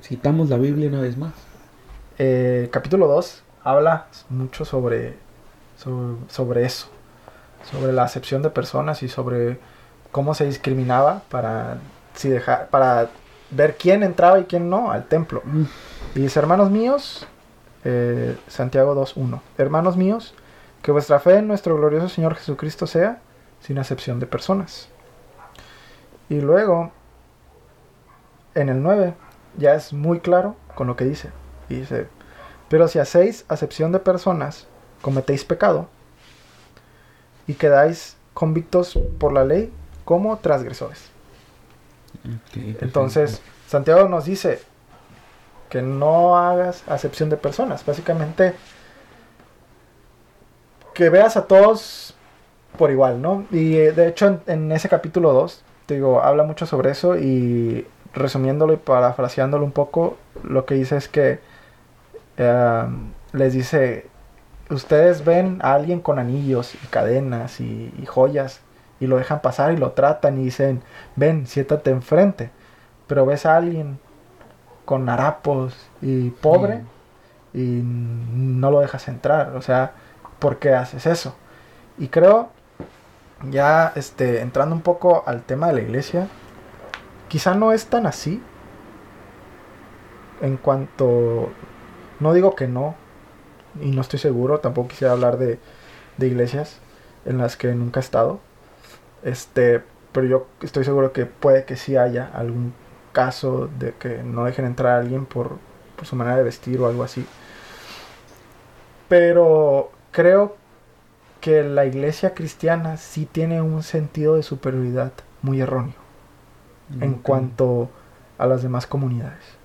Citamos 0.00 0.48
la 0.48 0.56
Biblia 0.58 0.88
una 0.88 1.00
vez 1.00 1.16
más. 1.16 1.32
Eh, 2.18 2.68
capítulo 2.72 3.08
2 3.08 3.42
habla 3.70 4.06
mucho 4.30 4.64
sobre, 4.64 5.16
sobre, 5.76 6.16
sobre 6.28 6.64
eso, 6.64 6.88
sobre 7.70 7.92
la 7.92 8.04
acepción 8.04 8.42
de 8.42 8.50
personas 8.50 9.02
y 9.02 9.08
sobre 9.08 9.58
cómo 10.10 10.34
se 10.34 10.46
discriminaba 10.46 11.22
para, 11.28 11.78
si 12.14 12.28
dejar, 12.28 12.68
para 12.68 13.10
ver 13.50 13.76
quién 13.76 14.02
entraba 14.02 14.40
y 14.40 14.44
quién 14.44 14.70
no 14.70 14.90
al 14.90 15.04
templo. 15.06 15.42
Mm. 15.44 15.64
Y 16.14 16.20
dice, 16.20 16.38
hermanos 16.38 16.70
míos, 16.70 17.26
eh, 17.84 18.36
Santiago 18.48 18.94
2.1, 18.94 19.40
hermanos 19.58 19.96
míos, 19.96 20.34
que 20.82 20.90
vuestra 20.90 21.20
fe 21.20 21.36
en 21.36 21.48
nuestro 21.48 21.76
glorioso 21.76 22.08
Señor 22.08 22.36
Jesucristo 22.36 22.86
sea 22.86 23.20
sin 23.60 23.78
acepción 23.78 24.18
de 24.20 24.26
personas. 24.26 24.88
Y 26.30 26.40
luego, 26.40 26.90
en 28.54 28.68
el 28.68 28.82
9, 28.82 29.14
ya 29.58 29.74
es 29.74 29.92
muy 29.92 30.20
claro 30.20 30.56
con 30.74 30.86
lo 30.86 30.96
que 30.96 31.04
dice. 31.04 31.30
Y 31.68 31.76
dice, 31.76 32.08
pero 32.68 32.88
si 32.88 32.98
hacéis 32.98 33.44
acepción 33.48 33.92
de 33.92 33.98
personas, 33.98 34.66
cometéis 35.02 35.44
pecado 35.44 35.88
y 37.46 37.54
quedáis 37.54 38.16
convictos 38.34 38.98
por 39.18 39.32
la 39.32 39.44
ley 39.44 39.72
como 40.04 40.36
transgresores. 40.38 41.10
Entonces, 42.80 43.40
Santiago 43.66 44.08
nos 44.08 44.24
dice 44.24 44.60
que 45.68 45.82
no 45.82 46.36
hagas 46.36 46.82
acepción 46.88 47.30
de 47.30 47.36
personas. 47.36 47.84
Básicamente, 47.84 48.54
que 50.94 51.10
veas 51.10 51.36
a 51.36 51.46
todos 51.46 52.14
por 52.76 52.90
igual, 52.90 53.20
¿no? 53.20 53.46
Y 53.50 53.76
eh, 53.76 53.92
de 53.92 54.08
hecho, 54.08 54.26
en, 54.26 54.40
en 54.46 54.72
ese 54.72 54.88
capítulo 54.88 55.32
2, 55.32 55.62
te 55.86 55.94
digo, 55.94 56.22
habla 56.22 56.44
mucho 56.44 56.66
sobre 56.66 56.90
eso 56.90 57.16
y 57.16 57.86
resumiéndolo 58.14 58.72
y 58.72 58.76
parafraseándolo 58.76 59.64
un 59.64 59.72
poco, 59.72 60.16
lo 60.42 60.64
que 60.64 60.74
dice 60.74 60.96
es 60.96 61.08
que 61.08 61.40
eh, 62.38 62.86
les 63.32 63.52
dice, 63.52 64.06
ustedes 64.70 65.24
ven 65.24 65.58
a 65.62 65.74
alguien 65.74 66.00
con 66.00 66.18
anillos 66.18 66.74
y 66.74 66.86
cadenas 66.86 67.60
y, 67.60 67.92
y 67.98 68.06
joyas 68.06 68.62
y 69.00 69.06
lo 69.06 69.16
dejan 69.16 69.40
pasar 69.40 69.72
y 69.72 69.76
lo 69.76 69.92
tratan 69.92 70.38
y 70.38 70.44
dicen, 70.44 70.82
ven, 71.16 71.46
siéntate 71.46 71.90
enfrente. 71.90 72.50
Pero 73.06 73.26
ves 73.26 73.46
a 73.46 73.56
alguien 73.56 73.98
con 74.84 75.08
harapos 75.08 75.76
y 76.00 76.30
pobre 76.30 76.82
y 77.54 77.82
no 77.82 78.70
lo 78.70 78.80
dejas 78.80 79.08
entrar. 79.08 79.54
O 79.56 79.62
sea, 79.62 79.92
¿por 80.38 80.58
qué 80.58 80.74
haces 80.74 81.06
eso? 81.06 81.36
Y 81.98 82.08
creo, 82.08 82.50
ya 83.50 83.92
este, 83.96 84.40
entrando 84.40 84.74
un 84.74 84.82
poco 84.82 85.24
al 85.26 85.42
tema 85.42 85.68
de 85.68 85.74
la 85.74 85.80
iglesia, 85.80 86.28
quizá 87.28 87.54
no 87.54 87.72
es 87.72 87.86
tan 87.86 88.06
así. 88.06 88.42
En 90.40 90.56
cuanto, 90.56 91.50
no 92.20 92.32
digo 92.32 92.54
que 92.54 92.68
no, 92.68 92.94
y 93.80 93.90
no 93.90 94.00
estoy 94.00 94.18
seguro, 94.18 94.60
tampoco 94.60 94.88
quisiera 94.88 95.12
hablar 95.12 95.38
de, 95.38 95.58
de 96.16 96.26
iglesias 96.26 96.78
en 97.24 97.38
las 97.38 97.56
que 97.56 97.74
nunca 97.74 98.00
he 98.00 98.02
estado. 98.02 98.40
Este, 99.22 99.82
pero 100.12 100.26
yo 100.26 100.46
estoy 100.62 100.84
seguro 100.84 101.12
que 101.12 101.26
puede 101.26 101.64
que 101.64 101.76
sí 101.76 101.96
haya 101.96 102.30
algún 102.34 102.72
caso 103.12 103.68
de 103.78 103.94
que 103.94 104.22
no 104.22 104.44
dejen 104.44 104.64
entrar 104.64 104.94
a 104.94 104.98
alguien 104.98 105.26
por, 105.26 105.58
por 105.96 106.06
su 106.06 106.16
manera 106.16 106.36
de 106.36 106.44
vestir 106.44 106.80
o 106.80 106.86
algo 106.86 107.02
así. 107.02 107.26
Pero 109.08 109.90
creo 110.10 110.56
que 111.40 111.62
la 111.62 111.86
iglesia 111.86 112.34
cristiana 112.34 112.96
sí 112.96 113.26
tiene 113.26 113.62
un 113.62 113.82
sentido 113.82 114.36
de 114.36 114.42
superioridad 114.42 115.12
muy 115.42 115.60
erróneo 115.60 115.94
en 117.00 117.14
cuanto 117.14 117.90
a 118.38 118.46
las 118.46 118.62
demás 118.62 118.86
comunidades. 118.86 119.57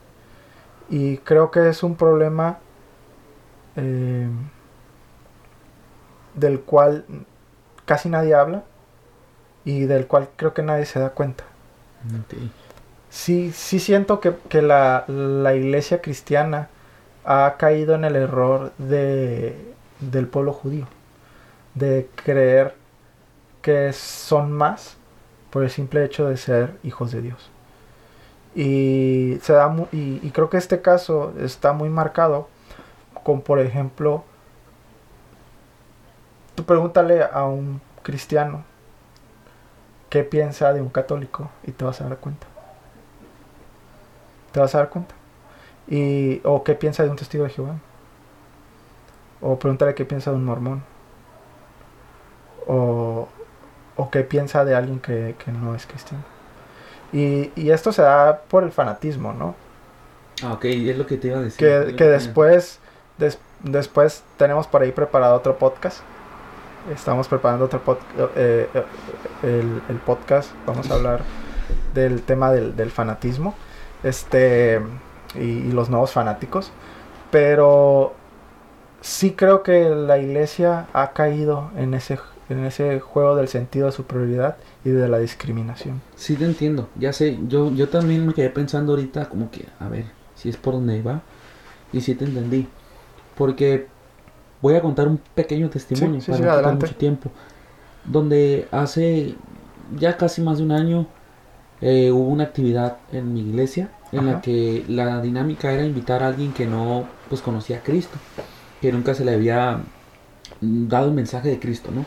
Y 0.89 1.17
creo 1.17 1.51
que 1.51 1.69
es 1.69 1.83
un 1.83 1.95
problema 1.95 2.59
eh, 3.75 4.27
del 6.35 6.61
cual 6.61 7.05
casi 7.85 8.09
nadie 8.09 8.33
habla 8.35 8.63
y 9.65 9.85
del 9.85 10.07
cual 10.07 10.29
creo 10.35 10.53
que 10.53 10.61
nadie 10.61 10.85
se 10.85 10.99
da 10.99 11.11
cuenta. 11.11 11.45
Sí, 13.09 13.51
sí 13.53 13.79
siento 13.79 14.19
que, 14.19 14.35
que 14.49 14.61
la, 14.61 15.05
la 15.07 15.55
iglesia 15.55 16.01
cristiana 16.01 16.69
ha 17.23 17.55
caído 17.57 17.95
en 17.95 18.03
el 18.03 18.15
error 18.15 18.73
de, 18.77 19.73
del 19.99 20.27
pueblo 20.27 20.53
judío, 20.53 20.87
de 21.75 22.09
creer 22.15 22.75
que 23.61 23.93
son 23.93 24.51
más 24.51 24.97
por 25.49 25.63
el 25.63 25.69
simple 25.69 26.03
hecho 26.03 26.27
de 26.27 26.37
ser 26.37 26.77
hijos 26.83 27.11
de 27.11 27.21
Dios. 27.21 27.52
Y, 28.55 29.39
se 29.41 29.53
da 29.53 29.73
y, 29.91 30.19
y 30.21 30.31
creo 30.31 30.49
que 30.49 30.57
este 30.57 30.81
caso 30.81 31.33
está 31.39 31.73
muy 31.73 31.89
marcado 31.89 32.47
con, 33.23 33.41
por 33.41 33.59
ejemplo, 33.59 34.23
tú 36.55 36.63
pregúntale 36.65 37.23
a 37.23 37.45
un 37.45 37.81
cristiano 38.03 38.63
qué 40.09 40.23
piensa 40.23 40.73
de 40.73 40.81
un 40.81 40.89
católico 40.89 41.49
y 41.63 41.71
te 41.71 41.85
vas 41.85 42.01
a 42.01 42.09
dar 42.09 42.17
cuenta. 42.17 42.45
Te 44.51 44.59
vas 44.59 44.75
a 44.75 44.79
dar 44.79 44.89
cuenta. 44.89 45.15
Y, 45.87 46.41
o 46.43 46.63
qué 46.63 46.75
piensa 46.75 47.03
de 47.03 47.09
un 47.09 47.15
testigo 47.15 47.45
de 47.45 47.49
Jehová. 47.49 47.77
O 49.41 49.57
pregúntale 49.57 49.95
qué 49.95 50.05
piensa 50.05 50.31
de 50.31 50.37
un 50.37 50.45
mormón. 50.45 50.83
O, 52.67 53.27
o 53.95 54.09
qué 54.11 54.21
piensa 54.21 54.63
de 54.63 54.75
alguien 54.75 54.99
que, 54.99 55.35
que 55.43 55.51
no 55.51 55.75
es 55.75 55.85
cristiano. 55.87 56.23
Y, 57.13 57.51
y 57.55 57.69
esto 57.69 57.91
se 57.91 58.01
da 58.01 58.39
por 58.49 58.63
el 58.63 58.71
fanatismo, 58.71 59.33
¿no? 59.33 59.55
Ah, 60.43 60.53
ok, 60.53 60.65
es 60.65 60.97
lo 60.97 61.05
que 61.05 61.17
te 61.17 61.27
iba 61.27 61.37
a 61.37 61.41
decir. 61.41 61.59
Que, 61.95 62.05
después, 62.05 62.79
des- 63.17 63.37
después 63.61 64.23
tenemos 64.37 64.67
por 64.67 64.81
ahí 64.81 64.91
preparado 64.91 65.35
otro 65.35 65.57
podcast. 65.57 65.99
Estamos 66.93 67.27
preparando 67.27 67.65
otro 67.65 67.79
podcast. 67.81 68.09
el, 69.43 69.81
el 69.87 69.95
podcast. 70.05 70.51
Vamos 70.65 70.89
a 70.91 70.95
hablar 70.95 71.21
del 71.93 72.23
tema 72.23 72.51
del, 72.51 72.75
del 72.75 72.91
fanatismo. 72.91 73.55
Este. 74.03 74.81
Y, 75.35 75.39
y 75.39 75.71
los 75.71 75.89
nuevos 75.89 76.11
fanáticos. 76.11 76.71
Pero 77.31 78.13
sí 79.01 79.31
creo 79.33 79.63
que 79.63 79.89
la 79.89 80.17
iglesia 80.17 80.87
ha 80.93 81.11
caído 81.11 81.71
en 81.77 81.93
ese, 81.93 82.19
en 82.49 82.65
ese 82.65 82.99
juego 82.99 83.35
del 83.35 83.47
sentido 83.47 83.87
de 83.87 83.91
superioridad 83.91 84.57
y 84.83 84.89
de 84.89 85.07
la 85.07 85.19
discriminación. 85.19 86.01
Sí 86.15 86.35
te 86.35 86.45
entiendo, 86.45 86.89
ya 86.97 87.13
sé, 87.13 87.39
yo, 87.47 87.71
yo 87.73 87.89
también 87.89 88.27
me 88.27 88.33
quedé 88.33 88.49
pensando 88.49 88.93
ahorita 88.93 89.29
como 89.29 89.49
que, 89.49 89.65
a 89.79 89.87
ver, 89.87 90.05
si 90.35 90.49
es 90.49 90.57
por 90.57 90.73
donde 90.73 91.01
va. 91.01 91.21
Y 91.91 92.01
sí 92.01 92.15
te 92.15 92.25
entendí. 92.25 92.67
Porque 93.37 93.87
voy 94.61 94.75
a 94.75 94.81
contar 94.81 95.07
un 95.07 95.19
pequeño 95.35 95.69
testimonio 95.69 96.21
Sí, 96.21 96.33
sí, 96.33 96.41
para 96.41 96.69
no 96.69 96.73
mucho 96.73 96.95
tiempo. 96.95 97.31
Donde 98.05 98.67
hace 98.71 99.35
ya 99.97 100.17
casi 100.17 100.41
más 100.41 100.57
de 100.57 100.63
un 100.63 100.71
año 100.71 101.07
eh, 101.81 102.11
hubo 102.11 102.27
una 102.27 102.45
actividad 102.45 102.97
en 103.11 103.33
mi 103.33 103.41
iglesia 103.41 103.89
en 104.11 104.19
Ajá. 104.19 104.31
la 104.33 104.41
que 104.41 104.85
la 104.87 105.21
dinámica 105.21 105.71
era 105.71 105.85
invitar 105.85 106.23
a 106.23 106.27
alguien 106.27 106.53
que 106.53 106.65
no 106.65 107.05
pues 107.29 107.41
conocía 107.41 107.77
a 107.77 107.83
Cristo, 107.83 108.17
que 108.81 108.91
nunca 108.91 109.13
se 109.13 109.25
le 109.25 109.33
había 109.33 109.79
dado 110.61 111.07
el 111.07 111.13
mensaje 111.13 111.49
de 111.49 111.59
Cristo, 111.59 111.91
¿no? 111.93 112.05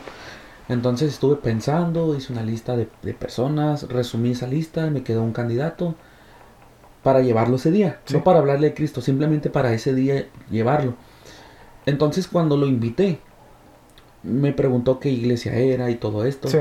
Entonces 0.69 1.13
estuve 1.13 1.37
pensando, 1.37 2.15
hice 2.15 2.33
una 2.33 2.43
lista 2.43 2.75
de, 2.75 2.89
de 3.01 3.13
personas, 3.13 3.87
resumí 3.89 4.31
esa 4.31 4.47
lista, 4.47 4.89
me 4.89 5.03
quedó 5.03 5.23
un 5.23 5.31
candidato 5.31 5.95
para 7.03 7.21
llevarlo 7.21 7.55
ese 7.55 7.71
día, 7.71 7.99
Sí. 8.05 8.15
no 8.15 8.23
para 8.23 8.39
hablarle 8.39 8.67
de 8.69 8.73
Cristo, 8.73 8.99
simplemente 9.01 9.49
para 9.49 9.73
ese 9.73 9.93
día 9.93 10.27
llevarlo. 10.51 10.95
Entonces 11.85 12.27
cuando 12.27 12.57
lo 12.57 12.67
invité, 12.67 13.19
me 14.23 14.51
preguntó 14.51 14.99
qué 14.99 15.09
iglesia 15.09 15.55
era 15.55 15.89
y 15.89 15.95
todo 15.95 16.25
esto. 16.25 16.49
Sí, 16.49 16.57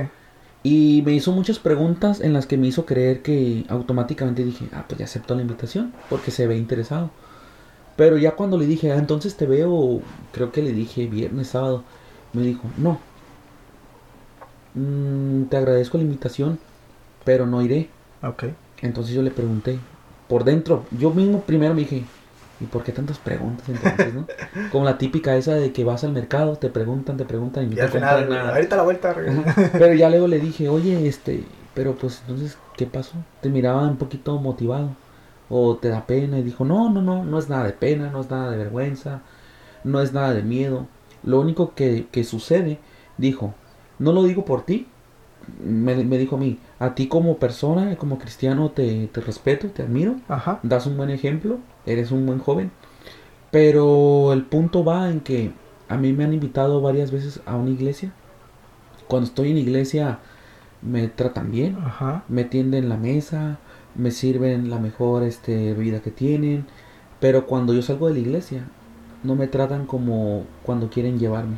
Y 0.62 1.02
me 1.04 1.12
hizo 1.12 1.32
muchas 1.32 1.58
preguntas 1.58 2.20
en 2.20 2.32
las 2.32 2.46
que 2.46 2.56
me 2.56 2.66
hizo 2.68 2.86
creer 2.86 3.22
que 3.22 3.64
automáticamente 3.68 4.44
dije, 4.44 4.68
ah, 4.72 4.84
pues 4.88 4.98
ya 4.98 5.04
aceptó 5.04 5.34
la 5.34 5.42
invitación, 5.42 5.92
porque 6.08 6.30
se 6.30 6.46
ve 6.46 6.56
interesado. 6.56 7.10
Pero 7.96 8.18
ya 8.18 8.32
cuando 8.36 8.58
le 8.58 8.66
dije, 8.66 8.92
ah, 8.92 8.96
entonces 8.98 9.36
te 9.36 9.46
veo, 9.46 10.00
creo 10.32 10.52
que 10.52 10.62
le 10.62 10.72
dije 10.72 11.06
viernes, 11.06 11.48
sábado, 11.48 11.82
me 12.32 12.42
dijo, 12.42 12.62
no. 12.78 12.98
Mm, 14.76 15.44
te 15.44 15.56
agradezco 15.56 15.98
la 15.98 16.04
invitación, 16.04 16.58
pero 17.24 17.46
no 17.46 17.62
iré. 17.62 17.90
ok. 18.22 18.44
Entonces 18.82 19.14
yo 19.14 19.22
le 19.22 19.30
pregunté, 19.30 19.78
por 20.28 20.44
dentro, 20.44 20.84
yo 20.90 21.10
mismo 21.10 21.42
primero 21.42 21.74
me 21.74 21.80
dije, 21.82 22.04
¿y 22.60 22.64
por 22.66 22.84
qué 22.84 22.92
tantas 22.92 23.18
preguntas 23.18 23.68
entonces, 23.68 24.14
no? 24.14 24.26
Como 24.72 24.84
la 24.84 24.98
típica 24.98 25.36
esa 25.36 25.54
de 25.54 25.72
que 25.72 25.84
vas 25.84 26.04
al 26.04 26.12
mercado, 26.12 26.56
te 26.56 26.68
preguntan, 26.68 27.16
te 27.16 27.24
preguntan 27.24 27.64
y 27.64 27.66
no 27.68 27.72
Y 27.74 27.76
te 27.76 27.88
final, 27.88 28.28
nada. 28.28 28.50
ahorita 28.54 28.76
la 28.76 28.82
vuelta. 28.82 29.14
Pero 29.72 29.94
ya 29.94 30.10
luego 30.10 30.28
le 30.28 30.40
dije, 30.40 30.68
oye, 30.68 31.06
este, 31.08 31.44
pero 31.74 31.94
pues 31.94 32.20
entonces, 32.22 32.58
¿qué 32.76 32.86
pasó? 32.86 33.14
Te 33.40 33.48
miraba 33.48 33.82
un 33.88 33.96
poquito 33.96 34.38
motivado. 34.38 34.90
O 35.48 35.76
te 35.76 35.88
da 35.88 36.06
pena. 36.06 36.38
Y 36.38 36.42
dijo, 36.42 36.64
no, 36.64 36.90
no, 36.90 37.02
no, 37.02 37.24
no 37.24 37.38
es 37.38 37.48
nada 37.48 37.64
de 37.64 37.72
pena, 37.72 38.10
no 38.10 38.20
es 38.20 38.30
nada 38.30 38.50
de 38.50 38.56
vergüenza, 38.58 39.22
no 39.84 40.00
es 40.00 40.12
nada 40.12 40.34
de 40.34 40.42
miedo. 40.42 40.86
Lo 41.22 41.40
único 41.40 41.74
que, 41.74 42.06
que 42.10 42.24
sucede, 42.24 42.78
dijo, 43.18 43.54
no 43.98 44.12
lo 44.12 44.24
digo 44.24 44.44
por 44.44 44.64
ti. 44.64 44.86
Me, 45.64 45.94
me 46.04 46.18
dijo 46.18 46.36
a 46.36 46.38
mí, 46.38 46.58
a 46.80 46.94
ti 46.94 47.06
como 47.08 47.36
persona, 47.38 47.96
como 47.96 48.18
cristiano, 48.18 48.70
te, 48.70 49.06
te 49.08 49.20
respeto, 49.20 49.68
te 49.68 49.82
admiro 49.82 50.16
Ajá. 50.28 50.58
das 50.62 50.86
un 50.86 50.96
buen 50.96 51.10
ejemplo, 51.10 51.58
eres 51.86 52.10
un 52.10 52.26
buen 52.26 52.40
joven. 52.40 52.70
Pero 53.50 54.32
el 54.32 54.44
punto 54.44 54.84
va 54.84 55.10
en 55.10 55.20
que 55.20 55.52
a 55.88 55.96
mí 55.96 56.12
me 56.12 56.24
han 56.24 56.32
invitado 56.34 56.80
varias 56.80 57.10
veces 57.10 57.40
a 57.46 57.56
una 57.56 57.70
iglesia. 57.70 58.12
Cuando 59.08 59.26
estoy 59.28 59.50
en 59.50 59.58
iglesia 59.58 60.18
me 60.82 61.08
tratan 61.08 61.50
bien, 61.50 61.78
Ajá. 61.84 62.24
me 62.28 62.44
tienden 62.44 62.88
la 62.88 62.96
mesa, 62.96 63.58
me 63.94 64.10
sirven 64.10 64.70
la 64.70 64.78
mejor 64.78 65.22
este, 65.22 65.74
bebida 65.74 66.00
que 66.02 66.10
tienen, 66.10 66.66
pero 67.20 67.46
cuando 67.46 67.74
yo 67.74 67.82
salgo 67.82 68.08
de 68.08 68.14
la 68.14 68.20
iglesia, 68.20 68.64
no 69.22 69.36
me 69.36 69.48
tratan 69.48 69.86
como 69.86 70.44
cuando 70.62 70.90
quieren 70.90 71.18
llevarme. 71.18 71.56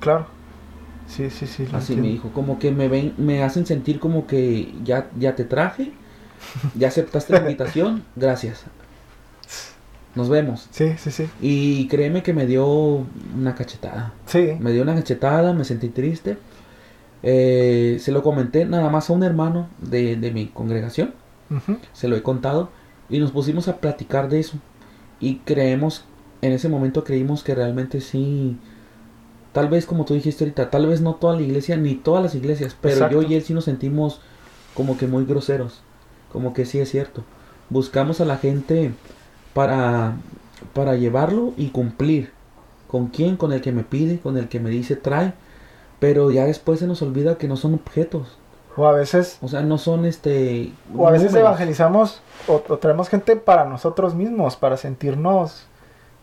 Claro. 0.00 0.26
Sí, 1.06 1.30
sí, 1.30 1.46
sí. 1.46 1.66
Así 1.72 1.96
me 1.96 2.08
dijo, 2.08 2.30
como 2.32 2.58
que 2.58 2.70
me 2.70 2.88
ven, 2.88 3.14
me 3.16 3.42
hacen 3.42 3.66
sentir 3.66 4.00
como 4.00 4.26
que 4.26 4.74
ya, 4.84 5.08
ya 5.18 5.34
te 5.34 5.44
traje, 5.44 5.92
ya 6.74 6.88
aceptaste 6.88 7.32
la 7.32 7.40
invitación, 7.40 8.04
gracias. 8.16 8.64
Nos 10.14 10.28
vemos. 10.30 10.68
Sí, 10.70 10.94
sí, 10.98 11.10
sí. 11.10 11.28
Y 11.42 11.88
créeme 11.88 12.22
que 12.22 12.32
me 12.32 12.46
dio 12.46 12.66
una 13.36 13.54
cachetada. 13.54 14.14
Sí. 14.24 14.52
Me 14.58 14.72
dio 14.72 14.82
una 14.82 14.94
cachetada, 14.94 15.52
me 15.52 15.64
sentí 15.64 15.90
triste. 15.90 16.38
Eh, 17.22 17.98
se 18.00 18.12
lo 18.12 18.22
comenté 18.22 18.64
nada 18.64 18.88
más 18.88 19.10
a 19.10 19.12
un 19.12 19.22
hermano 19.22 19.68
de, 19.78 20.16
de 20.16 20.30
mi 20.30 20.46
congregación, 20.46 21.12
se 21.92 22.08
lo 22.08 22.16
he 22.16 22.22
contado, 22.22 22.70
y 23.08 23.18
nos 23.18 23.32
pusimos 23.32 23.68
a 23.68 23.78
platicar 23.78 24.28
de 24.28 24.40
eso. 24.40 24.58
Y 25.18 25.36
creemos, 25.38 26.04
en 26.40 26.52
ese 26.52 26.68
momento 26.68 27.04
creímos 27.04 27.42
que 27.42 27.54
realmente 27.54 28.00
sí, 28.00 28.58
tal 29.56 29.70
vez 29.70 29.86
como 29.86 30.04
tú 30.04 30.12
dijiste 30.12 30.44
ahorita, 30.44 30.68
tal 30.68 30.86
vez 30.86 31.00
no 31.00 31.14
toda 31.14 31.34
la 31.34 31.40
iglesia, 31.40 31.78
ni 31.78 31.94
todas 31.94 32.22
las 32.22 32.34
iglesias, 32.34 32.76
pero 32.78 32.96
Exacto. 32.96 33.22
yo 33.22 33.26
y 33.26 33.36
él 33.36 33.42
sí 33.42 33.54
nos 33.54 33.64
sentimos 33.64 34.20
como 34.74 34.98
que 34.98 35.06
muy 35.06 35.24
groseros, 35.24 35.80
como 36.30 36.52
que 36.52 36.66
sí 36.66 36.78
es 36.78 36.90
cierto. 36.90 37.22
Buscamos 37.70 38.20
a 38.20 38.26
la 38.26 38.36
gente 38.36 38.92
para, 39.54 40.16
para 40.74 40.94
llevarlo 40.96 41.54
y 41.56 41.68
cumplir. 41.70 42.32
¿Con 42.86 43.06
quién? 43.06 43.38
Con 43.38 43.50
el 43.54 43.62
que 43.62 43.72
me 43.72 43.82
pide, 43.82 44.18
con 44.20 44.36
el 44.36 44.50
que 44.50 44.60
me 44.60 44.68
dice 44.68 44.94
trae. 44.94 45.32
Pero 46.00 46.30
ya 46.30 46.44
después 46.44 46.80
se 46.80 46.86
nos 46.86 47.00
olvida 47.00 47.38
que 47.38 47.48
no 47.48 47.56
son 47.56 47.72
objetos. 47.72 48.36
O 48.76 48.86
a 48.86 48.92
veces, 48.92 49.38
O 49.40 49.48
sea, 49.48 49.62
no 49.62 49.78
son 49.78 50.04
este... 50.04 50.70
o 50.94 51.08
a 51.08 51.12
veces 51.12 51.28
números. 51.32 51.48
evangelizamos 51.48 52.20
o, 52.46 52.62
o 52.68 52.76
traemos 52.76 53.08
gente 53.08 53.36
para 53.36 53.64
nosotros 53.64 54.14
mismos, 54.14 54.54
para 54.56 54.76
sentirnos 54.76 55.64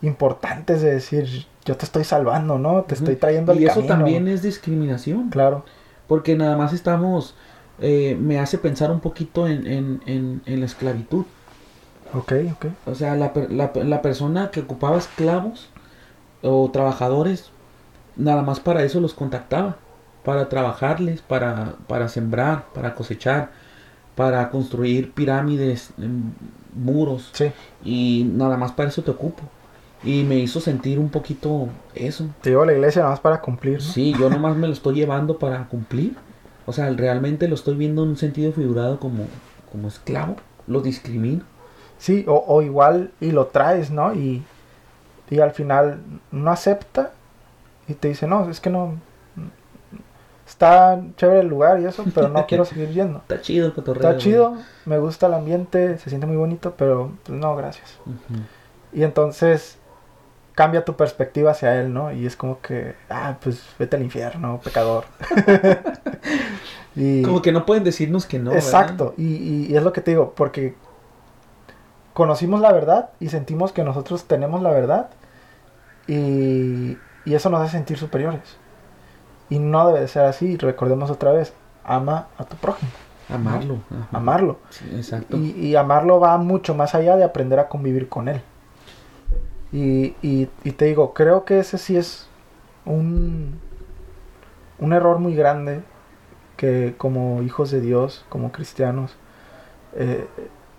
importantes 0.04 0.82
de 0.84 0.92
decir, 0.94 1.48
yo 1.66 1.78
te 1.78 1.86
estoy 1.86 2.04
salvando, 2.04 2.60
¿no? 2.60 2.84
Te 2.84 2.94
estoy 2.96 3.16
trayendo 3.18 3.52
al 3.54 3.60
Y 3.60 3.66
eso 3.66 3.86
camino. 3.86 3.88
también 3.88 4.28
es 4.28 4.44
discriminación. 4.44 5.30
Claro. 5.32 5.66
Porque 6.08 6.36
nada 6.36 6.58
más 6.58 6.74
estamos... 6.74 7.36
eh, 7.80 8.18
me 8.20 8.40
hace 8.40 8.58
pensar 8.60 8.92
un 8.92 9.00
poquito 9.02 9.48
en, 9.48 9.66
en, 9.68 10.02
en, 10.06 10.42
en 10.46 10.60
la 10.60 10.66
esclavitud. 10.68 11.26
Ok, 12.14 12.34
ok. 12.54 12.66
O 12.86 12.96
sea, 12.96 13.16
la, 13.16 13.34
la, 13.50 13.72
la 13.76 14.02
persona 14.02 14.52
que 14.52 14.62
ocupaba 14.62 14.98
esclavos 14.98 15.70
o 16.44 16.70
trabajadores, 16.72 17.52
nada 18.16 18.44
más 18.44 18.60
para 18.60 18.84
eso 18.84 19.00
los 19.02 19.14
contactaba. 19.14 19.78
Para 20.24 20.50
trabajarles, 20.50 21.22
para, 21.22 21.76
para 21.88 22.08
sembrar, 22.10 22.68
para 22.74 22.96
cosechar, 22.96 23.52
para 24.16 24.50
construir 24.50 25.14
pirámides, 25.14 25.94
em, 26.00 26.34
muros. 26.74 27.34
Sí. 27.34 27.52
Y 27.84 28.26
nada 28.34 28.58
más 28.58 28.72
para 28.74 28.90
eso 28.90 29.04
te 29.04 29.12
ocupo. 29.12 29.44
Y 30.04 30.24
me 30.24 30.36
hizo 30.36 30.60
sentir 30.60 31.00
un 31.00 31.10
poquito 31.10 31.70
eso. 31.96 32.28
Te 32.42 32.50
llevo 32.50 32.64
a 32.64 32.66
la 32.66 32.74
iglesia 32.74 33.02
nada 33.02 33.12
más 33.12 33.22
para 33.22 33.40
cumplir, 33.40 33.76
¿no? 33.76 33.82
Sí, 33.82 34.14
yo 34.20 34.30
nomás 34.30 34.56
me 34.56 34.68
lo 34.68 34.74
estoy 34.74 34.96
llevando 34.96 35.40
para 35.40 35.68
cumplir. 35.70 36.16
O 36.66 36.74
sea, 36.74 36.90
realmente 36.92 37.48
lo 37.48 37.56
estoy 37.56 37.76
viendo 37.76 38.04
en 38.04 38.10
un 38.10 38.18
sentido 38.18 38.52
figurado 38.52 39.00
como, 39.00 39.26
como 39.72 39.88
esclavo. 39.88 40.36
Lo 40.68 40.82
discrimino. 40.82 41.44
Sí, 41.98 42.26
o, 42.28 42.44
o 42.48 42.62
igual 42.62 43.12
y 43.22 43.32
lo 43.32 43.48
traes, 43.48 43.92
¿no? 43.92 44.14
Y, 44.14 44.44
y 45.30 45.40
al 45.40 45.52
final 45.52 46.00
no 46.32 46.52
acepta 46.52 47.12
y 47.88 47.94
te 47.94 48.10
dice, 48.10 48.28
no, 48.28 48.50
es 48.50 48.60
que 48.60 48.70
no... 48.70 48.96
Está 50.46 51.02
chévere 51.16 51.40
el 51.40 51.48
lugar 51.48 51.80
y 51.80 51.86
eso, 51.86 52.04
pero 52.14 52.28
no 52.28 52.46
quiero 52.48 52.66
seguir 52.66 52.90
yendo. 52.90 53.20
Está 53.20 53.42
chido 53.42 53.68
el 53.68 53.74
cotorreo. 53.74 54.02
Está 54.02 54.12
güey. 54.12 54.22
chido, 54.22 54.58
me 54.86 55.00
gusta 55.00 55.28
el 55.28 55.34
ambiente, 55.34 55.98
se 55.98 56.10
siente 56.10 56.28
muy 56.28 56.36
bonito, 56.36 56.76
pero 56.78 57.14
pues, 57.24 57.40
no, 57.40 57.56
gracias. 57.56 57.98
Y 58.92 59.04
entonces 59.04 59.78
cambia 60.56 60.86
tu 60.86 60.96
perspectiva 60.96 61.52
hacia 61.52 61.80
él, 61.80 61.94
¿no? 61.94 62.12
Y 62.12 62.26
es 62.26 62.36
como 62.36 62.62
que, 62.62 62.96
ah, 63.10 63.38
pues 63.42 63.64
vete 63.80 63.96
al 63.96 64.04
infierno, 64.04 64.60
pecador. 64.64 65.06
y, 66.96 67.24
Como 67.24 67.42
que 67.42 67.52
no 67.52 67.66
pueden 67.66 67.84
decirnos 67.84 68.26
que 68.26 68.40
no. 68.40 68.54
Exacto, 68.54 69.14
y, 69.18 69.24
y- 69.36 69.68
y 69.72 69.76
es 69.76 69.84
lo 69.84 69.94
que 69.94 70.02
te 70.02 70.12
digo, 70.12 70.34
porque 70.36 70.76
conocimos 72.14 72.62
la 72.62 72.72
verdad 72.72 73.10
y 73.20 73.30
sentimos 73.30 73.72
que 73.72 73.84
nosotros 73.84 74.26
tenemos 74.26 74.62
la 74.62 74.70
verdad 74.72 75.10
y, 76.08 76.98
y 77.26 77.34
eso 77.34 77.50
nos 77.50 77.62
hace 77.62 77.72
sentir 77.72 77.98
superiores. 77.98 78.42
Y 79.50 79.60
no 79.60 79.88
debe 79.88 80.02
de 80.02 80.08
ser 80.08 80.26
así, 80.26 80.58
recordemos 80.58 81.10
otra 81.10 81.32
vez, 81.32 81.54
ama 81.84 82.28
a 82.38 82.44
tu 82.46 82.56
prójimo, 82.58 82.92
Amarlo. 83.34 83.78
amarlo. 84.12 84.58
Sí, 84.70 84.86
exacto. 84.96 85.38
Y, 85.38 85.52
y 85.52 85.76
amarlo 85.76 86.20
va 86.20 86.38
mucho 86.38 86.74
más 86.76 86.96
allá 86.96 87.16
de 87.16 87.24
aprender 87.24 87.60
a 87.60 87.68
convivir 87.68 88.10
con 88.10 88.28
él. 88.30 88.42
Y, 89.74 90.12
te 90.78 90.86
digo, 90.86 91.14
creo 91.14 91.46
que 91.46 91.60
ese 91.60 91.78
sí 91.78 91.98
es 91.98 92.28
un, 92.86 93.60
un 94.80 94.94
error 94.94 95.20
muy 95.20 95.36
grande 95.36 95.82
que 96.58 96.96
como 96.98 97.44
hijos 97.44 97.72
de 97.72 97.82
Dios, 97.82 98.26
como 98.30 98.52
cristianos, 98.52 99.16
eh, 99.96 100.28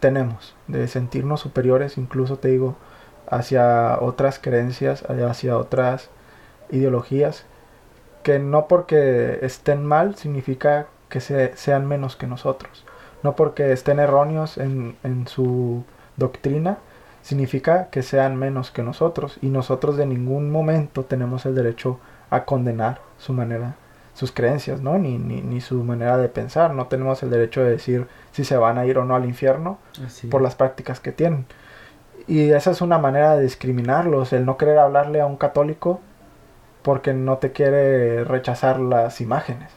tenemos, 0.01 0.57
de 0.68 0.88
sentirnos 0.88 1.40
superiores, 1.40 1.99
incluso 1.99 2.38
te 2.38 2.49
digo, 2.49 2.76
hacia 3.30 3.99
otras 4.01 4.38
creencias, 4.40 5.05
hacia 5.05 5.59
otras 5.59 6.11
ideologías, 6.70 7.47
que 8.22 8.38
no 8.38 8.68
porque 8.68 9.40
estén 9.42 9.84
mal 9.84 10.16
significa 10.16 10.88
que 11.11 11.20
se- 11.20 11.57
sean 11.57 11.86
menos 11.86 12.16
que 12.16 12.26
nosotros. 12.26 12.84
No 13.22 13.36
porque 13.36 13.72
estén 13.72 14.01
erróneos 14.01 14.59
en, 14.59 14.97
en 15.05 15.26
su 15.28 15.84
doctrina, 16.16 16.78
significa 17.24 17.88
que 17.90 18.02
sean 18.02 18.36
menos 18.36 18.70
que 18.70 18.82
nosotros. 18.82 19.38
Y 19.40 19.48
nosotros 19.48 19.96
de 19.96 20.04
ningún 20.04 20.52
momento 20.52 21.04
tenemos 21.04 21.46
el 21.46 21.54
derecho 21.54 21.98
a 22.28 22.44
condenar 22.44 23.00
su 23.18 23.32
manera, 23.32 23.76
sus 24.12 24.30
creencias, 24.30 24.82
¿no? 24.82 24.98
Ni, 24.98 25.16
ni, 25.16 25.40
ni 25.40 25.62
su 25.62 25.82
manera 25.82 26.18
de 26.18 26.28
pensar. 26.28 26.74
No 26.74 26.86
tenemos 26.86 27.22
el 27.22 27.30
derecho 27.30 27.62
de 27.62 27.70
decir 27.70 28.06
si 28.32 28.44
se 28.44 28.58
van 28.58 28.76
a 28.76 28.84
ir 28.84 28.98
o 28.98 29.06
no 29.06 29.16
al 29.16 29.24
infierno 29.24 29.78
Así 30.04 30.26
por 30.26 30.42
las 30.42 30.54
prácticas 30.54 31.00
que 31.00 31.12
tienen. 31.12 31.46
Y 32.28 32.50
esa 32.50 32.70
es 32.70 32.82
una 32.82 32.98
manera 32.98 33.36
de 33.36 33.42
discriminarlos, 33.42 34.34
el 34.34 34.44
no 34.44 34.58
querer 34.58 34.78
hablarle 34.78 35.20
a 35.20 35.26
un 35.26 35.36
católico 35.36 36.00
porque 36.82 37.14
no 37.14 37.38
te 37.38 37.52
quiere 37.52 38.24
rechazar 38.24 38.78
las 38.78 39.22
imágenes, 39.22 39.70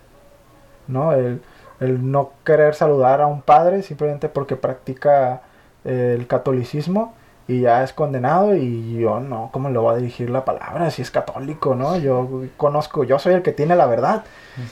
¿no? 0.88 1.14
El, 1.14 1.42
el 1.80 2.12
no 2.12 2.32
querer 2.44 2.76
saludar 2.76 3.22
a 3.22 3.28
un 3.28 3.42
padre 3.42 3.84
simplemente 3.84 4.28
porque 4.28 4.58
practica 4.58 5.44
eh, 5.86 6.16
el 6.18 6.28
catolicismo 6.28 7.14
y 7.48 7.62
ya 7.62 7.84
es 7.84 7.94
condenado 7.94 8.56
y 8.56 9.00
yo 9.00 9.20
no, 9.20 9.50
¿cómo 9.54 9.70
le 9.70 9.78
voy 9.78 9.94
a 9.94 9.98
dirigir 9.98 10.30
la 10.30 10.44
palabra 10.44 10.92
si 10.92 11.02
es 11.02 11.12
católico, 11.12 11.76
¿no? 11.76 11.98
Yo 11.98 12.44
conozco, 12.58 13.04
yo 13.04 13.20
soy 13.20 13.36
el 13.36 13.42
que 13.42 13.54
tiene 13.54 13.76
la 13.76 13.86
verdad 13.86 14.26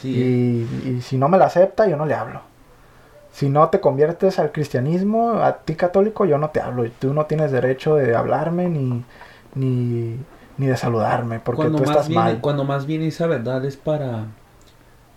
y, 0.04 0.10
y 0.10 1.00
si 1.02 1.18
no 1.18 1.30
me 1.30 1.38
la 1.38 1.46
acepta, 1.46 1.88
yo 1.88 1.96
no 1.96 2.06
le 2.06 2.16
hablo. 2.16 2.42
Si 3.32 3.50
no 3.50 3.68
te 3.70 3.82
conviertes 3.82 4.40
al 4.40 4.54
cristianismo, 4.54 5.34
a 5.44 5.58
ti 5.58 5.76
católico, 5.76 6.26
yo 6.26 6.38
no 6.38 6.52
te 6.52 6.62
hablo. 6.62 6.86
Y 6.86 6.90
tú 6.90 7.14
no 7.14 7.26
tienes 7.26 7.52
derecho 7.52 7.96
de 7.96 8.16
hablarme 8.16 8.70
ni, 8.70 9.04
ni, 9.56 10.18
ni 10.58 10.68
de 10.68 10.78
saludarme, 10.78 11.40
porque 11.42 11.64
cuando, 11.64 11.80
tú 11.80 11.84
estás 11.84 12.08
bien, 12.08 12.22
mal. 12.22 12.40
cuando 12.40 12.64
más 12.64 12.86
bien 12.86 13.02
esa 13.02 13.28
verdad 13.28 13.66
es 13.66 13.76
para, 13.76 14.28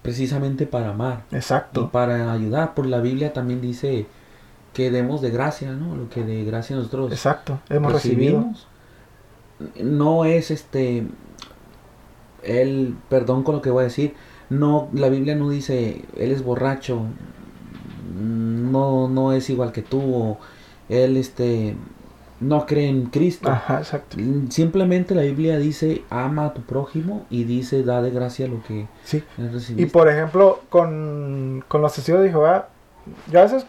precisamente 0.03 0.67
para 0.67 0.91
amar 0.91 1.23
y 1.31 1.37
Exacto. 1.37 1.91
para 1.91 2.33
ayudar. 2.33 2.75
Por 2.75 2.87
la 2.87 2.99
Biblia 2.99 3.33
también 3.33 3.61
dice 3.61 4.07
que 4.73 4.91
demos 4.91 5.21
de 5.23 5.31
gracia, 5.31 5.73
¿no? 5.73 5.97
Lo 5.97 6.09
que 6.09 6.23
de 6.25 6.45
gracia 6.45 6.77
nosotros 6.77 7.11
Exacto. 7.13 7.59
Hemos 7.69 7.93
recibido. 7.93 8.39
recibimos. 8.39 8.67
No 9.83 10.25
es 10.25 10.51
este, 10.51 11.05
el, 12.43 12.95
perdón 13.09 13.43
con 13.43 13.57
lo 13.57 13.63
que 13.63 13.71
voy 13.71 13.83
a 13.83 13.85
decir, 13.85 14.15
no, 14.51 14.89
la 14.93 15.09
Biblia 15.09 15.35
no 15.35 15.51
dice, 15.51 16.05
él 16.17 16.31
es 16.31 16.43
borracho, 16.45 17.03
no, 18.15 19.09
no 19.09 19.33
es 19.33 19.51
igual 19.51 19.73
que 19.73 19.83
tú, 19.83 20.01
o 20.01 20.39
él 20.89 21.17
este, 21.17 21.77
no 22.41 22.67
cree 22.67 22.89
en 22.89 23.07
Cristo. 23.07 23.51
Ajá, 23.51 23.79
exacto. 23.79 24.17
Simplemente 24.51 25.15
la 25.15 25.23
Biblia 25.23 25.59
dice 25.59 26.03
ama 26.11 26.47
a 26.47 26.55
tu 26.55 26.63
prójimo 26.63 27.27
y 27.31 27.45
dice 27.45 27.83
da 27.83 28.01
de 28.01 28.11
gracia 28.11 28.47
lo 28.47 28.63
que 28.63 28.87
Sí. 29.05 29.23
has 29.37 29.45
Y 29.45 29.49
recibido. 29.49 29.89
por 29.93 30.09
ejemplo, 30.09 30.61
con, 30.69 31.65
con 31.69 31.83
los 31.83 31.93
testigos 31.95 32.23
de 32.23 32.31
Jehová, 32.31 32.69
yo 33.31 33.41
a 33.41 33.43
veces 33.43 33.67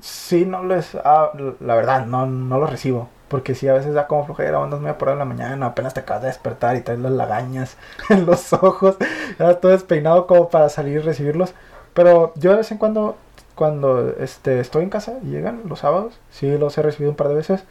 sí 0.00 0.44
no 0.46 0.64
les, 0.64 0.94
ah, 0.96 1.32
la 1.60 1.74
verdad, 1.74 2.06
no, 2.06 2.26
no 2.26 2.58
los 2.58 2.70
recibo. 2.70 3.08
Porque 3.28 3.54
sí, 3.54 3.68
a 3.68 3.74
veces 3.74 3.94
da 3.94 4.08
como 4.08 4.26
flojera, 4.26 4.62
andas 4.62 4.80
muy 4.80 4.90
apurado 4.90 5.14
en 5.14 5.20
la 5.20 5.24
mañana, 5.24 5.66
apenas 5.66 5.94
te 5.94 6.00
acabas 6.00 6.22
de 6.22 6.28
despertar 6.28 6.76
y 6.76 6.80
traes 6.80 6.98
las 7.00 7.12
lagañas 7.12 7.76
en 8.10 8.26
los 8.26 8.52
ojos, 8.52 8.96
ya 9.38 9.54
todo 9.60 9.72
despeinado 9.72 10.26
como 10.26 10.48
para 10.50 10.68
salir 10.68 10.96
y 10.96 10.98
recibirlos. 11.00 11.54
Pero 11.94 12.32
yo 12.36 12.50
de 12.52 12.58
vez 12.58 12.72
en 12.72 12.78
cuando, 12.78 13.16
cuando 13.54 14.10
este, 14.18 14.60
estoy 14.60 14.82
en 14.84 14.90
casa 14.90 15.18
y 15.22 15.26
llegan 15.28 15.62
los 15.66 15.80
sábados, 15.80 16.18
sí 16.30 16.58
los 16.58 16.76
he 16.76 16.82
recibido 16.82 17.10
un 17.10 17.16
par 17.16 17.28
de 17.28 17.34
veces, 17.34 17.64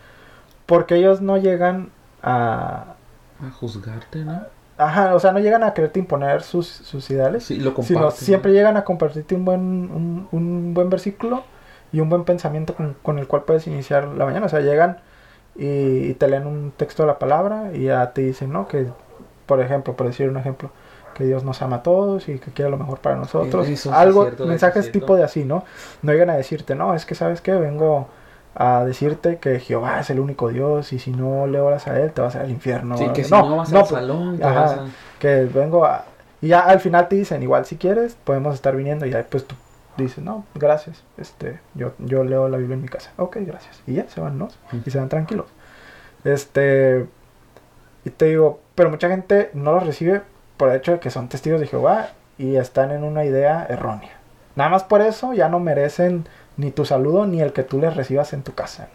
porque 0.65 0.95
ellos 0.95 1.21
no 1.21 1.37
llegan 1.37 1.91
a, 2.21 2.95
a 3.45 3.51
juzgarte, 3.51 4.19
¿no? 4.19 4.41
Ajá, 4.77 5.13
o 5.13 5.19
sea, 5.19 5.33
no 5.33 5.39
llegan 5.39 5.63
a 5.63 5.73
quererte 5.73 5.99
imponer 5.99 6.41
sus, 6.41 6.67
sus 6.67 7.09
ideales, 7.09 7.43
Sí, 7.43 7.57
lo 7.57 7.75
sino 7.83 8.11
siempre 8.11 8.53
llegan 8.53 8.77
a 8.77 8.85
compartirte 8.85 9.35
un 9.35 9.43
buen, 9.43 9.59
un, 9.59 10.27
un 10.31 10.73
buen 10.73 10.89
versículo 10.89 11.43
y 11.91 11.99
un 11.99 12.09
buen 12.09 12.23
pensamiento 12.23 12.75
con, 12.75 12.95
con 13.01 13.19
el 13.19 13.27
cual 13.27 13.43
puedes 13.43 13.67
iniciar 13.67 14.07
la 14.07 14.25
mañana. 14.25 14.45
O 14.45 14.49
sea, 14.49 14.61
llegan 14.61 14.97
y, 15.55 15.65
y 15.65 16.13
te 16.13 16.27
leen 16.27 16.47
un 16.47 16.71
texto 16.75 17.03
de 17.03 17.07
la 17.07 17.19
palabra 17.19 17.71
y 17.73 17.85
ya 17.85 18.11
te 18.13 18.21
dicen, 18.21 18.51
¿no? 18.51 18.67
Que, 18.67 18.87
por 19.45 19.61
ejemplo, 19.61 19.95
por 19.95 20.07
decir 20.07 20.29
un 20.29 20.37
ejemplo, 20.37 20.71
que 21.13 21.25
Dios 21.25 21.43
nos 21.43 21.61
ama 21.61 21.77
a 21.77 21.83
todos 21.83 22.29
y 22.29 22.39
que 22.39 22.51
quiere 22.51 22.71
lo 22.71 22.77
mejor 22.77 22.99
para 22.99 23.17
nosotros. 23.17 23.67
Eso 23.67 23.93
Algo, 23.93 24.23
cierto, 24.23 24.45
mensajes 24.45 24.85
cierto. 24.85 24.99
tipo 24.99 25.15
de 25.15 25.23
así, 25.23 25.43
¿no? 25.43 25.65
No 26.01 26.11
llegan 26.13 26.29
a 26.29 26.37
decirte, 26.37 26.75
no, 26.75 26.95
es 26.95 27.05
que 27.05 27.15
sabes 27.15 27.41
que 27.41 27.51
vengo 27.53 28.07
a 28.55 28.83
decirte 28.85 29.37
que 29.37 29.59
Jehová 29.59 29.99
es 29.99 30.09
el 30.09 30.19
único 30.19 30.49
Dios 30.49 30.91
y 30.93 30.99
si 30.99 31.11
no 31.11 31.45
le 31.47 31.59
oras 31.59 31.87
a 31.87 31.99
él 31.99 32.11
te 32.11 32.21
vas 32.21 32.35
al 32.35 32.49
infierno. 32.49 32.97
Sí, 32.97 33.07
que 33.09 33.23
si 33.23 33.31
no, 33.31 33.49
no, 33.49 33.57
vas 33.57 33.71
no, 33.71 33.79
al 33.79 33.85
pues, 33.87 34.01
salón, 34.01 34.37
te 34.37 34.43
ajá. 34.43 34.61
vas 34.61 34.71
a... 34.71 34.85
que 35.19 35.45
vengo 35.45 35.85
a... 35.85 36.05
Y 36.41 36.47
ya 36.49 36.61
al 36.61 36.79
final 36.79 37.09
te 37.09 37.17
dicen, 37.17 37.43
igual 37.43 37.65
si 37.65 37.75
quieres, 37.75 38.15
podemos 38.23 38.55
estar 38.55 38.75
viniendo 38.75 39.05
y 39.05 39.11
ya 39.11 39.25
pues 39.29 39.45
tú 39.45 39.55
dices, 40.03 40.23
no, 40.23 40.45
gracias, 40.55 41.03
este, 41.17 41.59
yo, 41.75 41.93
yo 41.99 42.23
leo 42.23 42.47
la 42.49 42.57
Biblia 42.57 42.75
en 42.75 42.81
mi 42.81 42.87
casa. 42.87 43.11
Ok, 43.17 43.37
gracias. 43.41 43.81
Y 43.87 43.93
ya 43.93 44.07
se 44.07 44.21
van, 44.21 44.37
¿no? 44.37 44.49
Y 44.85 44.89
se 44.89 44.97
van 44.97 45.09
tranquilos. 45.09 45.47
Este... 46.23 47.07
Y 48.05 48.11
te 48.11 48.25
digo, 48.25 48.61
pero 48.75 48.89
mucha 48.89 49.09
gente 49.09 49.51
no 49.53 49.73
los 49.73 49.85
recibe 49.85 50.21
por 50.57 50.69
el 50.69 50.77
hecho 50.77 50.93
de 50.93 50.99
que 50.99 51.09
son 51.09 51.27
testigos 51.27 51.59
de 51.59 51.67
Jehová 51.67 52.09
y 52.37 52.55
están 52.55 52.91
en 52.91 53.03
una 53.03 53.25
idea 53.25 53.65
errónea. 53.69 54.11
Nada 54.55 54.69
más 54.69 54.83
por 54.83 55.01
eso 55.01 55.33
ya 55.33 55.49
no 55.49 55.59
merecen 55.59 56.25
ni 56.57 56.71
tu 56.71 56.85
saludo 56.85 57.25
ni 57.25 57.41
el 57.41 57.53
que 57.53 57.63
tú 57.63 57.79
les 57.79 57.95
recibas 57.95 58.33
en 58.33 58.43
tu 58.43 58.53
casa. 58.53 58.89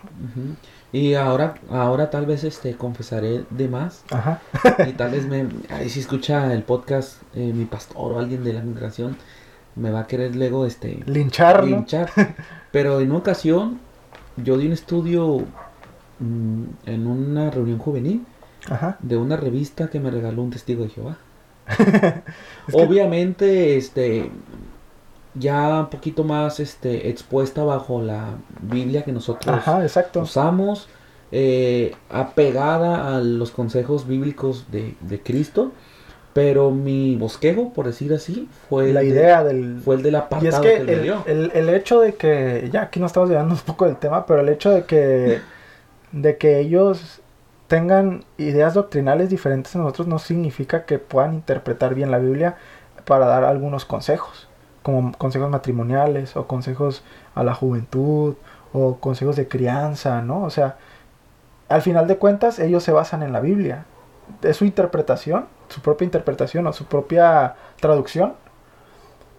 Y 0.93 1.15
ahora, 1.15 1.55
ahora 1.71 2.11
tal 2.11 2.27
vez 2.27 2.45
este 2.45 2.77
confesaré 2.77 3.45
de 3.51 3.69
más 3.69 4.05
Ajá. 4.11 4.41
y 4.87 4.93
tal 4.93 5.13
vez 5.13 5.27
me, 5.27 5.49
ahí 5.71 5.89
si 5.89 6.01
escucha 6.01 6.53
el 6.53 6.63
podcast 6.63 7.23
eh, 7.35 7.53
mi 7.55 7.65
pastor 7.65 8.13
o 8.13 8.19
alguien 8.19 8.45
de 8.45 8.53
la 8.53 8.61
migración 8.61 9.17
me 9.77 9.91
va 9.91 10.01
a 10.01 10.07
querer 10.07 10.35
luego 10.37 10.67
este 10.67 11.03
Lincharlo. 11.07 11.67
linchar. 11.67 12.11
Pero 12.73 13.01
en 13.01 13.11
una 13.11 13.19
ocasión 13.21 13.79
yo 14.37 14.57
di 14.59 14.67
un 14.67 14.73
estudio 14.73 15.43
mm, 16.21 16.63
en 16.87 17.07
una 17.07 17.51
reunión 17.51 17.79
juvenil 17.79 18.25
Ajá. 18.69 18.97
de 19.01 19.17
una 19.17 19.37
revista 19.37 19.89
que 19.91 20.01
me 20.01 20.11
regaló 20.11 20.43
un 20.43 20.51
testigo 20.51 20.85
de 20.85 20.91
Jehová. 20.91 21.17
Es 22.69 22.75
que- 22.75 22.83
Obviamente, 22.83 23.77
este, 23.77 24.31
ya 25.35 25.81
un 25.81 25.91
poquito 25.91 26.25
más, 26.25 26.61
este, 26.61 27.09
expuesta 27.11 27.65
bajo 27.65 28.01
la 28.03 28.37
Biblia 28.63 29.03
que 29.05 29.13
nosotros 29.13 29.57
Ajá, 29.57 29.83
exacto. 29.83 30.21
usamos, 30.23 30.89
eh, 31.33 31.95
apegada 32.11 33.17
a 33.17 33.21
los 33.21 33.51
consejos 33.51 34.07
bíblicos 34.07 34.67
de, 34.71 34.95
de 35.01 35.21
Cristo, 35.21 35.73
pero 36.35 36.71
mi 36.71 37.17
bosquejo, 37.17 37.73
por 37.73 37.87
decir 37.87 38.13
así, 38.13 38.49
fue 38.69 38.93
la 38.93 39.01
el 39.01 39.09
de- 39.09 39.15
idea 39.15 39.43
del... 39.45 39.81
fue 39.83 39.95
el 39.95 40.03
del 40.03 40.15
Y 40.15 40.17
es 40.17 40.23
apartado 40.25 40.63
que 40.63 40.75
que, 40.79 40.85
me 40.85 40.93
el, 40.93 41.03
dio. 41.03 41.23
el- 41.27 41.51
el 41.55 41.69
hecho 41.71 42.01
de 42.01 42.15
que, 42.17 42.69
ya 42.73 42.83
aquí 42.83 43.01
nos 43.01 43.11
estamos 43.11 43.31
llevando 43.31 43.55
un 43.55 43.61
poco 43.61 43.87
del 43.87 43.97
tema, 43.97 44.27
pero 44.27 44.41
el 44.41 44.49
hecho 44.51 44.71
de 44.71 44.85
que, 44.85 45.41
de 46.13 46.37
que 46.37 46.59
ellos 46.59 47.21
tengan 47.69 48.25
ideas 48.37 48.75
doctrinales 48.75 49.31
diferentes 49.31 49.75
a 49.75 49.79
nosotros 49.79 50.07
no 50.09 50.19
significa 50.19 50.85
que 50.85 50.99
puedan 50.99 51.35
interpretar 51.35 51.95
bien 51.95 52.11
la 52.11 52.19
Biblia 52.19 52.57
para 53.07 53.27
dar 53.27 53.45
algunos 53.45 53.85
consejos, 53.85 54.49
como 54.83 55.13
consejos 55.13 55.49
matrimoniales 55.51 56.37
o 56.37 56.47
consejos 56.47 57.03
a 57.35 57.43
la 57.45 57.55
juventud 57.55 58.35
o 58.73 58.97
consejos 58.97 59.37
de 59.37 59.47
crianza, 59.49 60.21
¿no? 60.21 60.43
O 60.43 60.51
sea, 60.51 60.77
al 61.69 61.81
final 61.81 62.07
de 62.09 62.17
cuentas 62.19 62.59
ellos 62.59 62.83
se 62.83 62.93
basan 62.93 63.23
en 63.23 63.33
la 63.33 63.41
Biblia. 63.41 63.85
Es 64.43 64.57
su 64.59 64.65
interpretación, 64.65 65.47
su 65.69 65.81
propia 65.81 66.05
interpretación 66.05 66.67
o 66.67 66.73
su 66.73 66.85
propia 66.87 67.55
traducción, 67.81 68.35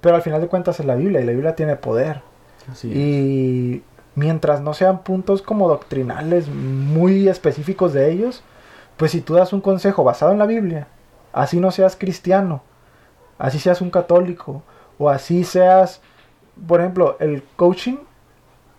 pero 0.02 0.16
al 0.16 0.22
final 0.22 0.42
de 0.42 0.48
cuentas 0.48 0.80
es 0.80 0.86
la 0.86 0.96
Biblia 0.96 1.22
y 1.22 1.26
la 1.26 1.32
Biblia 1.32 1.56
tiene 1.56 1.76
poder. 1.76 2.22
Así. 2.72 2.92
Y 2.92 3.84
mientras 4.16 4.62
no 4.62 4.74
sean 4.74 5.00
puntos 5.04 5.42
como 5.42 5.68
doctrinales 5.68 6.48
muy 6.48 7.28
específicos 7.28 7.94
de 7.94 8.12
ellos, 8.12 8.44
pues 8.98 9.12
si 9.12 9.22
tú 9.22 9.34
das 9.36 9.54
un 9.54 9.62
consejo 9.62 10.04
basado 10.04 10.32
en 10.32 10.40
la 10.40 10.46
Biblia, 10.46 10.88
así 11.34 11.60
no 11.60 11.72
seas 11.72 11.96
cristiano, 11.96 12.62
así 13.38 13.60
seas 13.60 13.82
un 13.82 13.90
católico, 13.90 14.64
o 14.98 15.10
así 15.10 15.44
seas, 15.44 16.02
por 16.68 16.80
ejemplo, 16.80 17.18
el 17.20 17.44
coaching, 17.58 17.98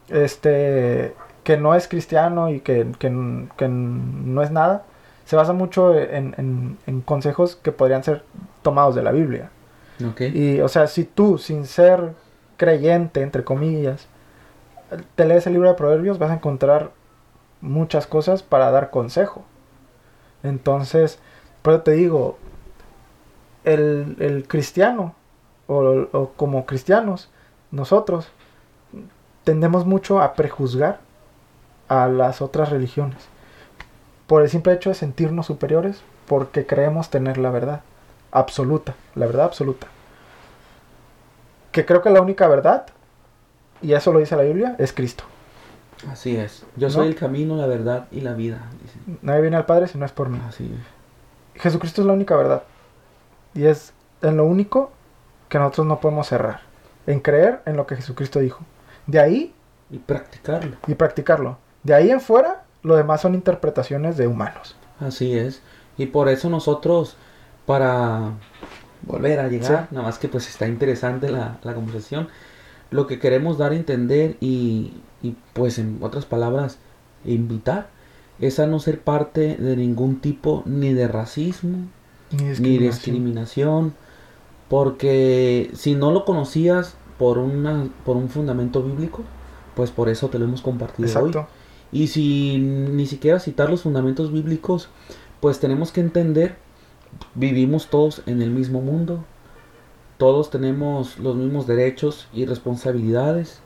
este, 0.09 1.14
que 1.44 1.57
no 1.57 1.74
es 1.74 1.88
cristiano 1.88 2.51
y 2.51 2.61
que, 2.61 2.86
que- 2.99 3.47
que 3.57 3.68
no 3.68 4.42
es 4.42 4.51
nada, 4.51 4.84
se 5.27 5.37
basa 5.37 5.53
mucho 5.53 5.95
en, 5.95 6.35
en- 6.39 6.79
en 6.87 7.01
consejos 7.03 7.57
que 7.57 7.72
podrían 7.72 8.03
ser 8.03 8.24
tomados 8.62 8.95
de 8.95 9.03
la 9.03 9.12
Biblia. 9.12 9.51
Y, 10.35 10.61
o 10.62 10.68
sea, 10.68 10.87
si 10.87 11.05
tú, 11.05 11.37
sin 11.37 11.66
ser 11.66 12.14
creyente, 12.57 13.20
entre 13.20 13.45
comillas, 13.45 14.09
te 15.14 15.27
lees 15.27 15.47
el 15.47 15.53
libro 15.53 15.68
de 15.68 15.74
Proverbios, 15.74 16.18
vas 16.18 16.31
a 16.31 16.35
encontrar 16.35 16.93
muchas 17.61 18.07
cosas 18.07 18.43
para 18.43 18.70
dar 18.70 18.91
consejo. 18.91 19.45
Entonces, 20.43 21.18
por 21.62 21.74
eso 21.74 21.83
te 21.83 21.93
digo, 21.93 22.39
el, 23.64 24.16
el 24.20 24.47
cristiano, 24.47 25.14
o, 25.66 26.07
o 26.12 26.31
como 26.37 26.66
cristianos, 26.66 27.31
nosotros 27.72 28.29
tendemos 29.45 29.87
mucho 29.87 30.20
a 30.20 30.35
prejuzgar 30.35 31.01
a 31.89 32.07
las 32.09 32.41
otras 32.43 32.70
religiones. 32.70 33.29
Por 34.27 34.43
el 34.43 34.49
simple 34.49 34.72
hecho 34.72 34.91
de 34.91 34.95
sentirnos 34.95 35.47
superiores, 35.47 36.03
porque 36.27 36.66
creemos 36.66 37.11
tener 37.11 37.39
la 37.39 37.51
verdad 37.51 37.81
absoluta, 38.33 38.95
la 39.14 39.27
verdad 39.27 39.47
absoluta. 39.47 39.87
Que 41.72 41.85
creo 41.85 42.03
que 42.03 42.11
la 42.11 42.20
única 42.20 42.49
verdad, 42.49 42.87
y 43.83 43.93
eso 43.93 44.12
lo 44.12 44.18
dice 44.18 44.37
la 44.37 44.43
Biblia, 44.43 44.74
es 44.79 44.93
Cristo. 44.93 45.24
Así 46.11 46.37
es. 46.37 46.64
Yo 46.77 46.89
¿No? 46.89 46.95
soy 46.95 47.09
el 47.09 47.14
camino, 47.16 47.57
la 47.57 47.66
verdad 47.66 48.07
y 48.11 48.20
la 48.20 48.35
vida. 48.35 48.62
dice. 48.83 48.99
Nadie 49.22 49.43
viene 49.43 49.57
al 49.57 49.66
Padre 49.66 49.89
si 49.89 49.97
no 49.99 50.05
es 50.05 50.12
por 50.12 50.29
mí. 50.29 50.41
Así 50.47 50.64
es. 51.55 51.62
Jesucristo 51.62 52.03
es 52.03 52.07
la 52.07 52.12
única 52.12 52.37
verdad. 52.37 52.62
Y 53.55 53.64
es 53.64 53.93
en 54.22 54.37
lo 54.37 54.45
único 54.45 54.91
que 55.49 55.59
nosotros 55.59 55.87
no 55.87 56.01
podemos 56.01 56.27
cerrar. 56.27 56.61
En 57.07 57.20
creer 57.20 57.62
en 57.64 57.77
lo 57.77 57.87
que 57.87 57.97
Jesucristo 57.97 58.41
dijo. 58.41 58.61
De 59.07 59.20
ahí 59.20 59.55
Y 59.91 59.99
practicarlo. 59.99 60.77
y 60.87 60.95
practicarlo. 60.95 61.57
De 61.83 61.95
ahí 61.95 62.11
en 62.11 62.20
fuera, 62.20 62.64
lo 62.87 62.97
demás 62.97 63.20
son 63.20 63.34
interpretaciones 63.34 64.16
de 64.16 64.26
humanos. 64.26 64.76
Así 65.01 65.32
es. 65.37 65.61
Y 65.99 66.07
por 66.07 66.28
eso 66.28 66.49
nosotros, 66.51 67.16
para 67.66 68.30
volver 69.03 69.41
a 69.41 69.49
llegar, 69.49 69.87
Sí. 69.89 69.95
nada 69.95 70.07
más 70.07 70.18
que 70.18 70.28
pues 70.28 70.49
está 70.49 70.66
interesante 70.66 71.30
la, 71.30 71.59
la 71.62 71.74
conversación, 71.74 72.28
lo 72.91 73.07
que 73.07 73.18
queremos 73.18 73.59
dar 73.59 73.72
a 73.72 73.76
entender 73.76 74.37
y, 74.41 74.93
y, 75.22 75.37
pues 75.53 75.78
en 75.78 75.99
otras 76.01 76.24
palabras, 76.24 76.78
invitar, 77.24 77.89
es 78.39 78.59
a 78.61 78.66
no 78.66 78.78
ser 78.78 79.01
parte 79.01 79.57
de 79.57 79.76
ningún 79.76 80.20
tipo 80.20 80.62
ni 80.66 80.93
de 80.93 81.09
racismo, 81.09 81.78
Ni 82.30 82.43
ni 82.45 82.49
discriminación. 82.51 82.91
discriminación, 82.91 83.95
porque 84.68 85.70
si 85.74 85.95
no 85.95 86.11
lo 86.12 86.24
conocías 86.24 86.95
por, 87.18 87.39
una, 87.39 87.89
por 88.05 88.16
un 88.16 88.28
fundamento 88.28 88.82
bíblico, 88.82 89.22
pues 89.74 89.91
por 89.91 90.09
eso 90.09 90.28
te 90.28 90.39
lo 90.39 90.45
hemos 90.45 90.62
compartido 90.62 91.09
hoy. 91.20 91.32
Y 91.93 92.09
si 92.09 92.59
ni 92.59 93.07
siquiera 93.07 93.41
citar 93.41 93.70
los 93.70 93.82
fundamentos 93.82 94.32
bíblicos, 94.32 94.89
pues 95.41 95.61
tenemos 95.61 95.93
que 95.93 96.01
entender, 96.01 96.57
vivimos 97.34 97.89
todos 97.89 98.22
en 98.26 98.43
el 98.43 98.51
mismo 98.51 98.80
mundo, 98.80 99.24
todos 100.18 100.51
tenemos 100.51 101.18
los 101.18 101.37
mismos 101.37 101.66
derechos 101.66 102.28
y 102.32 102.47
responsabilidades. 102.47 103.61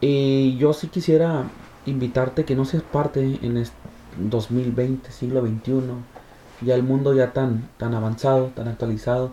Y 0.00 0.56
yo 0.56 0.72
sí 0.72 0.88
quisiera 0.88 1.44
invitarte 1.86 2.44
que 2.44 2.56
no 2.56 2.64
seas 2.64 2.82
parte 2.82 3.38
en 3.42 3.56
este 3.56 3.76
2020, 4.18 5.10
siglo 5.10 5.40
XXI, 5.40 5.82
ya 6.62 6.74
el 6.74 6.82
mundo 6.82 7.14
ya 7.14 7.32
tan, 7.32 7.68
tan 7.76 7.94
avanzado, 7.94 8.46
tan 8.54 8.68
actualizado, 8.68 9.32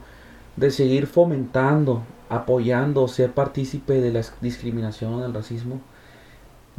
de 0.55 0.71
seguir 0.71 1.07
fomentando, 1.07 2.03
apoyando, 2.29 3.07
ser 3.07 3.31
partícipe 3.31 4.01
de 4.01 4.11
la 4.11 4.21
discriminación 4.41 5.13
o 5.13 5.21
del 5.21 5.33
racismo 5.33 5.81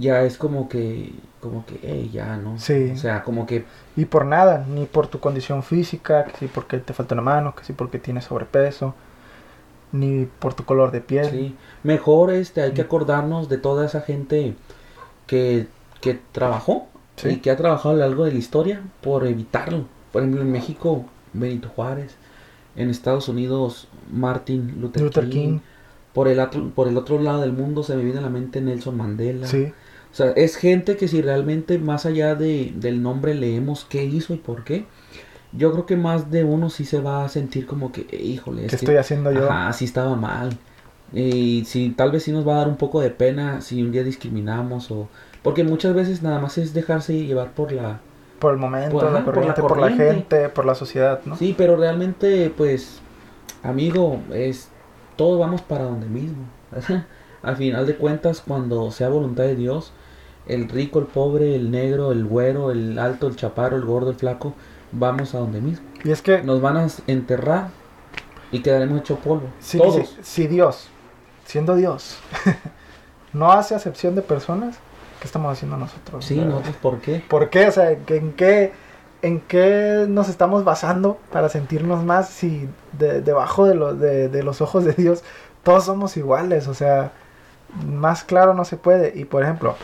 ya 0.01 0.23
es 0.25 0.37
como 0.39 0.69
que, 0.69 1.13
como 1.41 1.65
que, 1.67 1.79
hey, 1.83 2.11
ya, 2.13 2.37
¿no? 2.37 2.59
Sí. 2.59 2.91
O 2.95 2.97
sea, 2.97 3.23
como 3.23 3.47
que, 3.47 3.65
Y 3.97 4.07
por 4.07 4.25
nada, 4.27 4.67
ni 4.69 4.87
por 4.87 5.07
tu 5.07 5.21
condición 5.21 5.63
física, 5.63 6.25
que 6.25 6.37
si 6.39 6.47
porque 6.49 6.79
te 6.79 6.93
falta 6.93 7.15
una 7.15 7.23
mano, 7.23 7.55
que 7.55 7.65
si 7.65 7.73
porque 7.73 7.99
tienes 7.99 8.25
sobrepeso, 8.25 8.95
ni 9.93 10.27
por 10.39 10.55
tu 10.55 10.65
color 10.65 10.91
de 10.93 11.01
piel. 11.01 11.31
sí, 11.31 11.57
mejor 11.83 12.31
este, 12.33 12.63
hay 12.63 12.73
que 12.73 12.83
acordarnos 12.83 13.49
de 13.49 13.59
toda 13.59 13.85
esa 13.87 14.01
gente 14.03 14.55
que, 15.27 15.67
que 16.01 16.19
trabajó 16.33 16.87
Sí. 17.17 17.29
y 17.29 17.37
que 17.37 17.51
ha 17.51 17.57
trabajado 17.57 17.91
a 17.91 17.99
lo 17.99 18.07
largo 18.07 18.25
de 18.25 18.33
la 18.33 18.39
historia 18.39 18.81
por 19.03 19.27
evitarlo. 19.27 19.85
Por 20.11 20.23
ejemplo, 20.23 20.41
en 20.41 20.51
México, 20.51 21.05
Benito 21.35 21.69
Juárez, 21.69 22.15
en 22.77 22.89
Estados 22.89 23.29
Unidos, 23.29 23.89
Martin 24.11 24.81
Luther, 24.81 25.03
Luther 25.03 25.29
King. 25.29 25.31
King. 25.33 25.59
Por 26.15 26.29
el, 26.29 26.41
otro, 26.41 26.71
por 26.71 26.89
el 26.89 26.97
otro 26.97 27.21
lado 27.21 27.43
del 27.43 27.53
mundo 27.53 27.83
se 27.83 27.95
me 27.95 28.03
viene 28.03 28.19
a 28.21 28.23
la 28.23 28.31
mente 28.31 28.61
Nelson 28.63 28.97
Mandela. 28.97 29.47
Sí, 29.47 29.71
O 30.13 30.15
sea, 30.15 30.31
es 30.33 30.57
gente 30.57 30.97
que 30.97 31.07
si 31.09 31.23
realmente 31.23 31.79
más 31.79 32.05
allá 32.07 32.35
de, 32.35 32.73
del 32.75 33.03
nombre 33.03 33.35
leemos 33.35 33.85
qué 33.89 34.05
hizo 34.05 34.35
y 34.35 34.39
por 34.39 34.65
qué, 34.65 34.85
yo 35.53 35.73
creo 35.73 35.87
que 35.87 35.97
más 35.97 36.31
de 36.31 36.45
uno 36.45 36.69
sí 36.71 36.85
se 36.85 37.01
va 37.01 37.25
a 37.25 37.29
sentir 37.29 37.67
como 37.67 37.93
que, 37.93 38.07
"Eh, 38.11 38.23
híjole, 38.23 38.67
es 38.67 38.71
¿Qué 38.73 38.77
que- 38.79 38.85
estoy 38.85 38.97
haciendo 38.97 39.33
yo? 39.33 39.51
Ajá, 39.51 39.73
sí 39.73 39.85
estaba 39.85 40.17
mal. 40.17 40.51
Y 41.13 41.65
sí, 41.67 41.93
tal 41.97 42.13
vez 42.13 42.23
sí 42.25 42.31
nos 42.33 42.47
va 42.47 42.55
a 42.55 42.59
dar 42.59 42.69
un 42.69 42.77
poco 42.77 43.01
de 43.01 43.11
pena 43.11 43.61
si 43.61 43.83
un 43.83 43.91
día 43.93 44.05
discriminamos 44.05 44.91
o... 44.93 45.09
Porque 45.43 45.65
muchas 45.65 45.95
veces 45.95 46.23
nada 46.23 46.39
más 46.39 46.57
es 46.59 46.73
dejarse 46.75 47.15
llevar 47.25 47.53
por 47.53 47.73
la... 47.73 48.01
Por 48.39 48.53
el 48.53 48.59
momento, 48.59 48.91
Por- 48.99 49.11
la 49.13 49.25
por 49.25 49.45
la 49.45 49.55
por 49.55 49.79
la, 49.81 49.91
gente, 49.91 50.49
por 50.51 50.65
la 50.67 50.75
sociedad, 50.75 51.21
¿no? 51.25 51.37
Sí, 51.37 51.55
pero 51.57 51.77
realmente, 51.77 52.53
pues, 52.57 53.01
amigo, 53.63 54.21
es... 54.33 54.69
Todos 55.17 55.39
vamos 55.39 55.63
para 55.63 55.85
donde 55.85 56.07
mismo. 56.07 56.45
Al 57.43 57.57
final 57.57 57.87
de 57.87 57.97
cuentas, 57.97 58.43
cuando 58.47 58.91
sea 58.91 59.09
voluntad 59.09 59.45
de 59.45 59.57
Dios, 59.57 59.93
el 60.47 60.69
rico, 60.69 60.99
el 60.99 61.07
pobre, 61.07 61.55
el 61.55 61.71
negro, 61.71 62.13
el 62.13 62.25
güero, 62.25 62.71
el 62.71 62.99
alto, 62.99 63.27
el 63.29 63.37
chaparro, 63.37 63.77
el 63.77 63.85
gordo, 63.85 64.11
el 64.11 64.17
flaco, 64.17 64.55
vamos 64.93 65.35
a 65.35 65.39
donde 65.39 65.61
mismo. 65.61 65.87
Y 66.05 66.11
es 66.11 66.23
que 66.23 66.43
Nos 66.43 66.61
van 66.61 66.77
a 66.77 66.87
enterrar 67.07 67.69
y 68.53 68.61
quedaremos 68.61 69.01
hecho 69.01 69.17
polvo. 69.17 69.45
si, 69.61 69.79
Todos. 69.79 69.95
si- 69.95 70.43
si 70.43 70.47
Dios, 70.49 70.89
siendo 71.45 71.77
Dios, 71.77 72.19
no 73.33 73.53
hace 73.53 73.75
acepción 73.75 74.15
de 74.15 74.23
personas, 74.23 74.77
¿qué 75.21 75.27
estamos 75.27 75.53
haciendo 75.53 75.77
nosotros? 75.77 76.25
Sí, 76.25 76.37
nosotros, 76.37 76.77
¿por 76.77 76.99
qué? 77.01 77.23
¿Por 77.29 77.49
qué? 77.51 77.69
O 77.69 77.73
sea, 77.73 77.91
¿en 77.93 78.05
qué- 78.05 78.17
¿en 78.17 78.33
qué, 78.33 78.73
en 79.23 79.41
qué 79.43 80.07
nos 80.09 80.29
estamos 80.29 80.65
basando 80.65 81.19
para 81.33 81.49
sentirnos 81.49 82.05
más 82.05 82.29
si 82.29 82.69
de- 82.99 83.21
debajo 83.23 83.67
de, 83.67 83.75
lo- 83.75 83.95
de, 83.95 84.29
de 84.29 84.43
los 84.43 84.61
ojos 84.61 84.85
de 84.85 84.93
Dios 84.95 85.23
todos 85.63 85.85
somos 85.85 86.17
iguales? 86.17 86.67
O 86.69 86.75
sea, 86.75 87.13
más 87.87 88.25
claro 88.25 88.55
no 88.55 88.65
se 88.65 88.77
puede. 88.77 89.13
Y 89.19 89.25
por 89.25 89.43
ejemplo, 89.43 89.77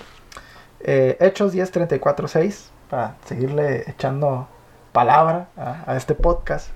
eh, 0.81 1.17
Hechos 1.21 1.53
10, 1.53 1.71
34, 1.71 2.29
6, 2.29 2.71
para 2.91 3.17
seguirle 3.25 3.89
echando 3.91 4.49
palabra 4.93 5.49
a, 5.57 5.97
este 5.97 6.15
podcast, 6.15 6.69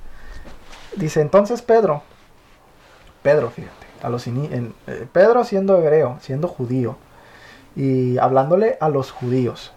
dice 0.96 1.20
entonces 1.20 1.62
Pedro, 1.62 2.02
Pedro, 3.22 3.50
fíjate, 3.50 3.86
a 4.02 4.08
los 4.08 4.26
en- 4.26 4.74
eh, 4.86 5.06
Pedro 5.12 5.44
siendo 5.44 5.78
hebreo, 5.78 6.18
siendo 6.20 6.48
judío, 6.48 6.96
y 7.76 8.18
hablándole 8.18 8.76
a 8.80 8.88
los 8.88 9.10
judíos. 9.10 9.72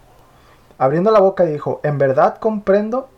Abriendo 0.78 1.10
la 1.10 1.20
boca 1.20 1.44
dijo, 1.44 1.80
en 1.84 1.98
verdad 1.98 2.38
comprendo 2.38 3.08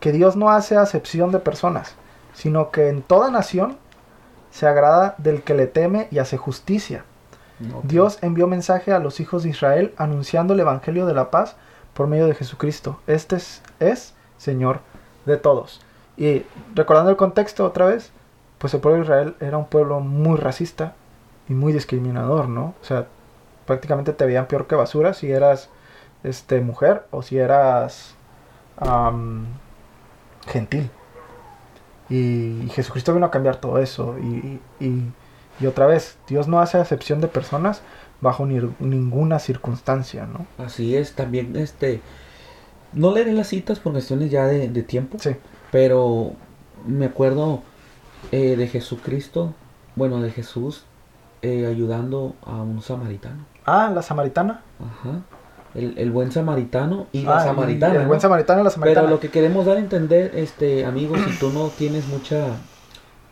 que 0.00 0.12
Dios 0.12 0.36
no 0.36 0.50
hace 0.50 0.76
acepción 0.76 1.32
de 1.32 1.38
personas, 1.38 1.94
sino 2.34 2.70
que 2.70 2.88
en 2.88 3.02
toda 3.02 3.30
nación 3.30 3.78
se 4.50 4.66
agrada 4.66 5.14
del 5.18 5.42
que 5.42 5.54
le 5.54 5.66
teme 5.66 6.08
y 6.10 6.18
hace 6.18 6.36
justicia. 6.36 7.04
Dios 7.84 8.18
envió 8.22 8.46
mensaje 8.46 8.92
a 8.92 8.98
los 8.98 9.20
hijos 9.20 9.42
de 9.42 9.50
Israel 9.50 9.94
anunciando 9.96 10.54
el 10.54 10.60
Evangelio 10.60 11.06
de 11.06 11.14
la 11.14 11.30
paz 11.30 11.56
por 11.94 12.08
medio 12.08 12.26
de 12.26 12.34
Jesucristo. 12.34 13.00
Este 13.06 13.36
es, 13.80 14.14
Señor 14.36 14.80
de 15.24 15.36
todos. 15.36 15.80
Y 16.16 16.44
recordando 16.74 17.10
el 17.10 17.16
contexto 17.16 17.64
otra 17.64 17.86
vez, 17.86 18.10
pues 18.58 18.74
el 18.74 18.80
pueblo 18.80 18.98
de 18.98 19.04
Israel 19.04 19.36
era 19.40 19.56
un 19.56 19.66
pueblo 19.66 20.00
muy 20.00 20.36
racista 20.36 20.94
y 21.48 21.54
muy 21.54 21.72
discriminador, 21.72 22.48
¿no? 22.48 22.74
O 22.80 22.84
sea, 22.84 23.06
prácticamente 23.66 24.12
te 24.12 24.26
veían 24.26 24.46
peor 24.46 24.66
que 24.66 24.74
basura 24.74 25.14
si 25.14 25.30
eras 25.30 25.70
este 26.22 26.60
mujer 26.60 27.06
o 27.10 27.22
si 27.22 27.38
eras 27.38 28.14
gentil. 30.46 30.90
Y, 32.10 32.68
Jesucristo 32.72 33.14
vino 33.14 33.26
a 33.26 33.30
cambiar 33.30 33.56
todo 33.56 33.78
eso. 33.78 34.16
Y 34.18 34.60
otra 35.66 35.86
vez, 35.86 36.16
Dios 36.28 36.48
no 36.48 36.60
hace 36.60 36.78
acepción 36.78 37.20
de 37.20 37.28
personas 37.28 37.82
bajo 38.20 38.44
ni- 38.46 38.60
ninguna 38.80 39.38
circunstancia, 39.38 40.26
¿no? 40.26 40.46
Así 40.64 40.96
es, 40.96 41.12
también 41.14 41.56
este... 41.56 42.00
No 42.92 43.12
leeré 43.12 43.32
las 43.32 43.48
citas 43.48 43.80
por 43.80 43.92
cuestiones 43.92 44.30
ya 44.30 44.46
de, 44.46 44.68
de 44.68 44.82
tiempo, 44.82 45.18
Sí. 45.20 45.30
pero 45.72 46.32
me 46.86 47.06
acuerdo 47.06 47.62
eh, 48.30 48.54
de 48.56 48.68
Jesucristo, 48.68 49.52
bueno, 49.96 50.20
de 50.22 50.30
Jesús 50.30 50.84
eh, 51.42 51.66
ayudando 51.66 52.34
a 52.46 52.52
un 52.62 52.82
samaritano. 52.82 53.44
Ah, 53.66 53.90
la 53.94 54.00
samaritana. 54.02 54.62
Ajá. 54.80 55.22
El, 55.74 55.98
el 55.98 56.12
buen 56.12 56.30
samaritano 56.30 57.08
y 57.10 57.22
la 57.22 57.38
Ah, 57.38 57.42
y 57.42 57.48
samaritana. 57.48 57.94
El 57.96 58.02
¿no? 58.02 58.08
buen 58.08 58.20
samaritano 58.20 58.60
y 58.60 58.64
la 58.64 58.70
samaritana. 58.70 59.06
Pero 59.06 59.14
lo 59.16 59.20
que 59.20 59.28
queremos 59.30 59.66
dar 59.66 59.76
a 59.76 59.80
entender, 59.80 60.30
este, 60.36 60.84
amigos, 60.86 61.18
si 61.28 61.36
tú 61.38 61.50
no 61.50 61.68
tienes 61.70 62.06
mucha, 62.06 62.46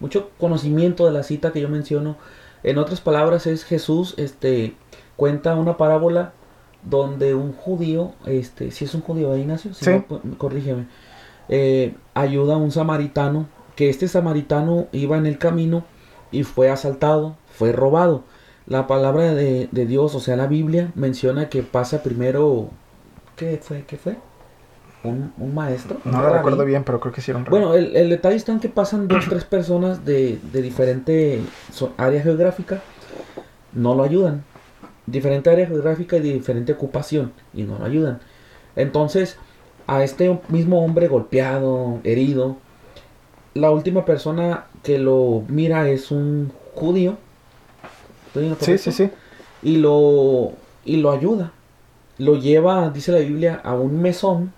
mucho 0.03 0.30
conocimiento 0.38 1.07
de 1.07 1.12
la 1.12 1.22
cita 1.22 1.53
que 1.53 1.61
yo 1.62 1.68
menciono, 1.70 2.16
en 2.62 2.76
otras 2.76 3.00
palabras 3.00 3.46
es 3.46 3.64
Jesús, 3.64 4.14
este, 4.18 4.74
cuenta 5.16 5.55
una 5.55 5.76
parábola 5.78 6.32
donde 6.84 7.34
un 7.34 7.53
judío, 7.53 8.12
este, 8.26 8.70
si 8.72 8.84
es 8.84 8.94
un 8.94 9.00
judío, 9.00 9.32
¿eh, 9.34 9.40
Ignacio? 9.40 9.72
Si 9.72 9.84
Sí. 9.84 9.90
no, 9.92 10.05
pu- 10.09 10.36
corrígeme. 10.36 10.86
Eh, 11.48 11.94
ayuda 12.14 12.55
a 12.55 12.57
un 12.59 12.70
samaritano, 12.72 13.46
que 13.76 13.88
este 13.88 14.09
samaritano 14.09 14.86
iba 14.92 15.16
en 15.16 15.26
el 15.26 15.38
camino 15.38 15.84
y 16.30 16.42
fue 16.42 16.68
asaltado, 16.70 17.36
fue 17.46 17.72
robado. 17.72 18.24
La 18.66 18.86
palabra 18.86 19.34
de, 19.34 19.68
de 19.70 19.86
Dios, 19.86 20.14
o 20.14 20.20
sea, 20.20 20.36
la 20.36 20.46
Biblia, 20.46 20.92
menciona 20.94 21.48
que 21.48 21.62
pasa 21.62 22.03
primero, 22.03 22.70
¿qué 23.36 23.59
fue? 23.62 23.84
¿Qué 23.86 23.96
fue? 23.96 24.16
Un, 25.05 25.32
un 25.36 25.55
maestro. 25.55 25.98
No 26.05 26.22
lo 26.22 26.32
recuerdo 26.32 26.64
bien, 26.64 26.84
pero 26.84 27.00
creo 27.00 27.12
que 27.12 27.20
sí 27.20 27.32
era 27.32 27.38
un 27.38 27.44
Bueno, 27.44 27.74
el, 27.74 27.96
el 27.96 28.09
detalle 28.09 28.36
está 28.36 28.53
en 28.53 28.61
que 28.61 28.68
pasan 28.68 29.09
dos, 29.09 29.26
tres 29.28 29.44
personas 29.44 30.05
de, 30.05 30.38
de 30.53 30.62
diferente 30.62 31.40
área 31.96 32.22
geográfica, 32.22 32.80
no 33.72 33.94
lo 33.94 34.05
ayudan. 34.05 34.44
Diferente 35.07 35.50
área 35.50 35.66
geográfica 35.66 36.16
y 36.16 36.20
de 36.20 36.32
diferente 36.34 36.72
ocupación, 36.72 37.32
y 37.53 37.64
no 37.64 37.78
lo 37.78 37.84
ayudan. 37.84 38.20
Entonces, 38.76 39.36
a 39.88 40.05
este 40.05 40.38
mismo 40.48 40.84
hombre 40.84 41.09
golpeado, 41.09 41.98
herido, 42.05 42.57
la 43.55 43.72
última 43.72 44.05
persona 44.05 44.66
que 44.84 44.98
lo 44.98 45.42
mira 45.48 45.88
es 45.88 46.12
un 46.12 46.53
judío. 46.74 47.16
¿Estoy 48.28 48.44
en 48.44 48.50
lo 48.50 48.57
Sí, 48.61 48.78
sí, 48.78 48.92
sí. 48.92 49.11
y 49.62 49.78
lo 49.78 50.53
y 50.84 50.98
lo 50.98 51.11
ayuda. 51.11 51.50
Lo 52.18 52.36
lleva, 52.36 52.90
dice 52.90 53.11
la 53.11 53.18
Biblia, 53.18 53.61
a 53.64 53.74
un 53.74 54.00
mesón 54.00 54.53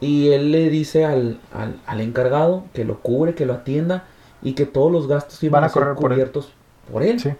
y 0.00 0.28
él 0.30 0.50
le 0.52 0.68
dice 0.70 1.04
al, 1.04 1.38
al, 1.52 1.76
al 1.86 2.00
encargado 2.00 2.64
que 2.72 2.84
lo 2.84 3.00
cubre, 3.00 3.34
que 3.34 3.46
lo 3.46 3.52
atienda 3.54 4.04
y 4.42 4.54
que 4.54 4.64
todos 4.66 4.90
los 4.90 5.06
gastos 5.06 5.42
iban 5.42 5.60
Van 5.60 5.64
a 5.64 5.66
a, 5.66 5.68
ser 5.70 5.82
correr 5.82 5.94
por 5.96 6.12
él. 6.12 6.16
cubiertos 6.16 6.52
por 6.90 7.02
él. 7.02 7.20
Sí. 7.20 7.30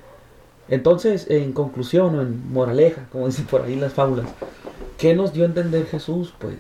Entonces, 0.69 1.27
en 1.31 1.53
conclusión, 1.53 2.15
o 2.19 2.23
en 2.23 2.53
moraleja, 2.53 3.07
como 3.11 3.27
dicen 3.29 3.47
por 3.47 3.63
ahí 3.63 3.77
las 3.77 3.93
fábulas, 3.95 4.27
¿qué 4.99 5.15
nos 5.15 5.33
dio 5.33 5.45
a 5.45 5.47
entender 5.47 5.87
Jesús? 5.87 6.35
Pues 6.39 6.57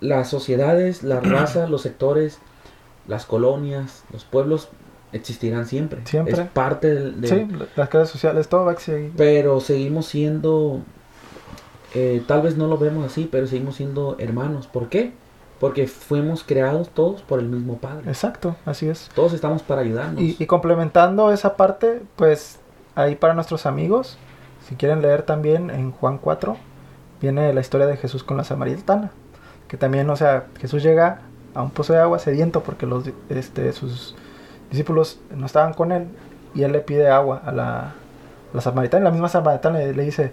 las 0.00 0.28
sociedades, 0.28 1.02
las 1.02 1.26
razas, 1.28 1.70
los 1.70 1.82
sectores, 1.82 2.38
las 3.06 3.24
colonias, 3.26 4.02
los 4.12 4.24
pueblos 4.24 4.68
existirán 5.12 5.66
siempre. 5.66 6.00
Siempre. 6.06 6.34
Es 6.34 6.40
parte 6.48 6.92
del, 6.92 7.20
del- 7.20 7.30
Sí, 7.30 7.56
las 7.76 7.90
redes 7.92 8.08
sociales, 8.08 8.48
todo 8.48 8.64
va 8.64 8.72
a 8.72 8.80
seguir. 8.80 9.12
pero 9.16 9.60
seguimos 9.60 10.06
siendo, 10.06 10.80
eh, 11.94 12.22
tal 12.26 12.42
vez 12.42 12.56
no 12.56 12.66
lo 12.66 12.76
vemos 12.76 13.06
así, 13.06 13.28
pero 13.30 13.46
seguimos 13.46 13.76
siendo 13.76 14.16
hermanos. 14.18 14.66
¿Por 14.66 14.88
qué? 14.88 15.12
Porque 15.60 15.86
fuimos 15.86 16.42
creados 16.42 16.90
todos 16.90 17.22
por 17.22 17.38
el 17.38 17.46
mismo 17.46 17.78
Padre. 17.78 18.08
Exacto, 18.08 18.56
así 18.66 18.88
es. 18.88 19.08
Todos 19.14 19.32
estamos 19.32 19.62
para 19.62 19.82
ayudarnos. 19.82 20.20
Y, 20.20 20.36
y 20.38 20.46
complementando 20.46 21.32
esa 21.32 21.56
parte, 21.56 22.02
pues 22.16 22.58
ahí 22.96 23.14
para 23.14 23.34
nuestros 23.34 23.64
amigos, 23.66 24.18
si 24.68 24.74
quieren 24.74 25.02
leer 25.02 25.22
también 25.22 25.70
en 25.70 25.92
Juan 25.92 26.18
4, 26.18 26.56
viene 27.20 27.52
la 27.54 27.60
historia 27.60 27.86
de 27.86 27.96
Jesús 27.96 28.24
con 28.24 28.36
la 28.36 28.44
samaritana. 28.44 29.12
Que 29.68 29.76
también, 29.76 30.10
o 30.10 30.16
sea, 30.16 30.46
Jesús 30.60 30.82
llega 30.82 31.20
a 31.54 31.62
un 31.62 31.70
pozo 31.70 31.92
de 31.92 32.00
agua 32.00 32.18
sediento 32.18 32.62
porque 32.62 32.86
los, 32.86 33.04
este, 33.28 33.72
sus 33.72 34.16
discípulos 34.70 35.20
no 35.34 35.46
estaban 35.46 35.72
con 35.72 35.92
él 35.92 36.08
y 36.54 36.62
él 36.62 36.72
le 36.72 36.80
pide 36.80 37.08
agua 37.08 37.40
a 37.44 37.52
la, 37.52 37.94
la 38.52 38.60
samaritana. 38.60 39.02
Y 39.02 39.04
la 39.04 39.10
misma 39.12 39.28
samaritana 39.28 39.78
le, 39.78 39.94
le 39.94 40.02
dice, 40.02 40.32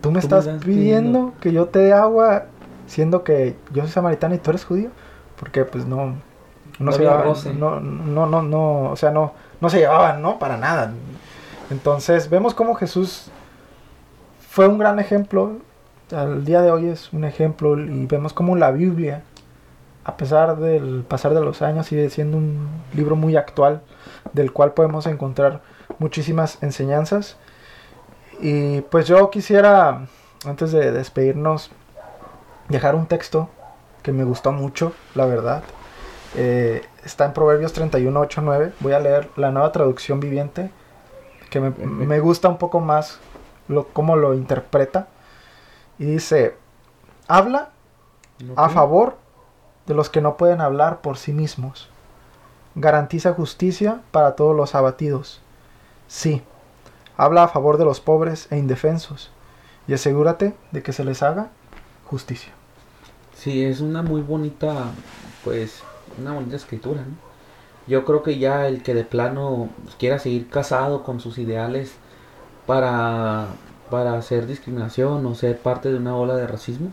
tú 0.00 0.10
me 0.10 0.20
Tú 0.20 0.26
estás 0.26 0.44
pidiendo 0.46 0.62
pidiendo". 0.64 1.34
que 1.40 1.52
yo 1.52 1.66
te 1.66 1.80
dé 1.80 1.92
agua 1.92 2.46
siendo 2.86 3.24
que 3.24 3.56
yo 3.72 3.82
soy 3.82 3.90
samaritana 3.90 4.34
y 4.36 4.38
tú 4.38 4.50
eres 4.50 4.64
judío. 4.64 4.90
Porque 5.38 5.64
pues 5.64 5.86
no, 5.86 6.16
no, 6.78 6.90
No 6.90 6.92
se 6.92 7.00
llevaban, 7.00 7.34
no, 7.58 7.80
no, 7.80 8.26
no, 8.26 8.42
no, 8.42 8.90
o 8.90 8.96
sea, 8.96 9.10
no, 9.10 9.32
no 9.60 9.70
se 9.70 9.78
llevaban, 9.78 10.22
¿no? 10.22 10.38
Para 10.38 10.56
nada. 10.56 10.92
Entonces 11.70 12.30
vemos 12.30 12.54
cómo 12.54 12.74
Jesús 12.74 13.30
fue 14.48 14.68
un 14.68 14.78
gran 14.78 14.98
ejemplo, 14.98 15.58
al 16.14 16.44
día 16.44 16.62
de 16.62 16.70
hoy 16.70 16.86
es 16.86 17.12
un 17.12 17.24
ejemplo 17.24 17.78
y 17.78 18.06
vemos 18.06 18.32
cómo 18.32 18.56
la 18.56 18.70
Biblia, 18.70 19.22
a 20.04 20.16
pesar 20.16 20.56
del 20.56 21.04
pasar 21.06 21.34
de 21.34 21.40
los 21.40 21.62
años, 21.62 21.86
sigue 21.86 22.08
siendo 22.10 22.38
un 22.38 22.68
libro 22.94 23.16
muy 23.16 23.36
actual 23.36 23.82
del 24.32 24.52
cual 24.52 24.72
podemos 24.72 25.06
encontrar 25.06 25.60
muchísimas 25.98 26.62
enseñanzas. 26.62 27.36
Y 28.40 28.82
pues 28.82 29.06
yo 29.06 29.30
quisiera, 29.30 30.06
antes 30.44 30.72
de 30.72 30.92
despedirnos, 30.92 31.70
dejar 32.68 32.94
un 32.94 33.06
texto 33.06 33.48
que 34.02 34.12
me 34.12 34.24
gustó 34.24 34.52
mucho, 34.52 34.92
la 35.14 35.26
verdad. 35.26 35.62
Eh, 36.34 36.84
está 37.04 37.24
en 37.24 37.32
Proverbios 37.32 37.72
31, 37.72 38.20
8, 38.20 38.40
9. 38.42 38.72
Voy 38.80 38.92
a 38.92 39.00
leer 39.00 39.30
la 39.36 39.50
nueva 39.50 39.72
traducción 39.72 40.20
viviente, 40.20 40.70
que 41.50 41.60
me, 41.60 41.70
me 41.70 42.20
gusta 42.20 42.48
un 42.48 42.58
poco 42.58 42.80
más 42.80 43.18
lo, 43.68 43.88
cómo 43.88 44.16
lo 44.16 44.34
interpreta. 44.34 45.08
Y 45.98 46.04
dice, 46.04 46.56
habla 47.26 47.70
a 48.56 48.68
favor 48.68 49.16
de 49.86 49.94
los 49.94 50.10
que 50.10 50.20
no 50.20 50.36
pueden 50.36 50.60
hablar 50.60 51.00
por 51.00 51.16
sí 51.16 51.32
mismos. 51.32 51.88
Garantiza 52.74 53.32
justicia 53.32 54.00
para 54.10 54.36
todos 54.36 54.54
los 54.54 54.74
abatidos. 54.74 55.40
Sí, 56.08 56.42
habla 57.16 57.44
a 57.44 57.48
favor 57.48 57.78
de 57.78 57.84
los 57.84 58.00
pobres 58.00 58.48
e 58.50 58.58
indefensos 58.58 59.30
y 59.88 59.94
asegúrate 59.94 60.54
de 60.72 60.82
que 60.82 60.92
se 60.92 61.04
les 61.04 61.22
haga 61.22 61.48
justicia. 62.06 62.52
Sí, 63.34 63.64
es 63.64 63.80
una 63.80 64.02
muy 64.02 64.22
bonita, 64.22 64.74
pues, 65.44 65.82
una 66.20 66.32
bonita 66.32 66.56
escritura, 66.56 67.02
¿no? 67.02 67.26
Yo 67.86 68.04
creo 68.04 68.22
que 68.24 68.38
ya 68.38 68.66
el 68.66 68.82
que 68.82 68.94
de 68.94 69.04
plano 69.04 69.68
quiera 69.98 70.18
seguir 70.18 70.48
casado 70.50 71.04
con 71.04 71.20
sus 71.20 71.38
ideales 71.38 71.92
para, 72.66 73.46
para 73.90 74.16
hacer 74.18 74.46
discriminación 74.46 75.24
o 75.24 75.34
ser 75.36 75.58
parte 75.58 75.92
de 75.92 75.98
una 75.98 76.16
ola 76.16 76.34
de 76.34 76.48
racismo, 76.48 76.90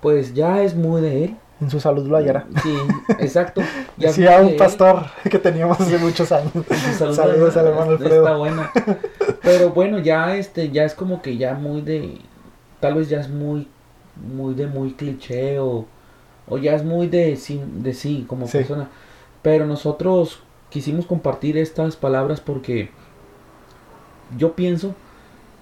pues 0.00 0.32
ya 0.32 0.62
es 0.62 0.74
muy 0.74 1.02
de 1.02 1.24
él. 1.24 1.36
En 1.60 1.70
su 1.70 1.80
salud 1.80 2.06
lo 2.06 2.16
hallará. 2.16 2.46
Sí, 2.62 2.74
exacto. 3.18 3.60
Ya 3.98 4.08
Decía 4.08 4.40
un 4.40 4.50
él. 4.50 4.56
pastor 4.56 5.06
que 5.30 5.40
teníamos 5.40 5.80
hace 5.80 5.98
muchos 5.98 6.30
años. 6.30 6.52
Saludos 6.96 7.56
al 7.56 7.66
hermano 7.66 7.92
Está 7.94 8.04
Alfredo. 8.04 8.28
Pero 9.48 9.70
bueno, 9.70 9.98
ya 9.98 10.36
este, 10.36 10.70
ya 10.70 10.84
es 10.84 10.92
como 10.92 11.22
que 11.22 11.38
ya 11.38 11.54
muy 11.54 11.80
de, 11.80 12.18
tal 12.80 12.96
vez 12.96 13.08
ya 13.08 13.18
es 13.18 13.30
muy, 13.30 13.66
muy 14.16 14.52
de 14.54 14.66
muy 14.66 14.92
cliché 14.92 15.58
o, 15.58 15.86
o 16.46 16.58
ya 16.58 16.74
es 16.74 16.84
muy 16.84 17.06
de 17.08 17.34
sí, 17.36 17.62
de 17.76 17.94
sí 17.94 18.26
como 18.28 18.46
Sí. 18.46 18.58
persona. 18.58 18.90
Pero 19.40 19.64
nosotros 19.64 20.40
quisimos 20.68 21.06
compartir 21.06 21.56
estas 21.56 21.96
palabras 21.96 22.42
porque 22.42 22.90
yo 24.36 24.52
pienso 24.54 24.94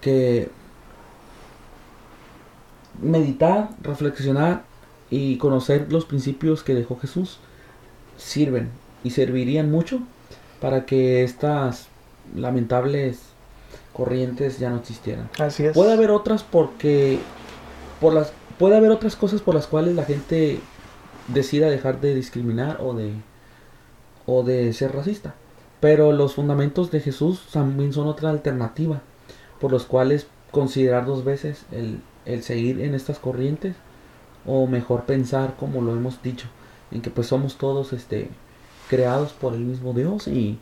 que 0.01 0.49
meditar, 3.01 3.69
reflexionar 3.83 4.65
y 5.11 5.37
conocer 5.39 5.93
los 5.93 6.07
principios 6.07 6.65
que 6.65 6.75
dejó 6.75 6.99
Jesús 6.99 7.39
sirven 8.17 8.71
y 9.05 9.11
servirían 9.11 9.71
mucho 9.71 10.01
para 10.61 10.87
que 10.87 11.23
estas 11.23 11.87
lamentables 12.35 13.26
corrientes 13.97 14.59
ya 14.59 14.69
no 14.69 14.77
existieran. 14.77 15.31
Así 15.39 15.65
es. 15.65 15.73
Puede 15.73 15.95
haber 15.95 16.11
otras 16.11 16.43
porque 16.43 17.19
por 17.99 18.13
las 18.13 18.31
puede 18.59 18.77
haber 18.77 18.91
otras 18.91 19.17
cosas 19.17 19.41
por 19.41 19.55
las 19.55 19.67
cuales 19.67 19.95
la 19.95 20.05
gente 20.05 20.61
decida 21.29 21.71
dejar 21.71 22.01
de 22.03 22.15
discriminar 22.15 22.79
o 22.83 22.93
de 22.93 23.15
o 24.27 24.43
de 24.43 24.75
ser 24.75 24.95
racista. 24.95 25.35
Pero 25.81 26.13
los 26.13 26.35
fundamentos 26.35 26.91
de 26.91 27.01
Jesús 27.01 27.49
también 27.53 27.95
son 27.95 28.07
otra 28.07 28.29
alternativa 28.29 29.01
por 29.61 29.73
los 29.73 29.85
cuales 29.85 30.27
considerar 30.51 31.07
dos 31.07 31.25
veces 31.25 31.65
el, 31.73 32.01
el 32.27 32.43
seguir 32.43 32.81
en 32.83 32.95
estas 32.95 33.19
corrientes 33.19 33.77
o 34.45 34.67
mejor 34.67 35.05
pensar 35.05 35.55
como 35.59 35.81
lo 35.81 35.93
hemos 35.93 36.23
dicho 36.23 36.49
en 36.91 37.01
que 37.01 37.11
pues 37.11 37.29
somos 37.29 37.57
todos 37.57 37.93
este 37.93 38.29
creados 38.89 39.33
por 39.33 39.55
el 39.55 39.61
mismo 39.61 39.93
Dios 39.93 40.29
y, 40.29 40.59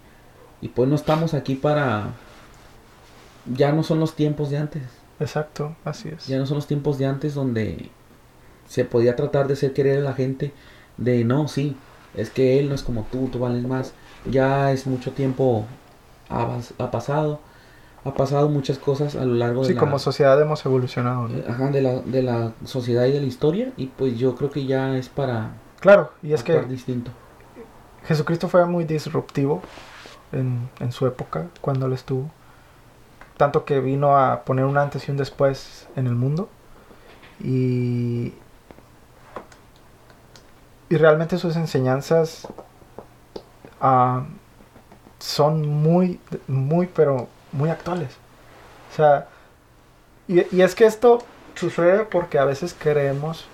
y 0.60 0.68
pues 0.68 0.88
no 0.88 0.94
estamos 0.94 1.34
aquí 1.34 1.54
para 1.54 2.14
ya 3.46 3.72
no 3.72 3.82
son 3.82 4.00
los 4.00 4.14
tiempos 4.16 4.50
de 4.50 4.58
antes 4.58 4.82
Exacto, 5.20 5.76
así 5.84 6.08
es. 6.08 6.26
ya 6.26 6.38
no 6.38 6.46
son 6.46 6.56
los 6.56 6.66
tiempos 6.66 6.98
de 6.98 7.06
antes 7.06 7.34
donde 7.34 7.90
se 8.68 8.84
podía 8.84 9.16
tratar 9.16 9.46
de 9.46 9.54
hacer 9.54 9.72
querer 9.72 9.98
a 9.98 10.02
la 10.02 10.14
gente 10.14 10.52
de 10.96 11.24
no, 11.24 11.48
sí, 11.48 11.76
es 12.16 12.30
que 12.30 12.58
él 12.58 12.68
no 12.68 12.74
es 12.74 12.82
como 12.82 13.06
tú, 13.10 13.28
tú 13.30 13.38
vales 13.38 13.64
más. 13.64 13.92
Ya 14.30 14.72
es 14.72 14.86
mucho 14.86 15.12
tiempo 15.12 15.66
ha, 16.30 16.58
ha 16.78 16.90
pasado, 16.90 17.40
ha 18.04 18.14
pasado 18.14 18.48
muchas 18.48 18.78
cosas 18.78 19.14
a 19.16 19.24
lo 19.24 19.34
largo 19.34 19.62
de 19.62 19.68
Sí, 19.68 19.74
la, 19.74 19.80
como 19.80 19.98
sociedad 19.98 20.40
hemos 20.40 20.64
evolucionado. 20.64 21.28
¿no? 21.28 21.36
eh, 21.38 21.44
ajá, 21.48 21.70
de 21.70 21.82
la 21.82 22.00
de 22.00 22.22
la 22.22 22.52
sociedad 22.64 23.04
y 23.06 23.12
de 23.12 23.20
la 23.20 23.26
historia 23.26 23.72
y 23.76 23.86
pues 23.86 24.16
yo 24.18 24.34
creo 24.34 24.50
que 24.50 24.64
ya 24.66 24.96
es 24.96 25.08
para 25.08 25.52
Claro, 25.80 26.12
y 26.22 26.32
es 26.32 26.42
que 26.42 26.58
distinto. 26.62 27.10
Jesucristo 28.06 28.48
fue 28.48 28.64
muy 28.66 28.84
disruptivo 28.84 29.62
en, 30.32 30.68
en 30.80 30.92
su 30.92 31.06
época, 31.06 31.48
cuando 31.60 31.86
él 31.86 31.92
estuvo. 31.92 32.30
Tanto 33.36 33.64
que 33.64 33.80
vino 33.80 34.16
a 34.16 34.44
poner 34.44 34.64
un 34.64 34.78
antes 34.78 35.08
y 35.08 35.10
un 35.10 35.16
después 35.16 35.88
en 35.96 36.06
el 36.06 36.14
mundo. 36.14 36.48
Y, 37.40 38.34
y 40.88 40.96
realmente 40.96 41.38
sus 41.38 41.56
enseñanzas 41.56 42.46
ah, 43.80 44.24
son 45.18 45.68
muy, 45.68 46.20
muy, 46.46 46.86
pero 46.86 47.28
muy 47.52 47.70
actuales. 47.70 48.16
O 48.92 48.96
sea, 48.96 49.28
y, 50.28 50.56
y 50.56 50.62
es 50.62 50.74
que 50.74 50.84
esto 50.84 51.18
sucede 51.54 52.04
porque 52.04 52.38
a 52.38 52.44
veces 52.44 52.76
creemos 52.78 53.46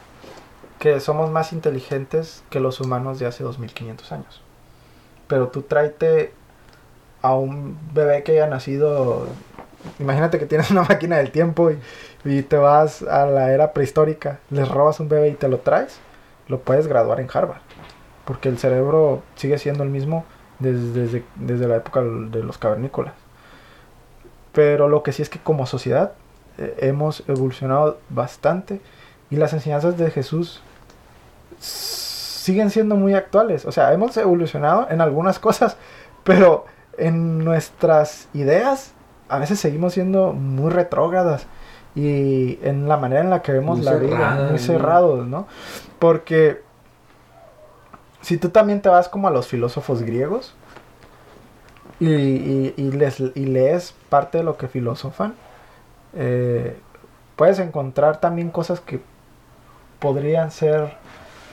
que 0.81 0.99
somos 0.99 1.31
más 1.31 1.53
inteligentes 1.53 2.43
que 2.49 2.59
los 2.59 2.81
humanos 2.81 3.19
de 3.19 3.27
hace 3.27 3.45
2500 3.45 4.13
años. 4.13 4.43
Pero 5.29 5.49
tú 5.49 5.63
tráete 5.63 6.33
a 7.23 7.35
un 7.35 7.79
bebé 7.93 8.23
que 8.23 8.33
haya 8.33 8.47
nacido, 8.47 9.29
imagínate 9.99 10.39
que 10.39 10.47
tienes 10.47 10.71
una 10.73 10.83
máquina 10.83 11.19
del 11.19 11.31
tiempo 11.31 11.71
y, 12.25 12.43
te 12.43 12.57
vas 12.57 13.03
a 13.03 13.27
la 13.27 13.53
era 13.53 13.73
prehistórica, 13.73 14.41
les 14.51 14.69
robas 14.69 15.01
un 15.01 15.09
bebé 15.09 15.29
y 15.29 15.35
te 15.35 15.49
lo 15.49 15.59
traes, 15.59 15.99
lo 16.49 16.61
puedes 16.61 16.87
graduar 16.87 17.21
en 17.21 17.29
Harvard. 17.33 17.63
Porque 18.27 18.49
el 18.49 18.59
cerebro 18.59 19.23
sigue 19.37 19.57
siendo 19.59 19.83
el 19.83 19.89
mismo 19.89 20.25
desde, 20.59 20.93
desde, 20.93 21.25
desde 21.37 21.67
la 21.67 21.77
época 21.77 22.03
de 22.03 22.43
los 22.43 22.59
cavernícolas. 22.59 23.15
Pero 24.53 24.89
lo 24.89 25.03
que 25.03 25.13
sí 25.13 25.23
es 25.23 25.31
que 25.31 25.39
como 25.39 25.67
sociedad 25.67 26.13
eh, 26.59 26.77
hemos 26.81 27.23
evolucionado 27.29 27.99
bastante 28.11 28.81
y 29.31 29.37
las 29.37 29.53
enseñanzas 29.53 29.97
de 29.97 30.11
Jesús 30.11 30.61
siguen 31.59 32.71
siendo 32.71 32.97
muy 32.97 33.15
actuales. 33.15 33.65
O 33.65 33.73
sea, 33.73 33.93
hemos 33.93 34.17
evolucionado 34.17 34.87
en 34.91 35.01
algunas 35.01 35.39
cosas, 35.41 35.77
pero 36.25 36.67
en 36.99 37.45
nuestras 37.45 38.29
ideas 38.35 38.93
a 39.31 39.39
veces 39.39 39.59
seguimos 39.61 39.95
siendo 39.95 40.33
muy 40.33 40.71
retrógradas 40.71 41.47
y 41.95 42.59
en 42.63 42.89
la 42.89 42.97
manera 42.97 43.21
en 43.23 43.31
la 43.31 43.43
que 43.43 43.53
vemos 43.53 43.79
Muy 43.79 43.85
la 43.87 43.95
vida, 43.97 44.31
muy 44.51 44.59
cerrados, 44.59 45.27
¿no? 45.27 45.47
Porque 45.99 46.63
si 48.23 48.37
tú 48.37 48.51
también 48.51 48.83
te 48.83 48.89
vas 48.89 49.09
como 49.09 49.29
a 49.29 49.31
los 49.31 49.47
filósofos 49.49 50.03
griegos 50.03 50.55
y, 51.99 52.07
y- 52.11 52.75
y 52.77 52.91
les, 52.93 53.21
y 53.21 53.47
lees 53.47 53.95
parte 54.09 54.39
de 54.39 54.45
lo 54.45 54.57
que 54.57 54.69
filosofan, 54.69 55.35
eh, 56.15 56.77
puedes 57.37 57.59
encontrar 57.59 58.21
también 58.21 58.51
cosas 58.51 58.81
que 58.81 59.01
podrían 59.99 60.51
ser 60.51 60.95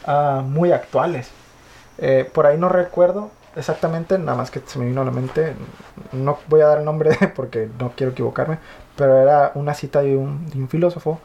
ah, 0.05 0.41
muy 0.45 0.71
actuales. 0.71 1.29
Eh, 1.97 2.29
por 2.33 2.45
ahí 2.45 2.57
no 2.57 2.69
recuerdo 2.69 3.31
exactamente, 3.57 4.17
nada 4.17 4.37
más 4.37 4.51
que 4.51 4.61
se 4.65 4.79
me 4.79 4.85
vino 4.85 5.01
a 5.01 5.05
la 5.05 5.11
mente, 5.11 5.53
no 6.13 6.37
voy 6.47 6.61
a 6.61 6.67
dar 6.67 6.79
el 6.79 6.85
nombre 6.85 7.17
porque 7.35 7.69
no 7.79 7.91
quiero 7.95 8.11
equivocarme, 8.11 8.59
pero 8.95 9.17
era 9.17 9.51
una 9.55 9.73
cita 9.73 10.01
de 10.01 10.15
un, 10.15 10.49
de 10.49 10.59
un 10.59 10.69
filósofo 10.69 11.19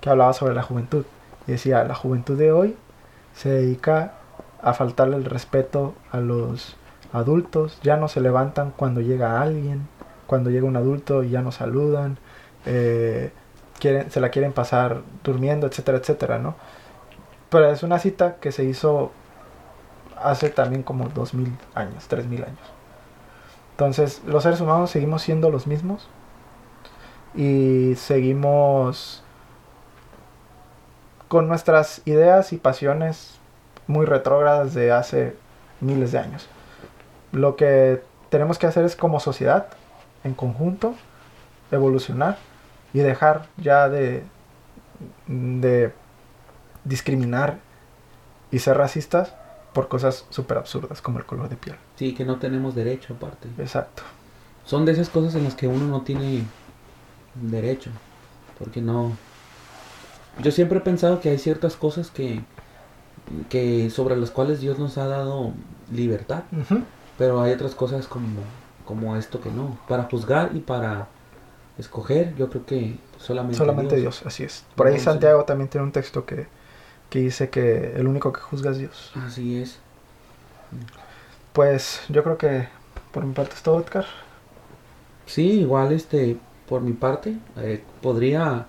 que 0.00 0.10
hablaba 0.10 0.32
sobre 0.32 0.54
la 0.54 0.62
juventud. 0.62 1.04
Y 1.46 1.52
decía, 1.52 1.84
la 1.84 1.94
juventud 1.94 2.36
de 2.36 2.52
hoy 2.52 2.76
se 3.34 3.50
dedica 3.50 4.14
a 4.62 4.74
faltarle 4.74 5.16
el 5.16 5.24
respeto 5.24 5.94
a 6.10 6.20
los 6.20 6.76
adultos, 7.12 7.78
ya 7.82 7.96
no 7.96 8.08
se 8.08 8.20
levantan 8.20 8.72
cuando 8.76 9.00
llega 9.00 9.40
alguien, 9.40 9.88
cuando 10.26 10.50
llega 10.50 10.66
un 10.66 10.76
adulto 10.76 11.22
y 11.22 11.30
ya 11.30 11.42
no 11.42 11.52
saludan, 11.52 12.18
eh, 12.64 13.30
quieren, 13.78 14.10
se 14.10 14.20
la 14.20 14.30
quieren 14.30 14.52
pasar 14.52 15.02
durmiendo, 15.22 15.66
etcétera, 15.66 15.98
etcétera, 15.98 16.38
¿no? 16.38 16.56
Pero 17.48 17.70
es 17.70 17.82
una 17.82 17.98
cita 17.98 18.36
que 18.36 18.52
se 18.52 18.64
hizo 18.64 19.12
hace 20.16 20.50
también 20.50 20.82
como 20.82 21.08
dos 21.08 21.34
mil 21.34 21.56
años, 21.74 22.06
tres 22.08 22.26
mil 22.26 22.42
años. 22.42 22.58
Entonces, 23.72 24.22
los 24.26 24.42
seres 24.42 24.60
humanos 24.60 24.90
seguimos 24.90 25.22
siendo 25.22 25.50
los 25.50 25.66
mismos 25.66 26.08
y 27.34 27.94
seguimos 27.96 29.22
con 31.28 31.48
nuestras 31.48 32.00
ideas 32.06 32.52
y 32.52 32.56
pasiones 32.56 33.38
muy 33.86 34.06
retrógradas 34.06 34.74
de 34.74 34.92
hace 34.92 35.36
miles 35.80 36.12
de 36.12 36.18
años. 36.18 36.48
Lo 37.32 37.56
que 37.56 38.02
tenemos 38.30 38.58
que 38.58 38.66
hacer 38.66 38.84
es 38.84 38.96
como 38.96 39.20
sociedad, 39.20 39.68
en 40.24 40.34
conjunto, 40.34 40.94
evolucionar 41.70 42.38
y 42.94 43.00
dejar 43.00 43.46
ya 43.58 43.88
de, 43.88 44.24
de 45.26 45.92
discriminar 46.84 47.58
y 48.50 48.60
ser 48.60 48.78
racistas 48.78 49.34
por 49.76 49.88
cosas 49.88 50.24
súper 50.30 50.56
absurdas 50.56 51.02
como 51.02 51.18
el 51.18 51.26
color 51.26 51.50
de 51.50 51.56
piel. 51.56 51.76
Sí, 51.96 52.14
que 52.14 52.24
no 52.24 52.36
tenemos 52.36 52.74
derecho 52.74 53.12
aparte. 53.12 53.46
Exacto. 53.58 54.04
Son 54.64 54.86
de 54.86 54.92
esas 54.92 55.10
cosas 55.10 55.34
en 55.34 55.44
las 55.44 55.54
que 55.54 55.68
uno 55.68 55.86
no 55.86 56.00
tiene 56.00 56.44
derecho. 57.34 57.90
Porque 58.58 58.80
no. 58.80 59.12
Yo 60.42 60.50
siempre 60.50 60.78
he 60.78 60.80
pensado 60.80 61.20
que 61.20 61.28
hay 61.28 61.36
ciertas 61.36 61.76
cosas 61.76 62.10
que. 62.10 62.40
que 63.50 63.90
sobre 63.90 64.16
las 64.16 64.30
cuales 64.30 64.62
Dios 64.62 64.78
nos 64.78 64.96
ha 64.96 65.08
dado 65.08 65.52
libertad. 65.92 66.44
Ujú. 66.58 66.80
Pero 67.18 67.42
hay 67.42 67.52
otras 67.52 67.74
cosas 67.74 68.06
como. 68.06 68.28
como 68.86 69.14
esto 69.16 69.42
que 69.42 69.50
no. 69.50 69.78
Para 69.88 70.04
juzgar 70.04 70.52
y 70.54 70.60
para 70.60 71.06
escoger, 71.76 72.34
yo 72.36 72.48
creo 72.48 72.64
que 72.64 72.96
solamente, 73.18 73.58
Solamente 73.58 73.96
Dios. 73.96 74.22
así 74.24 74.42
es. 74.42 74.64
Por 74.74 74.86
ahí 74.86 74.98
Santiago 74.98 75.44
también 75.44 75.68
tiene 75.68 75.84
un 75.84 75.92
texto 75.92 76.24
que 76.24 76.46
que 77.10 77.20
dice 77.20 77.50
que 77.50 77.92
el 77.96 78.06
único 78.08 78.32
que 78.32 78.40
juzga 78.40 78.70
es 78.72 78.78
Dios. 78.78 79.12
Así 79.26 79.60
es. 79.62 79.78
Pues 81.52 82.02
yo 82.08 82.22
creo 82.22 82.36
que 82.38 82.68
por 83.12 83.24
mi 83.24 83.32
parte 83.32 83.54
es 83.54 83.62
todo, 83.62 83.80
Edgar. 83.80 84.04
Sí, 85.26 85.60
igual 85.60 85.92
este, 85.92 86.36
por 86.68 86.80
mi 86.82 86.92
parte, 86.92 87.36
eh, 87.56 87.82
podría... 88.02 88.66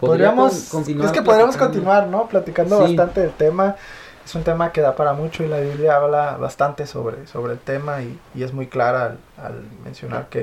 podría 0.00 0.30
Podríamos, 0.32 0.52
con- 0.70 0.80
continuar 0.80 1.06
es 1.06 1.12
que 1.12 1.22
podríamos 1.22 1.56
continuar, 1.56 2.08
¿no? 2.08 2.26
Platicando 2.28 2.76
Sí. 2.78 2.82
bastante 2.96 3.20
del 3.20 3.32
tema. 3.32 3.76
Es 4.24 4.34
un 4.34 4.44
tema 4.44 4.70
que 4.72 4.80
da 4.80 4.94
para 4.94 5.14
mucho 5.14 5.42
y 5.44 5.48
la 5.48 5.58
Biblia 5.60 5.96
habla 5.96 6.36
bastante 6.36 6.86
sobre, 6.86 7.26
sobre 7.26 7.54
el 7.54 7.58
tema 7.58 8.02
y, 8.02 8.18
y 8.34 8.42
es 8.44 8.52
muy 8.52 8.66
clara 8.68 9.04
al, 9.04 9.18
al 9.44 9.62
mencionar 9.84 10.28
que, 10.28 10.42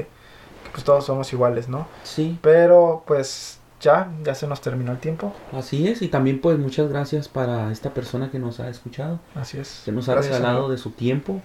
que, 0.64 0.70
pues 0.74 0.84
todos 0.84 1.06
somos 1.06 1.32
iguales, 1.32 1.70
¿no? 1.70 1.88
Sí, 2.04 2.38
Pero 2.42 3.04
pues 3.08 3.59
ya, 3.82 4.12
ya 4.24 4.36
se 4.36 4.48
nos 4.48 4.62
terminó 4.62 4.92
el 4.92 5.00
tiempo. 5.00 5.34
así 5.54 5.88
es. 5.88 6.02
Y 6.02 6.08
también 6.08 6.42
pues 6.42 6.58
muchas 6.60 6.90
gracias 6.90 7.28
para 7.28 7.72
esta 7.72 7.94
persona 7.94 8.30
que 8.32 8.40
nos 8.40 8.60
ha 8.60 8.70
escuchado, 8.70 9.20
Así 9.36 9.58
es. 9.58 9.82
que 9.86 9.92
nos 9.92 10.10
ha 10.10 10.14
Gracias, 10.14 10.36
regalado 10.36 10.58
amigo. 10.60 10.72
de 10.72 10.78
su 10.78 10.92
tiempo, 10.92 11.42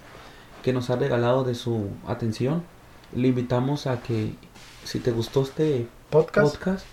que 0.62 0.72
nos 0.72 0.90
ha 0.90 0.96
regalado 0.96 1.44
de 1.44 1.54
su 1.54 1.88
atención. 2.06 2.62
Le 3.14 3.28
invitamos 3.28 3.86
a 3.86 4.00
que 4.00 4.34
si 4.84 4.98
te 5.00 5.12
gustó 5.12 5.42
este 5.42 5.86
podcast. 6.10 6.54
podcast 6.56 6.86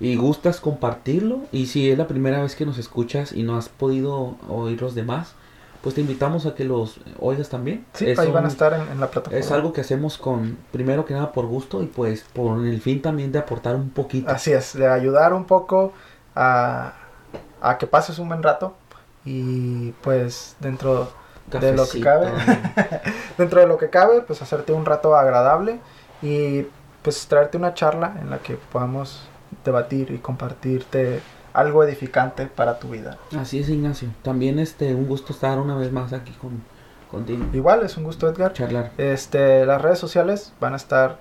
y 0.00 0.14
gustas 0.16 0.60
compartirlo 0.60 1.40
y 1.50 1.66
si 1.66 1.90
es 1.90 1.98
la 1.98 2.06
primera 2.06 2.40
vez 2.42 2.54
que 2.54 2.64
nos 2.64 2.78
escuchas 2.78 3.32
y 3.32 3.42
no 3.42 3.56
has 3.56 3.68
podido 3.68 4.36
oír 4.48 4.80
los 4.80 4.94
demás, 4.94 5.32
pues 5.82 5.94
te 5.94 6.00
invitamos 6.00 6.46
a 6.46 6.54
que 6.54 6.64
los 6.64 7.00
oigas 7.20 7.48
también. 7.48 7.86
Sí, 7.92 8.10
Es 8.10 8.18
ahí 8.18 8.30
van 8.30 8.44
a 8.44 8.48
estar 8.48 8.74
en, 8.74 8.80
en 8.82 9.00
la 9.00 9.10
plataforma. 9.10 9.38
Es 9.38 9.50
algo 9.52 9.72
que 9.72 9.80
hacemos 9.80 10.18
con, 10.18 10.58
primero 10.72 11.04
que 11.04 11.14
nada 11.14 11.32
por 11.32 11.46
gusto 11.46 11.82
y 11.82 11.86
pues 11.86 12.24
por 12.32 12.66
el 12.66 12.80
fin 12.80 13.00
también 13.00 13.30
de 13.32 13.38
aportar 13.38 13.76
un 13.76 13.90
poquito. 13.90 14.30
Así 14.30 14.52
es, 14.52 14.74
de 14.74 14.88
ayudar 14.88 15.32
un 15.32 15.44
poco 15.44 15.92
a, 16.34 16.94
a 17.60 17.78
que 17.78 17.86
pases 17.86 18.18
un 18.18 18.28
buen 18.28 18.42
rato 18.42 18.74
y 19.24 19.92
pues 20.02 20.56
dentro 20.60 21.08
de 21.46 21.72
lo 21.72 21.88
que 21.88 22.00
cabe, 22.00 22.30
dentro 23.38 23.60
de 23.60 23.66
lo 23.66 23.78
que 23.78 23.90
cabe, 23.90 24.22
pues 24.22 24.42
hacerte 24.42 24.72
un 24.72 24.84
rato 24.84 25.14
agradable 25.16 25.80
y 26.22 26.66
pues 27.02 27.26
traerte 27.26 27.56
una 27.56 27.74
charla 27.74 28.16
en 28.20 28.30
la 28.30 28.38
que 28.38 28.54
podamos 28.54 29.28
debatir 29.64 30.10
y 30.10 30.18
compartirte 30.18 31.20
algo 31.58 31.82
edificante 31.84 32.46
para 32.46 32.78
tu 32.78 32.90
vida. 32.90 33.18
Así 33.36 33.58
es, 33.58 33.68
Ignacio. 33.68 34.08
También 34.22 34.58
este 34.58 34.94
un 34.94 35.06
gusto 35.06 35.32
estar 35.32 35.58
una 35.58 35.76
vez 35.76 35.92
más 35.92 36.12
aquí 36.12 36.32
con 36.32 36.62
contigo. 37.10 37.44
Igual 37.52 37.82
es 37.82 37.96
un 37.96 38.04
gusto, 38.04 38.28
Edgar. 38.28 38.52
Charlar. 38.52 38.92
Este, 38.98 39.66
las 39.66 39.80
redes 39.80 39.98
sociales 39.98 40.52
van 40.60 40.74
a 40.74 40.76
estar 40.76 41.18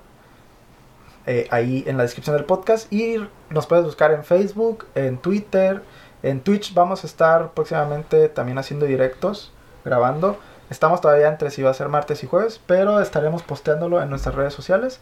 eh, 1.26 1.48
ahí 1.50 1.84
en 1.88 1.98
la 1.98 2.04
descripción 2.04 2.36
del 2.36 2.46
podcast 2.46 2.92
y 2.92 3.18
nos 3.50 3.68
puedes 3.68 3.86
buscar 3.86 4.12
en 4.12 4.24
Facebook, 4.24 4.86
en 4.96 5.18
Twitter, 5.18 5.82
en 6.24 6.42
Twitch. 6.42 6.74
Vamos 6.74 7.04
a 7.04 7.08
estar 7.08 7.52
próximamente 7.52 8.30
también 8.30 8.58
haciendo 8.58 8.86
directos, 8.86 9.52
grabando. 9.84 10.38
Estamos 10.70 11.00
todavía 11.02 11.30
entre 11.30 11.50
si 11.50 11.62
va 11.62 11.72
a 11.72 11.74
ser 11.74 11.88
martes 11.88 12.24
y 12.24 12.28
jueves, 12.28 12.62
pero 12.66 13.00
estaremos 13.00 13.42
posteándolo 13.42 14.02
en 14.02 14.10
nuestras 14.10 14.36
redes 14.36 14.54
sociales. 14.54 15.00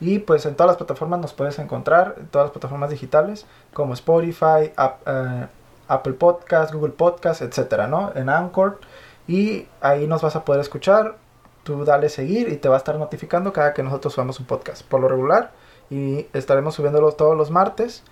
Y 0.00 0.18
pues 0.18 0.44
en 0.46 0.54
todas 0.54 0.68
las 0.68 0.76
plataformas 0.76 1.20
nos 1.20 1.32
puedes 1.32 1.58
encontrar, 1.58 2.16
en 2.18 2.26
todas 2.26 2.46
las 2.46 2.52
plataformas 2.52 2.90
digitales, 2.90 3.46
como 3.72 3.94
Spotify, 3.94 4.72
eh, 5.06 5.46
Apple 5.88 6.14
Podcast, 6.14 6.72
Google 6.72 6.92
Podcast, 6.92 7.42
etcétera, 7.42 7.86
¿no? 7.86 8.12
En 8.14 8.28
Anchor. 8.28 8.80
Y 9.26 9.66
ahí 9.80 10.06
nos 10.06 10.22
vas 10.22 10.36
a 10.36 10.44
poder 10.44 10.60
escuchar. 10.60 11.16
Tú 11.62 11.84
dale 11.84 12.08
seguir 12.08 12.48
y 12.48 12.56
te 12.56 12.68
va 12.68 12.76
a 12.76 12.78
estar 12.78 12.96
notificando 12.96 13.52
cada 13.52 13.74
que 13.74 13.82
nosotros 13.82 14.14
subamos 14.14 14.38
un 14.38 14.46
podcast. 14.46 14.82
Por 14.82 15.00
lo 15.00 15.08
regular. 15.08 15.52
Y 15.90 16.26
estaremos 16.32 16.74
subiéndolo 16.74 17.12
todos 17.12 17.36
los 17.36 17.50
martes. 17.50 18.04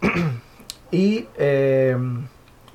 y 0.90 1.28
eh, 1.36 1.96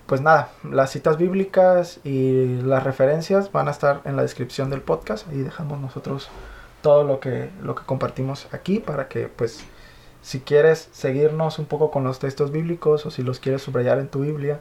pues 0.09 0.21
nada, 0.21 0.49
las 0.63 0.89
citas 0.89 1.17
bíblicas 1.17 1.99
y 2.03 2.61
las 2.63 2.83
referencias 2.83 3.51
van 3.51 3.67
a 3.67 3.71
estar 3.71 4.01
en 4.05 4.15
la 4.15 4.23
descripción 4.23 4.71
del 4.71 4.81
podcast. 4.81 5.27
Ahí 5.29 5.37
dejamos 5.37 5.79
nosotros 5.79 6.29
todo 6.81 7.03
lo 7.03 7.19
que, 7.19 7.49
lo 7.61 7.75
que 7.75 7.83
compartimos 7.85 8.47
aquí 8.51 8.79
para 8.79 9.07
que 9.07 9.27
pues 9.27 9.63
si 10.21 10.39
quieres 10.39 10.89
seguirnos 10.91 11.59
un 11.59 11.65
poco 11.65 11.91
con 11.91 12.03
los 12.03 12.19
textos 12.19 12.51
bíblicos 12.51 13.05
o 13.05 13.11
si 13.11 13.23
los 13.23 13.39
quieres 13.39 13.61
subrayar 13.61 13.99
en 13.99 14.07
tu 14.07 14.21
Biblia 14.21 14.59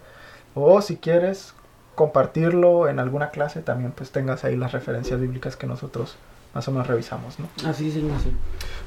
o 0.55 0.81
si 0.83 0.97
quieres 0.97 1.55
compartirlo 1.95 2.89
en 2.89 2.99
alguna 2.99 3.31
clase 3.31 3.61
también 3.61 3.93
pues 3.93 4.11
tengas 4.11 4.45
ahí 4.45 4.57
las 4.57 4.73
referencias 4.73 5.21
bíblicas 5.21 5.57
que 5.57 5.67
nosotros 5.67 6.17
más 6.55 6.67
o 6.67 6.73
menos 6.73 6.87
revisamos, 6.87 7.39
¿no? 7.39 7.49
Así 7.69 7.89
es, 7.89 7.97
Ignacio. 7.97 8.33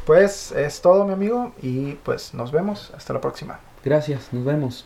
Pues 0.06 0.52
es 0.52 0.82
todo 0.82 1.06
mi 1.06 1.14
amigo 1.14 1.54
y 1.62 1.94
pues 2.04 2.34
nos 2.34 2.52
vemos 2.52 2.92
hasta 2.96 3.14
la 3.14 3.22
próxima. 3.22 3.60
Gracias, 3.84 4.34
nos 4.34 4.44
vemos. 4.44 4.86